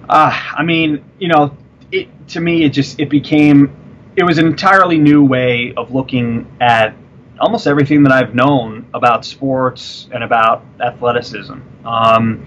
Uh, 0.10 0.38
I 0.58 0.64
mean, 0.64 1.04
you 1.20 1.30
know, 1.30 1.56
it, 1.92 2.10
to 2.30 2.40
me, 2.40 2.64
it 2.64 2.70
just 2.70 3.00
it 3.00 3.10
became 3.10 3.76
it 4.16 4.24
was 4.24 4.38
an 4.38 4.48
entirely 4.48 4.98
new 4.98 5.24
way 5.24 5.74
of 5.76 5.94
looking 5.94 6.46
at 6.60 6.94
almost 7.40 7.66
everything 7.68 8.04
that 8.04 8.12
I've 8.12 8.36
known 8.36 8.88
about 8.94 9.26
sports 9.26 10.08
and 10.12 10.24
about 10.24 10.64
athleticism. 10.80 11.60
Um, 11.86 12.46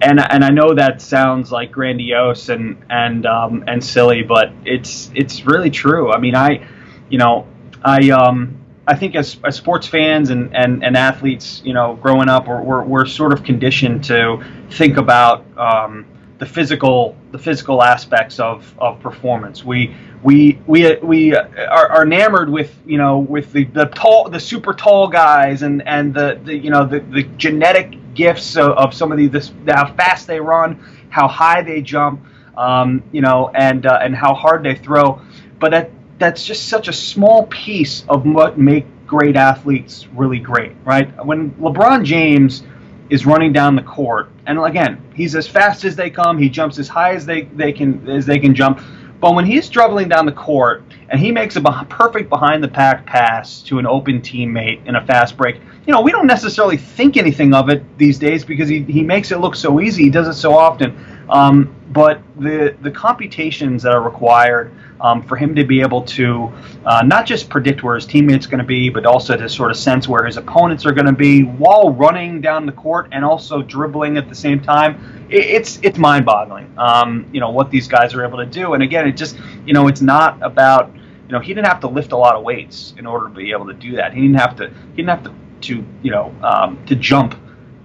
and 0.00 0.20
and 0.20 0.44
I 0.44 0.50
know 0.50 0.74
that 0.74 1.02
sounds 1.02 1.50
like 1.50 1.72
grandiose 1.72 2.50
and 2.50 2.84
and 2.88 3.26
um, 3.26 3.64
and 3.66 3.82
silly, 3.82 4.22
but 4.22 4.52
it's 4.64 5.10
it's 5.14 5.44
really 5.44 5.70
true. 5.70 6.12
I 6.12 6.18
mean, 6.18 6.36
I, 6.36 6.66
you 7.08 7.18
know, 7.18 7.48
I 7.82 8.10
um, 8.10 8.58
I 8.88 8.94
think 8.94 9.16
as, 9.16 9.38
as 9.44 9.54
sports 9.56 9.86
fans 9.86 10.30
and, 10.30 10.56
and, 10.56 10.82
and 10.82 10.96
athletes, 10.96 11.60
you 11.62 11.74
know, 11.74 11.96
growing 11.96 12.30
up, 12.30 12.48
we're, 12.48 12.62
we're, 12.62 12.84
we're 12.84 13.06
sort 13.06 13.34
of 13.34 13.44
conditioned 13.44 14.04
to 14.04 14.42
think 14.70 14.96
about 14.96 15.44
um, 15.58 16.06
the 16.38 16.46
physical 16.46 17.16
the 17.32 17.38
physical 17.38 17.82
aspects 17.82 18.38
of, 18.38 18.72
of 18.78 19.00
performance. 19.00 19.64
We 19.64 19.94
we 20.22 20.58
we 20.66 20.96
we 20.96 21.34
are, 21.34 21.88
are 21.90 22.02
enamored 22.04 22.48
with 22.48 22.74
you 22.86 22.98
know 22.98 23.18
with 23.18 23.52
the, 23.52 23.64
the 23.64 23.86
tall 23.86 24.28
the 24.28 24.40
super 24.40 24.72
tall 24.72 25.08
guys 25.08 25.62
and 25.62 25.86
and 25.86 26.14
the, 26.14 26.40
the 26.44 26.56
you 26.56 26.70
know 26.70 26.86
the, 26.86 27.00
the 27.00 27.24
genetic 27.36 28.14
gifts 28.14 28.56
of, 28.56 28.70
of 28.70 28.94
some 28.94 29.12
of 29.12 29.18
the 29.18 29.26
this, 29.26 29.52
how 29.66 29.92
fast 29.94 30.26
they 30.26 30.40
run, 30.40 30.84
how 31.10 31.28
high 31.28 31.62
they 31.62 31.80
jump, 31.80 32.24
um, 32.56 33.02
you 33.12 33.20
know, 33.20 33.50
and 33.54 33.86
uh, 33.86 33.98
and 34.00 34.14
how 34.14 34.34
hard 34.34 34.62
they 34.62 34.74
throw. 34.74 35.20
But 35.58 35.70
that 35.72 35.90
that's 36.18 36.44
just 36.44 36.68
such 36.68 36.88
a 36.88 36.92
small 36.92 37.46
piece 37.46 38.04
of 38.08 38.24
what 38.26 38.58
make 38.58 38.86
great 39.06 39.36
athletes 39.36 40.06
really 40.14 40.38
great, 40.38 40.72
right? 40.84 41.24
When 41.24 41.52
LeBron 41.52 42.04
James 42.04 42.62
is 43.08 43.24
running 43.24 43.52
down 43.52 43.74
the 43.74 43.82
court, 43.82 44.30
and 44.48 44.58
again, 44.58 45.00
he's 45.14 45.36
as 45.36 45.46
fast 45.46 45.84
as 45.84 45.94
they 45.94 46.10
come. 46.10 46.38
He 46.38 46.48
jumps 46.48 46.78
as 46.78 46.88
high 46.88 47.14
as 47.14 47.24
they, 47.24 47.42
they 47.42 47.72
can 47.72 48.08
as 48.08 48.26
they 48.26 48.38
can 48.38 48.54
jump 48.54 48.80
but 49.20 49.34
when 49.34 49.44
he's 49.44 49.68
dribbling 49.68 50.08
down 50.08 50.26
the 50.26 50.32
court 50.32 50.82
and 51.08 51.20
he 51.20 51.32
makes 51.32 51.56
a 51.56 51.60
perfect 51.88 52.28
behind 52.28 52.62
the 52.62 52.68
pack 52.68 53.04
pass 53.04 53.62
to 53.62 53.78
an 53.78 53.86
open 53.86 54.20
teammate 54.20 54.86
in 54.86 54.94
a 54.94 55.04
fast 55.06 55.36
break, 55.36 55.56
you 55.86 55.92
know, 55.92 56.00
we 56.00 56.12
don't 56.12 56.26
necessarily 56.26 56.76
think 56.76 57.16
anything 57.16 57.52
of 57.52 57.68
it 57.68 57.82
these 57.98 58.18
days 58.18 58.44
because 58.44 58.68
he, 58.68 58.82
he 58.84 59.02
makes 59.02 59.32
it 59.32 59.38
look 59.38 59.56
so 59.56 59.80
easy. 59.80 60.04
He 60.04 60.10
does 60.10 60.28
it 60.28 60.34
so 60.34 60.56
often. 60.56 60.96
Um, 61.30 61.74
but 61.90 62.20
the 62.38 62.76
the 62.82 62.90
computations 62.90 63.82
that 63.82 63.92
are 63.92 64.02
required 64.02 64.72
um, 65.00 65.22
for 65.22 65.36
him 65.36 65.54
to 65.54 65.64
be 65.64 65.80
able 65.80 66.02
to 66.02 66.52
uh, 66.84 67.02
not 67.02 67.26
just 67.26 67.48
predict 67.48 67.82
where 67.82 67.94
his 67.94 68.06
teammates 68.06 68.46
going 68.46 68.58
to 68.58 68.64
be, 68.64 68.88
but 68.88 69.06
also 69.06 69.36
to 69.36 69.48
sort 69.48 69.70
of 69.70 69.76
sense 69.76 70.08
where 70.08 70.24
his 70.24 70.36
opponents 70.36 70.84
are 70.84 70.92
going 70.92 71.06
to 71.06 71.12
be 71.12 71.42
while 71.42 71.90
running 71.90 72.40
down 72.40 72.66
the 72.66 72.72
court 72.72 73.08
and 73.12 73.24
also 73.24 73.62
dribbling 73.62 74.16
at 74.16 74.28
the 74.28 74.34
same 74.34 74.60
time. 74.60 75.26
It, 75.30 75.44
it's 75.44 75.78
it's 75.82 75.98
mind 75.98 76.26
boggling. 76.26 76.72
Um, 76.78 77.26
you 77.32 77.40
know 77.40 77.50
what 77.50 77.70
these 77.70 77.88
guys 77.88 78.14
are 78.14 78.24
able 78.24 78.38
to 78.38 78.46
do, 78.46 78.74
and 78.74 78.82
again, 78.82 79.06
it 79.06 79.12
just 79.12 79.38
you 79.64 79.72
know 79.72 79.88
it's 79.88 80.00
not 80.00 80.38
about 80.42 80.94
you 80.94 81.32
know 81.32 81.40
he 81.40 81.54
didn't 81.54 81.68
have 81.68 81.80
to 81.80 81.88
lift 81.88 82.12
a 82.12 82.16
lot 82.16 82.36
of 82.36 82.42
weights 82.42 82.94
in 82.98 83.06
order 83.06 83.28
to 83.28 83.34
be 83.34 83.52
able 83.52 83.66
to 83.66 83.74
do 83.74 83.96
that. 83.96 84.12
He 84.12 84.22
didn't 84.22 84.38
have 84.38 84.56
to 84.56 84.68
he 84.68 85.02
didn't 85.02 85.10
have 85.10 85.24
to 85.24 85.34
to 85.60 85.84
you 86.02 86.10
know 86.10 86.34
um, 86.42 86.84
to 86.86 86.94
jump 86.94 87.38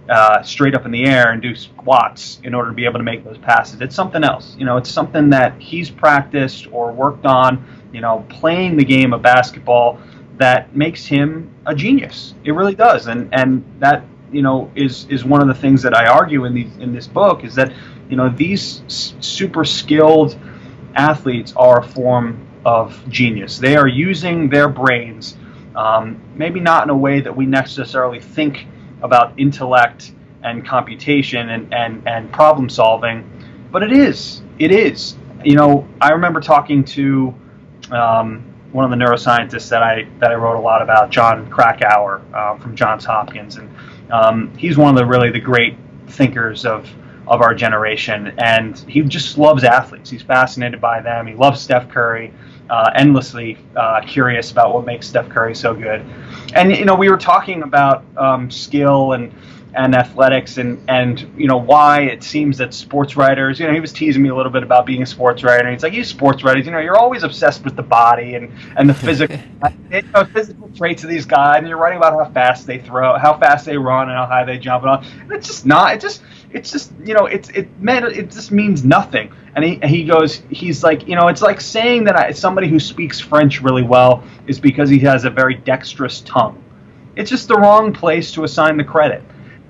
uh, 0.09 0.43
straight 0.43 0.75
up 0.75 0.85
in 0.85 0.91
the 0.91 1.05
air 1.05 1.31
and 1.31 1.41
do 1.41 1.55
squats 1.55 2.39
in 2.43 2.53
order 2.53 2.69
to 2.69 2.75
be 2.75 2.85
able 2.85 2.99
to 2.99 3.03
make 3.03 3.23
those 3.23 3.37
passes. 3.37 3.81
It's 3.81 3.95
something 3.95 4.23
else. 4.23 4.55
You 4.57 4.65
know, 4.65 4.77
it's 4.77 4.89
something 4.89 5.29
that 5.29 5.59
he's 5.59 5.89
practiced 5.89 6.67
or 6.71 6.91
worked 6.91 7.25
on. 7.25 7.63
You 7.93 8.01
know, 8.01 8.25
playing 8.27 8.75
the 8.75 8.85
game 8.85 9.13
of 9.13 9.21
basketball 9.21 9.99
that 10.37 10.75
makes 10.75 11.05
him 11.05 11.51
a 11.65 11.75
genius. 11.75 12.33
It 12.43 12.51
really 12.51 12.75
does, 12.75 13.07
and 13.07 13.29
and 13.33 13.63
that 13.79 14.03
you 14.31 14.41
know 14.41 14.71
is 14.75 15.05
is 15.09 15.23
one 15.23 15.41
of 15.41 15.47
the 15.47 15.53
things 15.53 15.81
that 15.83 15.95
I 15.95 16.07
argue 16.07 16.45
in 16.45 16.53
these 16.53 16.75
in 16.77 16.93
this 16.93 17.07
book 17.07 17.43
is 17.43 17.55
that 17.55 17.71
you 18.09 18.17
know 18.17 18.29
these 18.29 18.81
s- 18.87 19.13
super 19.19 19.63
skilled 19.63 20.37
athletes 20.95 21.53
are 21.55 21.79
a 21.79 21.83
form 21.83 22.45
of 22.65 23.07
genius. 23.09 23.57
They 23.57 23.75
are 23.75 23.87
using 23.87 24.49
their 24.49 24.69
brains, 24.69 25.37
um, 25.75 26.21
maybe 26.35 26.59
not 26.59 26.83
in 26.83 26.89
a 26.89 26.97
way 26.97 27.19
that 27.21 27.35
we 27.35 27.45
necessarily 27.45 28.19
think 28.19 28.67
about 29.03 29.37
intellect 29.37 30.13
and 30.41 30.65
computation 30.65 31.49
and, 31.49 31.73
and, 31.73 32.07
and 32.07 32.31
problem 32.31 32.69
solving, 32.69 33.29
but 33.71 33.83
it 33.83 33.91
is. 33.91 34.41
It 34.57 34.71
is. 34.71 35.15
You 35.43 35.55
know, 35.55 35.87
I 36.01 36.11
remember 36.11 36.41
talking 36.41 36.83
to 36.85 37.33
um, 37.91 38.43
one 38.71 38.85
of 38.85 38.91
the 38.91 39.05
neuroscientists 39.05 39.69
that 39.69 39.83
I 39.83 40.07
that 40.19 40.31
I 40.31 40.35
wrote 40.35 40.57
a 40.57 40.61
lot 40.61 40.81
about, 40.81 41.11
John 41.11 41.49
Krakauer 41.49 42.21
uh, 42.33 42.57
from 42.57 42.75
Johns 42.75 43.05
Hopkins, 43.05 43.57
and 43.57 43.69
um, 44.11 44.55
he's 44.57 44.77
one 44.77 44.89
of 44.89 44.95
the 44.95 45.05
really 45.05 45.31
the 45.31 45.39
great 45.39 45.77
thinkers 46.07 46.65
of 46.65 46.89
of 47.27 47.41
our 47.41 47.53
generation, 47.53 48.33
and 48.37 48.77
he 48.79 49.01
just 49.01 49.37
loves 49.37 49.63
athletes. 49.63 50.09
He's 50.09 50.21
fascinated 50.21 50.81
by 50.81 51.01
them. 51.01 51.27
He 51.27 51.33
loves 51.33 51.61
Steph 51.61 51.89
Curry, 51.89 52.33
uh, 52.69 52.91
endlessly 52.95 53.57
uh, 53.75 54.01
curious 54.01 54.51
about 54.51 54.73
what 54.73 54.85
makes 54.85 55.07
Steph 55.07 55.29
Curry 55.29 55.55
so 55.55 55.73
good. 55.73 56.05
And 56.55 56.75
you 56.75 56.85
know, 56.85 56.95
we 56.95 57.09
were 57.09 57.17
talking 57.17 57.63
about 57.63 58.03
um, 58.17 58.49
skill 58.51 59.13
and 59.13 59.33
and 59.75 59.95
athletics 59.95 60.57
and 60.57 60.83
and 60.87 61.33
you 61.37 61.47
know 61.47 61.57
why 61.57 62.01
it 62.01 62.23
seems 62.23 62.57
that 62.59 62.73
sports 62.73 63.15
writers 63.15 63.59
you 63.59 63.65
know 63.65 63.73
he 63.73 63.79
was 63.79 63.91
teasing 63.91 64.21
me 64.21 64.29
a 64.29 64.35
little 64.35 64.51
bit 64.51 64.61
about 64.61 64.85
being 64.85 65.01
a 65.01 65.05
sports 65.05 65.43
writer 65.43 65.63
and 65.63 65.73
he's 65.73 65.81
like 65.81 65.93
you 65.93 66.03
sports 66.03 66.43
writers 66.43 66.65
you 66.65 66.71
know 66.71 66.79
you're 66.79 66.97
always 66.97 67.23
obsessed 67.23 67.63
with 67.63 67.75
the 67.75 67.83
body 67.83 68.35
and 68.35 68.51
and 68.77 68.87
the 68.87 68.93
physical 68.93 69.37
you 69.91 70.01
know, 70.13 70.25
physical 70.25 70.69
traits 70.75 71.03
of 71.03 71.09
these 71.09 71.25
guys 71.25 71.59
and 71.59 71.67
you're 71.67 71.77
writing 71.77 71.97
about 71.97 72.13
how 72.13 72.31
fast 72.33 72.65
they 72.65 72.79
throw 72.79 73.17
how 73.17 73.37
fast 73.37 73.65
they 73.65 73.77
run 73.77 74.09
and 74.09 74.17
how 74.17 74.25
high 74.25 74.43
they 74.43 74.57
jump 74.57 74.83
and 74.83 74.89
all. 74.91 75.03
And 75.21 75.31
it's 75.31 75.47
just 75.47 75.65
not 75.65 75.93
it 75.93 76.01
just 76.01 76.21
it's 76.51 76.71
just 76.71 76.91
you 77.03 77.13
know 77.13 77.25
it's 77.25 77.49
it 77.49 77.79
meant 77.79 78.05
it 78.05 78.31
just 78.31 78.51
means 78.51 78.83
nothing. 78.83 79.31
And 79.55 79.63
he, 79.63 79.79
he 79.83 80.03
goes 80.03 80.41
he's 80.49 80.83
like 80.83 81.07
you 81.07 81.15
know 81.15 81.27
it's 81.27 81.41
like 81.41 81.61
saying 81.61 82.05
that 82.05 82.15
I, 82.15 82.31
somebody 82.31 82.67
who 82.67 82.79
speaks 82.79 83.19
french 83.19 83.61
really 83.61 83.83
well 83.83 84.23
is 84.47 84.59
because 84.59 84.89
he 84.89 84.99
has 84.99 85.25
a 85.25 85.29
very 85.29 85.55
dexterous 85.55 86.21
tongue. 86.21 86.61
It's 87.15 87.29
just 87.29 87.47
the 87.47 87.57
wrong 87.57 87.93
place 87.93 88.31
to 88.33 88.43
assign 88.43 88.77
the 88.77 88.83
credit 88.83 89.23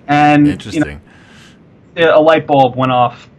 and 0.07 0.47
Interesting. 0.47 1.01
You 1.95 2.05
know, 2.05 2.17
a 2.17 2.21
light 2.21 2.47
bulb 2.47 2.75
went 2.75 2.91
off, 2.91 3.29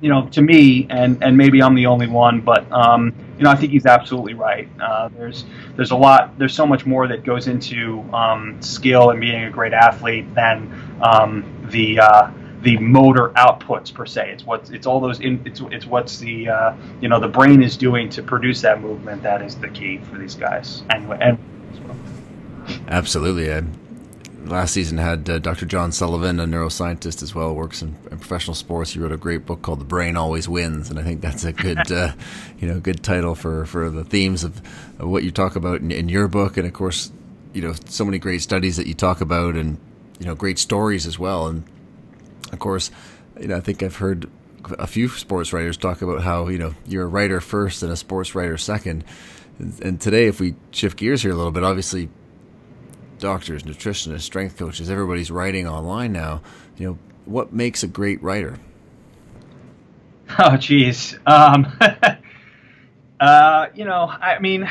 you 0.00 0.08
know, 0.08 0.28
to 0.28 0.42
me, 0.42 0.86
and 0.90 1.22
and 1.22 1.36
maybe 1.36 1.62
I'm 1.62 1.74
the 1.74 1.86
only 1.86 2.06
one, 2.06 2.40
but 2.40 2.70
um, 2.70 3.12
you 3.36 3.44
know, 3.44 3.50
I 3.50 3.56
think 3.56 3.72
he's 3.72 3.86
absolutely 3.86 4.34
right. 4.34 4.68
Uh, 4.80 5.08
there's 5.08 5.44
there's 5.74 5.90
a 5.90 5.96
lot, 5.96 6.38
there's 6.38 6.54
so 6.54 6.66
much 6.66 6.86
more 6.86 7.08
that 7.08 7.24
goes 7.24 7.48
into 7.48 8.00
um, 8.14 8.60
skill 8.62 9.10
and 9.10 9.20
being 9.20 9.44
a 9.44 9.50
great 9.50 9.72
athlete 9.72 10.32
than 10.34 10.72
um, 11.02 11.68
the 11.70 11.98
uh, 11.98 12.30
the 12.62 12.78
motor 12.78 13.30
outputs 13.30 13.92
per 13.92 14.06
se. 14.06 14.30
It's 14.30 14.44
what 14.44 14.70
it's 14.70 14.86
all 14.86 15.00
those 15.00 15.20
in, 15.20 15.42
it's 15.44 15.60
it's 15.70 15.86
what's 15.86 16.18
the 16.18 16.48
uh, 16.48 16.76
you 17.00 17.08
know 17.08 17.20
the 17.20 17.28
brain 17.28 17.62
is 17.62 17.76
doing 17.76 18.08
to 18.10 18.22
produce 18.22 18.60
that 18.62 18.80
movement 18.80 19.22
that 19.22 19.42
is 19.42 19.56
the 19.56 19.68
key 19.68 19.98
for 19.98 20.18
these 20.18 20.34
guys 20.34 20.82
and 20.90 21.10
and. 21.22 21.38
Absolutely. 22.88 23.52
I, 23.52 23.62
last 24.48 24.72
season 24.72 24.98
had 24.98 25.28
uh, 25.28 25.38
Dr. 25.38 25.66
John 25.66 25.92
Sullivan, 25.92 26.40
a 26.40 26.44
neuroscientist 26.44 27.22
as 27.22 27.34
well, 27.34 27.54
works 27.54 27.82
in, 27.82 27.96
in, 28.10 28.18
professional 28.18 28.54
sports. 28.54 28.92
He 28.92 28.98
wrote 28.98 29.12
a 29.12 29.16
great 29.16 29.46
book 29.46 29.62
called 29.62 29.80
"The 29.80 29.84
Brain 29.84 30.16
Always 30.16 30.48
Wins," 30.48 30.90
and 30.90 30.98
I 30.98 31.02
think 31.02 31.20
that's 31.20 31.44
a 31.44 31.52
good, 31.52 31.78
uh, 31.92 32.12
you 32.58 32.68
know, 32.68 32.80
good 32.80 33.02
title 33.02 33.34
for, 33.34 33.66
for 33.66 33.90
the 33.90 34.04
themes 34.04 34.44
of, 34.44 34.58
of 34.98 35.08
what 35.08 35.24
you 35.24 35.30
talk 35.30 35.56
about 35.56 35.80
in, 35.80 35.90
in, 35.90 36.08
your 36.08 36.28
book, 36.28 36.56
and 36.56 36.66
of 36.66 36.72
course, 36.72 37.12
you 37.52 37.62
know, 37.62 37.74
so 37.86 38.04
many 38.04 38.18
great 38.18 38.42
studies 38.42 38.76
that 38.76 38.86
you 38.86 38.94
talk 38.94 39.20
about, 39.20 39.54
and 39.54 39.78
you 40.18 40.26
know, 40.26 40.34
great 40.34 40.58
stories 40.58 41.06
as 41.06 41.18
well. 41.18 41.48
And 41.48 41.64
of 42.52 42.58
course, 42.58 42.90
you 43.40 43.48
know, 43.48 43.56
I 43.56 43.60
think 43.60 43.82
I've 43.82 43.96
heard 43.96 44.30
a 44.78 44.86
few 44.86 45.08
sports 45.08 45.52
writers 45.52 45.76
talk 45.76 46.02
about 46.02 46.22
how 46.22 46.48
you 46.48 46.58
know 46.58 46.74
you're 46.86 47.04
a 47.04 47.08
writer 47.08 47.40
first 47.40 47.82
and 47.82 47.92
a 47.92 47.96
sports 47.96 48.34
writer 48.34 48.56
second. 48.56 49.04
And, 49.58 49.80
and 49.80 50.00
today, 50.00 50.26
if 50.26 50.40
we 50.40 50.54
shift 50.70 50.98
gears 50.98 51.22
here 51.22 51.32
a 51.32 51.34
little 51.34 51.52
bit, 51.52 51.64
obviously 51.64 52.08
doctors, 53.18 53.62
nutritionists, 53.62 54.22
strength 54.22 54.56
coaches, 54.56 54.90
everybody's 54.90 55.30
writing 55.30 55.66
online 55.68 56.12
now. 56.12 56.42
You 56.76 56.88
know, 56.88 56.98
what 57.24 57.52
makes 57.52 57.82
a 57.82 57.86
great 57.86 58.22
writer? 58.22 58.58
Oh, 60.38 60.56
geez. 60.56 61.18
Um, 61.26 61.72
uh, 63.20 63.66
you 63.74 63.84
know, 63.84 64.06
I 64.08 64.38
mean, 64.40 64.68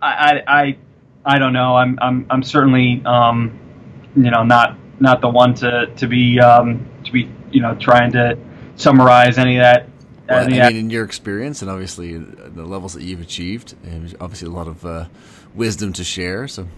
I, 0.00 0.42
I, 0.46 0.78
I, 1.24 1.38
don't 1.38 1.52
know. 1.52 1.76
I'm, 1.76 1.98
I'm, 2.00 2.26
I'm 2.30 2.42
certainly, 2.42 3.02
um, 3.04 3.58
you 4.16 4.30
know, 4.30 4.44
not, 4.44 4.78
not 5.00 5.20
the 5.20 5.28
one 5.28 5.54
to, 5.54 5.86
to 5.96 6.06
be, 6.06 6.40
um, 6.40 6.88
to 7.04 7.12
be, 7.12 7.30
you 7.50 7.60
know, 7.60 7.74
trying 7.74 8.12
to 8.12 8.38
summarize 8.76 9.38
any 9.38 9.56
of 9.56 9.62
that. 9.62 9.88
Well, 10.28 10.44
I 10.44 10.48
mean, 10.70 10.76
in 10.76 10.90
your 10.90 11.04
experience, 11.04 11.60
and 11.60 11.70
obviously 11.70 12.16
the 12.16 12.64
levels 12.64 12.94
that 12.94 13.02
you've 13.02 13.20
achieved, 13.20 13.74
and 13.82 14.14
obviously 14.20 14.46
a 14.46 14.52
lot 14.52 14.68
of 14.68 14.86
uh, 14.86 15.06
wisdom 15.56 15.92
to 15.94 16.04
share. 16.04 16.46
So, 16.46 16.68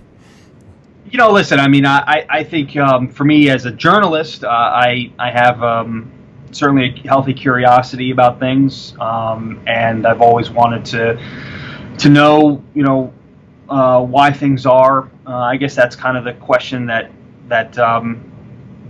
you 1.10 1.18
know, 1.18 1.30
listen. 1.30 1.60
I 1.60 1.68
mean, 1.68 1.84
I 1.86 2.26
I 2.28 2.44
think 2.44 2.76
um, 2.76 3.08
for 3.08 3.24
me 3.24 3.50
as 3.50 3.66
a 3.66 3.70
journalist, 3.70 4.44
uh, 4.44 4.48
I 4.48 5.12
I 5.18 5.30
have 5.30 5.62
um, 5.62 6.10
certainly 6.52 7.02
a 7.04 7.08
healthy 7.08 7.34
curiosity 7.34 8.10
about 8.10 8.38
things, 8.38 8.94
um, 9.00 9.62
and 9.66 10.06
I've 10.06 10.20
always 10.20 10.50
wanted 10.50 10.84
to 10.86 11.96
to 11.98 12.08
know, 12.08 12.62
you 12.74 12.82
know, 12.82 13.12
uh, 13.68 14.00
why 14.00 14.32
things 14.32 14.66
are. 14.66 15.10
Uh, 15.26 15.36
I 15.36 15.56
guess 15.56 15.74
that's 15.74 15.96
kind 15.96 16.16
of 16.16 16.24
the 16.24 16.34
question 16.34 16.86
that 16.86 17.10
that 17.48 17.78
um, 17.78 18.30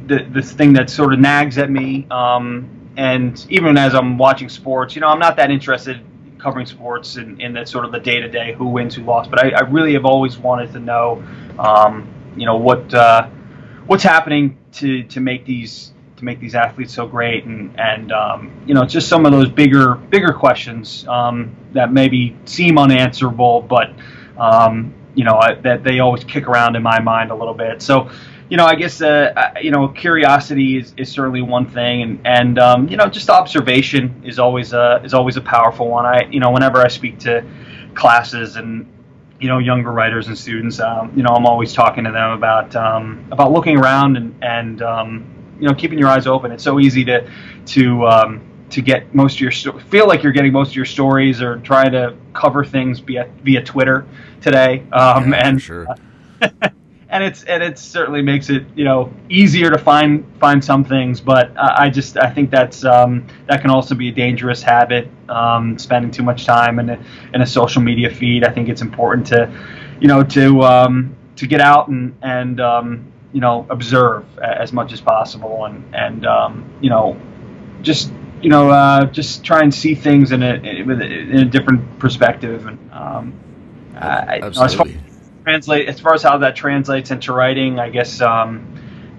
the 0.07 0.25
this 0.31 0.53
thing 0.53 0.73
that 0.75 0.91
sort 0.91 1.13
of 1.13 1.21
nags 1.21 1.59
at 1.59 1.71
me. 1.71 2.07
Um, 2.11 2.69
and 2.97 3.47
even 3.49 3.79
as 3.79 3.95
I'm 3.95 4.19
watching 4.19 4.51
sports, 4.51 4.95
you 4.95 5.01
know, 5.01 5.09
I'm 5.09 5.19
not 5.19 5.37
that 5.37 5.51
interested 5.51 6.05
covering 6.43 6.67
sports 6.67 7.17
and, 7.17 7.41
in 7.41 7.53
that 7.53 7.69
sort 7.69 7.85
of 7.85 7.93
the 7.93 8.01
day 8.01 8.21
to 8.21 8.29
day 8.29 8.53
who 8.53 8.67
wins, 8.67 8.95
who 8.97 9.05
lost. 9.05 9.31
But 9.31 9.45
I, 9.45 9.51
I, 9.51 9.61
really 9.61 9.93
have 9.95 10.05
always 10.05 10.37
wanted 10.37 10.73
to 10.73 10.81
know, 10.81 11.23
um, 11.59 12.13
you 12.37 12.47
know, 12.47 12.57
what 12.57 12.93
uh, 12.93 13.29
what's 13.87 14.03
happening 14.03 14.59
to, 14.73 15.05
to 15.05 15.21
make 15.21 15.47
these 15.47 15.93
to 16.17 16.25
make 16.25 16.41
these 16.41 16.55
athletes 16.55 16.93
so 16.93 17.07
great, 17.07 17.45
and 17.45 17.79
and 17.79 18.11
um, 18.13 18.51
you 18.67 18.75
know, 18.75 18.85
just 18.85 19.09
some 19.09 19.25
of 19.25 19.33
those 19.33 19.49
bigger 19.49 19.95
bigger 19.95 20.33
questions 20.33 21.07
um, 21.07 21.55
that 21.73 21.93
maybe 21.93 22.37
seem 22.45 22.79
unanswerable, 22.79 23.63
but 23.63 23.93
um, 24.37 24.93
you 25.15 25.25
know, 25.25 25.37
I, 25.37 25.55
that 25.55 25.85
they 25.85 26.01
always 26.01 26.25
kick 26.25 26.49
around 26.49 26.75
in 26.75 26.83
my 26.83 27.01
mind 27.01 27.31
a 27.31 27.35
little 27.35 27.55
bit. 27.55 27.83
So 27.83 28.11
you 28.53 28.59
know, 28.59 28.67
I 28.67 28.75
guess 28.75 29.01
uh, 29.01 29.55
you 29.63 29.71
know, 29.71 29.89
curiosity 29.89 30.77
is, 30.77 30.93
is 30.99 31.11
certainly 31.11 31.41
one 31.41 31.67
thing, 31.71 32.03
and 32.03 32.21
and 32.27 32.59
um, 32.59 32.87
you 32.87 32.99
know, 32.99 33.07
just 33.07 33.31
observation 33.31 34.21
is 34.27 34.39
always 34.39 34.75
a 34.75 35.01
is 35.03 35.15
always 35.15 35.39
a 35.39 35.41
powerful 35.41 35.89
one. 35.89 36.05
I 36.05 36.29
you 36.31 36.39
know, 36.39 36.51
whenever 36.51 36.77
I 36.77 36.89
speak 36.89 37.19
to 37.21 37.47
classes 37.95 38.57
and 38.57 38.87
you 39.41 39.49
know 39.49 39.57
younger 39.57 39.91
writers 39.91 40.29
and 40.29 40.37
students, 40.37 40.81
um, 40.81 41.15
you 41.17 41.23
know, 41.23 41.31
I'm 41.31 41.47
always 41.47 41.73
talking 41.73 42.05
to 42.05 42.13
them 42.13 42.33
about 42.33 42.77
um, 42.77 43.27
about 43.33 43.53
looking 43.53 43.79
around 43.79 44.19
and 44.19 44.35
and 44.43 44.83
um, 44.83 45.25
you 45.59 45.67
know 45.67 45.73
keeping 45.73 45.99
your 45.99 46.11
eyes 46.11 46.27
open. 46.27 46.53
It's 46.53 46.63
so 46.63 46.79
easy 46.79 47.07
to 47.07 47.27
to 47.69 48.07
um, 48.07 48.43
to 48.69 48.83
get 48.83 49.15
most 49.15 49.37
of 49.37 49.41
your 49.41 49.81
feel 49.81 50.07
like 50.07 50.23
you're 50.23 50.33
getting 50.33 50.53
most 50.53 50.73
of 50.73 50.77
your 50.77 50.85
stories 50.85 51.41
or 51.41 51.57
try 51.61 51.89
to 51.89 52.15
cover 52.35 52.67
things 52.67 52.99
via 52.99 53.31
via 53.43 53.65
Twitter 53.65 54.07
today, 54.43 54.85
um, 54.93 55.33
yeah, 55.33 55.49
and 55.49 55.63
sure. 55.63 55.87
and 57.13 57.23
it's 57.23 57.45
and 57.45 57.63
it 57.63 57.79
certainly 57.79 58.23
makes 58.23 58.49
it 58.49 58.65
you 58.75 58.85
know 58.85 59.13
easier 59.29 59.71
to 59.71 59.79
find 59.79 60.27
find 60.41 60.65
some 60.65 60.83
things 60.83 61.21
but 61.21 61.53
i 61.57 61.89
just 61.91 62.17
i 62.17 62.29
think 62.29 62.51
that's 62.51 62.85
um, 62.85 63.27
that 63.47 63.61
can 63.61 63.71
also 63.71 63.95
be 63.95 64.09
a 64.09 64.13
dangerous 64.13 64.63
habit 64.63 65.09
um, 65.29 65.79
spending 65.79 66.11
too 66.11 66.23
much 66.23 66.47
time 66.47 66.79
in 66.79 66.91
a, 66.91 67.05
in 67.35 67.43
a 67.43 67.47
social 67.47 67.83
media 67.83 68.11
feed 68.11 68.45
i 68.45 68.51
think 68.51 68.69
it's 68.69 68.81
important 68.81 69.27
to 69.27 69.53
you 70.01 70.09
know 70.09 70.25
to 70.25 70.63
um, 70.63 71.15
to 71.37 71.47
get 71.47 71.61
out 71.61 71.89
and 71.89 72.17
and 72.23 72.61
um, 72.61 73.13
you 73.33 73.41
know 73.41 73.67
observe 73.69 74.25
as 74.39 74.73
much 74.73 74.93
as 74.93 75.01
possible 75.01 75.67
and 75.67 75.95
and 75.95 76.27
um, 76.27 76.65
you 76.81 76.89
know 76.89 77.21
just 77.83 78.11
you 78.41 78.49
know 78.49 78.71
uh, 78.71 79.05
just 79.05 79.45
try 79.45 79.61
and 79.61 79.73
see 79.75 79.95
things 79.95 80.33
in 80.33 80.43
a 80.43 80.55
in 80.55 81.39
a 81.39 81.45
different 81.45 81.99
perspective 81.99 82.67
and 82.67 82.93
um, 82.93 83.39
Absolutely. 84.43 85.02
Translate 85.45 85.89
as 85.89 86.01
far 86.01 86.15
as 86.15 86.23
how 86.23 86.39
that 86.39 86.57
translates 86.57 87.11
into 87.11 87.33
writing. 87.33 87.79
I 87.79 87.91
guess 87.91 88.21
um, 88.21 88.75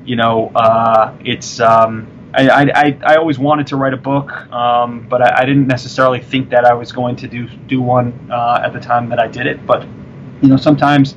you 0.05 0.15
know 0.15 0.51
uh, 0.55 1.15
it's. 1.24 1.59
Um, 1.59 2.07
I, 2.36 2.71
I, 2.71 2.99
I 3.05 3.15
always 3.17 3.38
wanted 3.38 3.67
to 3.67 3.76
write 3.76 3.93
a 3.93 3.97
book, 3.97 4.32
um, 4.51 5.05
but 5.07 5.21
I, 5.21 5.41
I, 5.41 5.45
didn't 5.45 5.67
necessarily 5.67 6.19
think 6.19 6.49
that 6.49 6.65
I 6.65 6.74
was 6.74 6.91
going 6.91 7.15
to 7.17 7.28
do 7.28 7.47
do 7.47 7.80
one 7.80 8.32
uh, 8.32 8.63
at 8.65 8.74
the 8.74 8.80
time 8.80 9.07
that 9.09 9.19
I 9.19 9.28
did 9.28 9.45
it. 9.45 9.63
But 9.67 9.86
you 10.41 10.49
know, 10.49 10.57
sometimes 10.57 11.13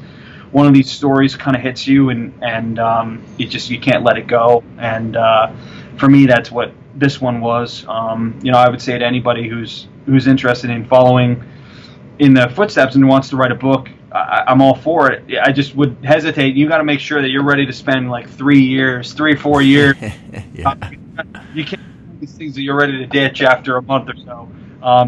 one 0.52 0.66
of 0.66 0.74
these 0.74 0.90
stories 0.90 1.36
kind 1.36 1.56
of 1.56 1.62
hits 1.62 1.86
you 1.86 2.10
and 2.10 2.32
and 2.42 2.78
um, 2.78 3.24
you 3.38 3.46
just 3.46 3.70
you 3.70 3.80
can't 3.80 4.04
let 4.04 4.18
it 4.18 4.26
go. 4.26 4.62
And 4.78 5.16
uh, 5.16 5.52
for 5.96 6.08
me, 6.08 6.26
that's 6.26 6.50
what 6.50 6.72
this 6.94 7.20
one 7.20 7.40
was. 7.40 7.84
Um, 7.88 8.38
you 8.42 8.52
know, 8.52 8.58
I 8.58 8.68
would 8.68 8.82
say 8.82 8.98
to 8.98 9.04
anybody 9.04 9.48
who's 9.48 9.88
who's 10.06 10.26
interested 10.26 10.70
in 10.70 10.84
following 10.86 11.42
in 12.18 12.34
the 12.34 12.48
footsteps 12.50 12.94
and 12.94 13.06
wants 13.06 13.28
to 13.30 13.36
write 13.36 13.52
a 13.52 13.56
book, 13.56 13.90
I, 14.16 14.52
am 14.52 14.60
all 14.62 14.74
for 14.74 15.10
it. 15.10 15.24
I 15.42 15.52
just 15.52 15.74
would 15.74 15.96
hesitate. 16.04 16.54
You 16.56 16.68
got 16.68 16.78
to 16.78 16.84
make 16.84 17.00
sure 17.00 17.22
that 17.22 17.30
you're 17.30 17.44
ready 17.44 17.66
to 17.66 17.72
spend 17.72 18.10
like 18.10 18.28
three 18.28 18.62
years, 18.62 19.12
three 19.12 19.36
four 19.36 19.62
years. 19.74 19.96
yeah. 20.54 20.70
uh, 20.70 21.40
you 21.54 21.64
can't 21.64 21.82
these 22.20 22.32
things 22.32 22.54
that 22.54 22.62
you're 22.62 22.76
ready 22.76 22.98
to 22.98 23.06
ditch 23.06 23.42
after 23.42 23.76
a 23.76 23.82
month 23.82 24.08
or 24.08 24.16
so 24.16 24.48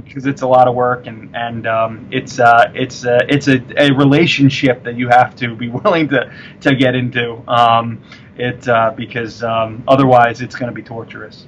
because 0.03 0.25
um, 0.25 0.31
it's 0.31 0.43
a 0.43 0.47
lot 0.47 0.67
of 0.67 0.75
work 0.75 1.07
and 1.07 1.35
and 1.37 1.67
um, 1.67 2.09
it's 2.11 2.41
uh, 2.41 2.71
it's 2.75 3.05
uh, 3.05 3.21
it's 3.29 3.49
a, 3.49 3.63
a 3.81 3.93
relationship 3.93 4.83
that 4.85 4.97
you 4.97 5.09
have 5.09 5.37
to 5.37 5.55
be 5.55 5.69
willing 5.85 6.09
to 6.09 6.33
to 6.61 6.75
get 6.75 6.95
into. 6.95 7.43
Um, 7.49 8.03
it 8.37 8.69
uh, 8.69 8.93
because 8.97 9.43
um, 9.43 9.83
otherwise 9.89 10.41
it's 10.41 10.55
going 10.55 10.71
to 10.71 10.75
be 10.75 10.83
torturous. 10.83 11.47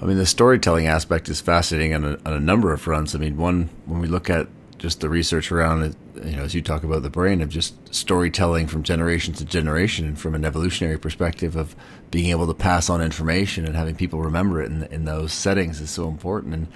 I 0.00 0.04
mean, 0.04 0.18
the 0.18 0.26
storytelling 0.26 0.86
aspect 0.86 1.28
is 1.28 1.40
fascinating 1.40 1.94
on 1.94 2.04
a, 2.04 2.18
on 2.26 2.34
a 2.34 2.40
number 2.40 2.72
of 2.72 2.80
fronts. 2.80 3.14
I 3.14 3.18
mean, 3.18 3.36
one 3.36 3.70
when 3.86 4.00
we 4.00 4.08
look 4.08 4.28
at 4.28 4.48
just 4.78 5.00
the 5.00 5.08
research 5.08 5.50
around 5.50 5.82
it, 5.82 5.96
you 6.24 6.36
know, 6.36 6.42
as 6.42 6.54
you 6.54 6.62
talk 6.62 6.84
about 6.84 7.02
the 7.02 7.10
brain 7.10 7.40
of 7.40 7.48
just 7.48 7.94
storytelling 7.94 8.66
from 8.66 8.82
generation 8.82 9.34
to 9.34 9.44
generation, 9.44 10.06
and 10.06 10.18
from 10.18 10.34
an 10.34 10.44
evolutionary 10.44 10.98
perspective 10.98 11.56
of 11.56 11.76
being 12.10 12.30
able 12.30 12.46
to 12.46 12.54
pass 12.54 12.88
on 12.88 13.02
information 13.02 13.66
and 13.66 13.76
having 13.76 13.94
people 13.94 14.20
remember 14.20 14.62
it 14.62 14.70
in, 14.70 14.84
in 14.84 15.04
those 15.04 15.32
settings 15.32 15.80
is 15.80 15.90
so 15.90 16.08
important. 16.08 16.54
And 16.54 16.68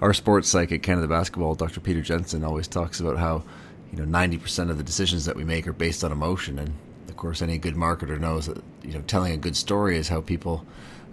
our 0.00 0.12
sports 0.12 0.48
psychic, 0.48 0.82
Canada 0.82 1.08
Basketball, 1.08 1.54
Dr. 1.54 1.80
Peter 1.80 2.02
Jensen, 2.02 2.44
always 2.44 2.68
talks 2.68 3.00
about 3.00 3.16
how 3.16 3.42
you 3.92 4.04
know 4.04 4.18
90% 4.18 4.70
of 4.70 4.78
the 4.78 4.84
decisions 4.84 5.24
that 5.24 5.36
we 5.36 5.44
make 5.44 5.66
are 5.66 5.72
based 5.72 6.04
on 6.04 6.12
emotion, 6.12 6.58
and 6.58 6.74
of 7.08 7.16
course, 7.16 7.42
any 7.42 7.58
good 7.58 7.74
marketer 7.74 8.18
knows 8.18 8.46
that 8.46 8.62
you 8.82 8.92
know 8.92 9.02
telling 9.02 9.32
a 9.32 9.36
good 9.36 9.56
story 9.56 9.96
is 9.96 10.08
how 10.08 10.20
people 10.20 10.66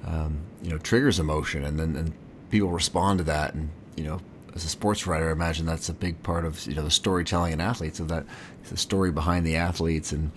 um, 0.06 0.40
you 0.62 0.70
know 0.70 0.78
triggers 0.78 1.20
emotion, 1.20 1.64
and 1.64 1.80
then 1.80 1.96
and 1.96 2.14
people 2.50 2.70
respond 2.70 3.20
to 3.20 3.24
that, 3.26 3.54
and 3.54 3.70
you 3.96 4.04
know. 4.04 4.20
As 4.54 4.66
a 4.66 4.70
sports 4.70 5.08
writer, 5.08 5.30
I 5.30 5.32
imagine 5.32 5.66
that's 5.66 5.89
a 5.89 5.93
big 5.93 6.22
part 6.24 6.45
of 6.45 6.66
you 6.68 6.76
know 6.76 6.84
the 6.84 6.91
storytelling 6.91 7.54
in 7.54 7.62
athletes 7.62 7.99
of 7.99 8.10
that 8.10 8.26
the 8.70 8.78
story 8.78 9.12
behind 9.12 9.45
the 9.45 9.56
athletes 9.56 10.12
and 10.12 10.32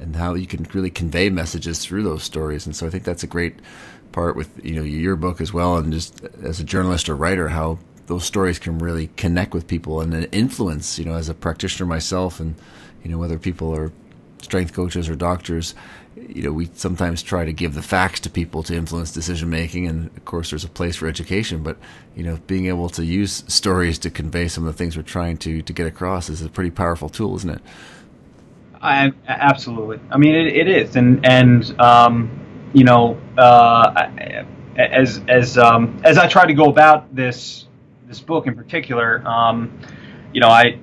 and 0.00 0.14
how 0.16 0.34
you 0.34 0.46
can 0.46 0.66
really 0.72 0.90
convey 0.90 1.28
messages 1.28 1.84
through 1.84 2.04
those 2.04 2.22
stories. 2.22 2.66
And 2.66 2.74
so 2.74 2.86
I 2.86 2.90
think 2.90 3.04
that's 3.04 3.22
a 3.22 3.26
great 3.26 3.56
part 4.12 4.36
with 4.36 4.64
you 4.64 4.74
know 4.74 4.82
your 4.82 5.16
book 5.16 5.40
as 5.40 5.52
well, 5.52 5.76
and 5.76 5.92
just 5.92 6.24
as 6.42 6.60
a 6.60 6.64
journalist 6.64 7.08
or 7.08 7.16
writer, 7.16 7.48
how 7.48 7.78
those 8.06 8.24
stories 8.24 8.58
can 8.58 8.78
really 8.78 9.08
connect 9.16 9.52
with 9.52 9.66
people 9.66 10.00
and 10.00 10.28
influence. 10.32 10.98
You 10.98 11.04
know, 11.04 11.14
as 11.14 11.28
a 11.28 11.34
practitioner 11.34 11.86
myself, 11.86 12.40
and 12.40 12.54
you 13.02 13.10
know 13.10 13.18
whether 13.18 13.38
people 13.38 13.74
are 13.74 13.92
strength 14.42 14.72
coaches 14.72 15.08
or 15.08 15.14
doctors, 15.14 15.74
you 16.16 16.42
know, 16.42 16.52
we 16.52 16.68
sometimes 16.74 17.22
try 17.22 17.44
to 17.44 17.52
give 17.52 17.74
the 17.74 17.82
facts 17.82 18.20
to 18.20 18.30
people 18.30 18.62
to 18.64 18.74
influence 18.74 19.12
decision 19.12 19.50
making, 19.50 19.86
and 19.86 20.06
of 20.16 20.24
course, 20.24 20.50
there's 20.50 20.64
a 20.64 20.68
place 20.68 20.96
for 20.96 21.06
education. 21.06 21.62
But 21.62 21.76
you 22.16 22.24
know, 22.24 22.38
being 22.46 22.66
able 22.66 22.88
to 22.90 23.04
use 23.04 23.44
stories 23.46 23.98
to 24.00 24.10
convey 24.10 24.48
some 24.48 24.66
of 24.66 24.74
the 24.74 24.78
things 24.78 24.96
we're 24.96 25.02
trying 25.02 25.36
to 25.38 25.62
to 25.62 25.72
get 25.72 25.86
across 25.86 26.28
is 26.28 26.42
a 26.42 26.48
pretty 26.48 26.70
powerful 26.70 27.08
tool, 27.08 27.36
isn't 27.36 27.50
it? 27.50 27.62
I 28.80 29.12
absolutely. 29.26 30.00
I 30.10 30.18
mean, 30.18 30.34
it, 30.34 30.46
it 30.56 30.68
is, 30.68 30.96
and 30.96 31.24
and 31.24 31.80
um, 31.80 32.70
you 32.72 32.84
know, 32.84 33.18
uh, 33.36 34.08
as 34.76 35.20
as 35.28 35.58
um, 35.58 36.00
as 36.04 36.18
I 36.18 36.28
try 36.28 36.46
to 36.46 36.54
go 36.54 36.64
about 36.64 37.14
this 37.14 37.66
this 38.06 38.20
book 38.20 38.46
in 38.46 38.54
particular, 38.54 39.26
um, 39.26 39.78
you 40.32 40.40
know, 40.40 40.48
I 40.48 40.78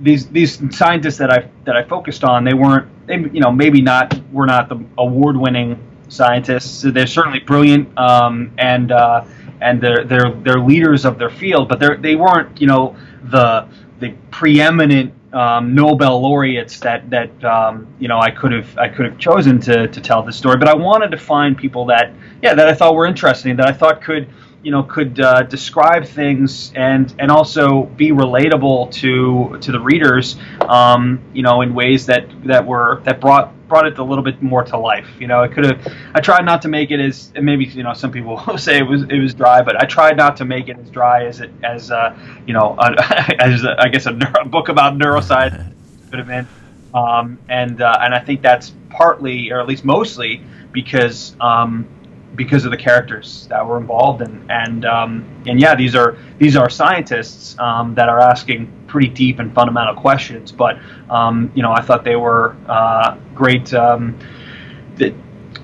these 0.00 0.28
these 0.28 0.76
scientists 0.76 1.18
that 1.18 1.30
I 1.30 1.50
that 1.64 1.76
I 1.76 1.84
focused 1.84 2.24
on, 2.24 2.44
they 2.44 2.54
weren't, 2.54 2.88
they, 3.10 3.16
you 3.30 3.40
know, 3.40 3.50
maybe 3.50 3.82
not 3.82 4.18
we're 4.32 4.46
not 4.46 4.68
the 4.68 4.82
award 4.98 5.36
winning 5.36 5.78
scientists. 6.08 6.82
They're 6.82 7.06
certainly 7.06 7.40
brilliant, 7.40 7.96
um, 7.98 8.52
and 8.58 8.92
uh, 8.92 9.24
and 9.60 9.80
they're 9.80 10.04
they're 10.04 10.32
they're 10.42 10.60
leaders 10.60 11.04
of 11.04 11.18
their 11.18 11.30
field, 11.30 11.68
but 11.68 11.80
they 11.80 11.96
they 11.96 12.16
weren't, 12.16 12.60
you 12.60 12.66
know, 12.66 12.96
the 13.24 13.68
the 13.98 14.14
preeminent 14.30 15.12
um, 15.32 15.74
Nobel 15.74 16.20
laureates 16.20 16.80
that 16.80 17.08
that 17.10 17.44
um, 17.44 17.86
you 17.98 18.08
know 18.08 18.18
I 18.18 18.30
could 18.30 18.52
have 18.52 18.78
I 18.78 18.88
could 18.88 19.06
have 19.06 19.18
chosen 19.18 19.60
to 19.62 19.88
to 19.88 20.00
tell 20.00 20.22
this 20.22 20.36
story, 20.36 20.56
but 20.56 20.68
I 20.68 20.74
wanted 20.74 21.10
to 21.10 21.18
find 21.18 21.56
people 21.56 21.86
that 21.86 22.12
yeah 22.42 22.54
that 22.54 22.68
I 22.68 22.74
thought 22.74 22.94
were 22.94 23.06
interesting, 23.06 23.56
that 23.56 23.68
I 23.68 23.72
thought 23.72 24.02
could 24.02 24.28
you 24.62 24.70
know 24.70 24.82
could 24.82 25.18
uh, 25.20 25.42
describe 25.42 26.04
things 26.06 26.72
and 26.74 27.14
and 27.18 27.30
also 27.30 27.84
be 27.84 28.10
relatable 28.10 28.92
to 28.92 29.58
to 29.60 29.72
the 29.72 29.80
readers, 29.80 30.36
um, 30.68 31.20
you 31.32 31.42
know, 31.42 31.62
in 31.62 31.74
ways 31.74 32.06
that 32.06 32.26
that 32.44 32.66
were 32.66 33.00
that 33.04 33.20
brought 33.20 33.52
brought 33.68 33.86
it 33.86 33.96
a 33.98 34.04
little 34.04 34.24
bit 34.24 34.42
more 34.42 34.62
to 34.64 34.76
life. 34.76 35.08
You 35.18 35.28
know, 35.28 35.42
I 35.42 35.48
could 35.48 35.64
have. 35.64 35.94
I 36.14 36.20
tried 36.20 36.44
not 36.44 36.60
to 36.62 36.68
make 36.68 36.90
it 36.90 37.00
as 37.00 37.32
maybe 37.40 37.64
you 37.64 37.82
know 37.82 37.94
some 37.94 38.12
people 38.12 38.36
say 38.58 38.78
it 38.78 38.86
was 38.86 39.02
it 39.04 39.18
was 39.18 39.32
dry, 39.32 39.62
but 39.62 39.82
I 39.82 39.86
tried 39.86 40.18
not 40.18 40.36
to 40.38 40.44
make 40.44 40.68
it 40.68 40.78
as 40.78 40.90
dry 40.90 41.24
as 41.24 41.40
it 41.40 41.50
as 41.64 41.90
uh, 41.90 42.14
you 42.46 42.52
know 42.52 42.76
as 43.38 43.64
a, 43.64 43.76
I 43.78 43.88
guess 43.88 44.04
a, 44.04 44.12
neuro, 44.12 44.42
a, 44.42 44.44
book 44.44 44.68
about 44.68 44.98
neuroscience 44.98 45.72
could 46.10 46.18
have 46.18 46.28
been. 46.28 46.46
Um, 46.92 47.38
and 47.48 47.80
uh, 47.80 47.98
and 48.02 48.14
I 48.14 48.18
think 48.18 48.42
that's 48.42 48.74
partly, 48.90 49.52
or 49.52 49.60
at 49.60 49.66
least 49.66 49.84
mostly, 49.84 50.42
because 50.72 51.34
um, 51.40 51.88
because 52.34 52.64
of 52.64 52.70
the 52.70 52.76
characters 52.76 53.46
that 53.48 53.66
were 53.66 53.76
involved 53.76 54.22
and 54.22 54.50
and 54.50 54.84
um, 54.84 55.42
and 55.46 55.60
yeah 55.60 55.74
these 55.74 55.94
are 55.94 56.16
these 56.38 56.56
are 56.56 56.70
scientists 56.70 57.58
um, 57.58 57.94
that 57.94 58.08
are 58.08 58.20
asking 58.20 58.72
pretty 58.86 59.08
deep 59.08 59.38
and 59.38 59.52
fundamental 59.54 59.94
questions. 59.94 60.52
But 60.52 60.78
um, 61.08 61.50
you 61.54 61.62
know 61.62 61.72
I 61.72 61.80
thought 61.80 62.04
they 62.04 62.16
were 62.16 62.56
uh, 62.68 63.16
great 63.34 63.72
um, 63.74 64.18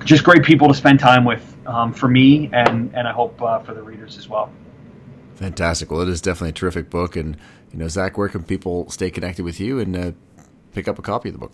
just 0.03 0.23
great 0.23 0.43
people 0.43 0.67
to 0.67 0.73
spend 0.73 0.99
time 0.99 1.25
with 1.25 1.55
um, 1.65 1.93
for 1.93 2.07
me 2.07 2.49
and 2.53 2.93
and 2.93 3.07
I 3.07 3.11
hope 3.11 3.41
uh, 3.41 3.59
for 3.59 3.73
the 3.73 3.81
readers 3.81 4.17
as 4.17 4.27
well. 4.27 4.51
Fantastic. 5.35 5.91
Well 5.91 6.01
it 6.01 6.09
is 6.09 6.21
definitely 6.21 6.49
a 6.49 6.53
terrific 6.53 6.89
book. 6.89 7.15
And 7.15 7.37
you 7.71 7.79
know 7.79 7.87
Zach 7.87 8.17
where 8.17 8.29
can 8.29 8.43
people 8.43 8.89
stay 8.89 9.09
connected 9.09 9.43
with 9.43 9.59
you 9.59 9.79
and 9.79 9.95
uh, 9.95 10.11
pick 10.73 10.87
up 10.87 10.99
a 10.99 11.01
copy 11.01 11.29
of 11.29 11.33
the 11.33 11.39
book 11.39 11.53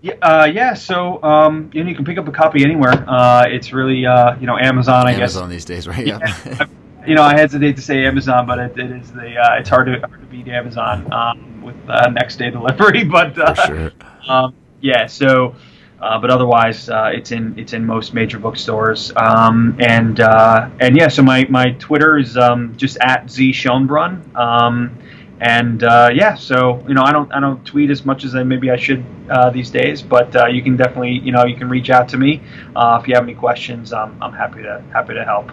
yeah, 0.00 0.14
uh, 0.22 0.44
yeah. 0.44 0.74
So 0.74 1.22
um, 1.22 1.70
you 1.72 1.82
know, 1.82 1.90
you 1.90 1.96
can 1.96 2.04
pick 2.04 2.18
up 2.18 2.28
a 2.28 2.32
copy 2.32 2.62
anywhere. 2.62 2.92
Uh, 3.08 3.46
it's 3.48 3.72
really 3.72 4.06
uh, 4.06 4.36
you 4.38 4.46
know 4.46 4.56
Amazon, 4.56 5.06
I 5.06 5.12
Amazon 5.12 5.18
guess. 5.18 5.36
Amazon 5.36 5.50
these 5.50 5.64
days, 5.64 5.88
right? 5.88 6.06
Yeah. 6.06 6.18
yeah. 6.46 6.66
you 7.06 7.14
know, 7.14 7.22
I 7.22 7.36
hesitate 7.36 7.76
to 7.76 7.82
say 7.82 8.06
Amazon, 8.06 8.46
but 8.46 8.58
it, 8.58 8.78
it 8.78 8.90
is 8.92 9.12
the 9.12 9.36
uh, 9.36 9.58
it's 9.58 9.68
hard 9.68 9.86
to 9.86 9.98
hard 10.06 10.20
to 10.20 10.26
beat 10.26 10.46
Amazon 10.48 11.12
um, 11.12 11.62
with 11.62 11.76
uh, 11.88 12.10
next 12.10 12.36
day 12.36 12.50
delivery. 12.50 13.04
But 13.10 13.38
uh, 13.38 13.66
sure. 13.66 13.92
um, 14.28 14.54
yeah, 14.80 15.06
so. 15.06 15.56
but 15.98 16.30
otherwise, 16.30 16.88
it's 16.92 17.32
in 17.32 17.58
it's 17.58 17.72
in 17.72 17.84
most 17.84 18.14
major 18.14 18.38
bookstores, 18.38 19.12
um, 19.16 19.76
and 19.80 20.20
and 20.20 20.96
yeah. 20.96 21.08
So 21.08 21.22
my, 21.22 21.44
my 21.50 21.72
Twitter 21.72 22.18
is 22.18 22.36
um, 22.36 22.76
just 22.76 22.98
at 23.00 23.28
z 23.28 23.50
Schonbrun, 23.50 24.36
um, 24.36 24.96
and 25.40 25.84
uh, 25.84 26.10
yeah, 26.12 26.34
so 26.34 26.84
you 26.88 26.94
know, 26.94 27.02
I 27.02 27.12
don't 27.12 27.32
I 27.32 27.40
don't 27.40 27.64
tweet 27.64 27.90
as 27.90 28.04
much 28.04 28.24
as 28.24 28.34
I 28.34 28.42
maybe 28.42 28.70
I 28.70 28.76
should 28.76 29.04
uh, 29.30 29.50
these 29.50 29.70
days, 29.70 30.02
but 30.02 30.34
uh, 30.34 30.46
you 30.46 30.62
can 30.62 30.76
definitely 30.76 31.12
you 31.12 31.30
know 31.30 31.44
you 31.44 31.56
can 31.56 31.68
reach 31.68 31.90
out 31.90 32.08
to 32.10 32.18
me 32.18 32.42
uh, 32.74 32.98
if 33.00 33.06
you 33.06 33.14
have 33.14 33.22
any 33.22 33.34
questions. 33.34 33.92
Um, 33.92 34.18
I'm 34.20 34.32
happy 34.32 34.62
to 34.62 34.82
happy 34.92 35.14
to 35.14 35.24
help. 35.24 35.50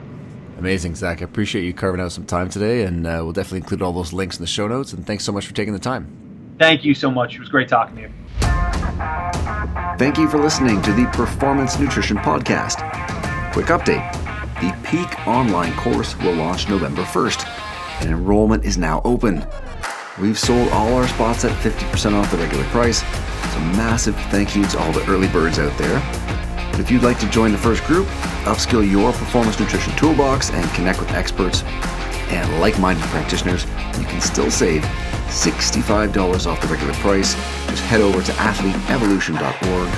Amazing, 0.58 0.96
Zach. 0.96 1.22
I 1.22 1.26
appreciate 1.26 1.66
you 1.66 1.74
carving 1.74 2.02
out 2.02 2.12
some 2.12 2.26
time 2.26 2.50
today, 2.50 2.84
and 2.84 3.06
uh, 3.06 3.20
we'll 3.22 3.34
definitely 3.34 3.60
include 3.60 3.82
all 3.82 3.92
those 3.92 4.14
links 4.14 4.38
in 4.38 4.44
the 4.44 4.48
show 4.48 4.68
notes. 4.68 4.94
And 4.94 5.06
thanks 5.06 5.24
so 5.24 5.32
much 5.32 5.46
for 5.46 5.54
taking 5.54 5.74
the 5.74 5.80
time. 5.80 6.56
Thank 6.58 6.86
you 6.86 6.96
so 6.96 7.12
much. 7.12 7.36
It 7.36 7.42
was 7.42 7.50
great 7.50 7.68
talking 7.68 7.96
to 7.98 8.02
you. 8.04 8.10
Thank 10.00 10.18
you 10.18 10.30
for 10.30 10.40
listening 10.40 10.82
to 10.84 10.94
the 10.94 11.06
Performance 11.14 11.78
Nutrition 11.78 12.18
Podcast. 12.18 12.82
Quick 13.54 13.68
update: 13.68 14.12
the 14.62 14.76
Peak 14.84 15.28
online 15.28 15.76
course 15.76 16.18
will 16.20 16.34
launch 16.34 16.70
November 16.70 17.04
1st, 17.04 18.02
and 18.02 18.10
enrollment 18.10 18.66
is 18.66 18.78
now 18.78 19.02
open. 19.04 19.46
We've 20.18 20.39
sold 20.39 20.70
all 20.70 20.93
our 20.93 21.09
spots 21.09 21.43
at 21.43 21.51
50% 21.61 22.13
off 22.13 22.32
the 22.32 22.38
regular 22.38 22.63
price, 22.66 22.99
so 22.99 23.59
massive 23.76 24.16
thank 24.32 24.55
you 24.55 24.66
to 24.66 24.80
all 24.80 24.93
the 24.93 25.05
early 25.11 25.28
birds 25.28 25.59
out 25.59 25.78
there. 25.78 25.99
But 26.72 26.80
if 26.80 26.89
you'd 26.89 27.03
like 27.03 27.20
to 27.20 27.30
join 27.30 27.51
the 27.51 27.57
first 27.57 27.84
group, 27.84 28.07
upskill 28.45 28.89
your 28.89 29.11
performance 29.11 29.59
nutrition 29.59 29.93
toolbox, 29.97 30.51
and 30.51 30.72
connect 30.72 31.01
with 31.01 31.11
experts 31.11 31.63
and 32.32 32.61
like 32.61 32.80
minded 32.80 33.03
practitioners, 33.07 33.66
you 33.99 34.05
can 34.05 34.22
still 34.22 34.49
save 34.49 34.84
$65 35.28 36.47
off 36.47 36.61
the 36.61 36.68
regular 36.68 36.93
price. 36.93 37.34
Just 37.68 37.84
head 37.84 37.99
over 37.99 38.24
to 38.24 38.32
athleteevolution.org. 38.32 39.89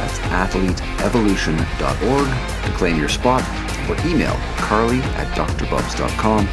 That's 0.00 0.18
athleteevolution.org 0.18 2.26
to 2.66 2.72
claim 2.76 2.98
your 2.98 3.08
spot 3.08 3.44
or 3.88 3.96
email 4.04 4.34
carly 4.56 5.00
at 5.14 5.28
drbubbs.com 5.36 6.48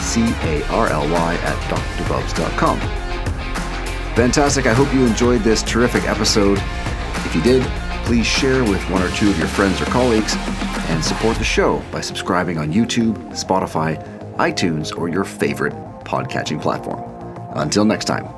C 0.00 0.22
A 0.22 0.66
R 0.70 0.88
L 0.88 1.08
Y, 1.08 1.34
at 1.42 1.56
drbubbs.com. 1.70 2.78
Fantastic. 4.14 4.66
I 4.66 4.72
hope 4.72 4.92
you 4.92 5.06
enjoyed 5.06 5.42
this 5.42 5.62
terrific 5.62 6.04
episode. 6.04 6.58
If 7.24 7.34
you 7.34 7.42
did, 7.42 7.62
please 8.04 8.26
share 8.26 8.64
with 8.64 8.82
one 8.90 9.02
or 9.02 9.10
two 9.10 9.30
of 9.30 9.38
your 9.38 9.48
friends 9.48 9.80
or 9.80 9.84
colleagues 9.86 10.34
and 10.88 11.04
support 11.04 11.36
the 11.36 11.44
show 11.44 11.82
by 11.92 12.00
subscribing 12.00 12.58
on 12.58 12.72
YouTube, 12.72 13.14
Spotify, 13.30 14.02
iTunes, 14.36 14.96
or 14.96 15.08
your 15.08 15.24
favorite 15.24 15.74
podcatching 16.04 16.60
platform. 16.60 17.04
Until 17.54 17.84
next 17.84 18.06
time. 18.06 18.37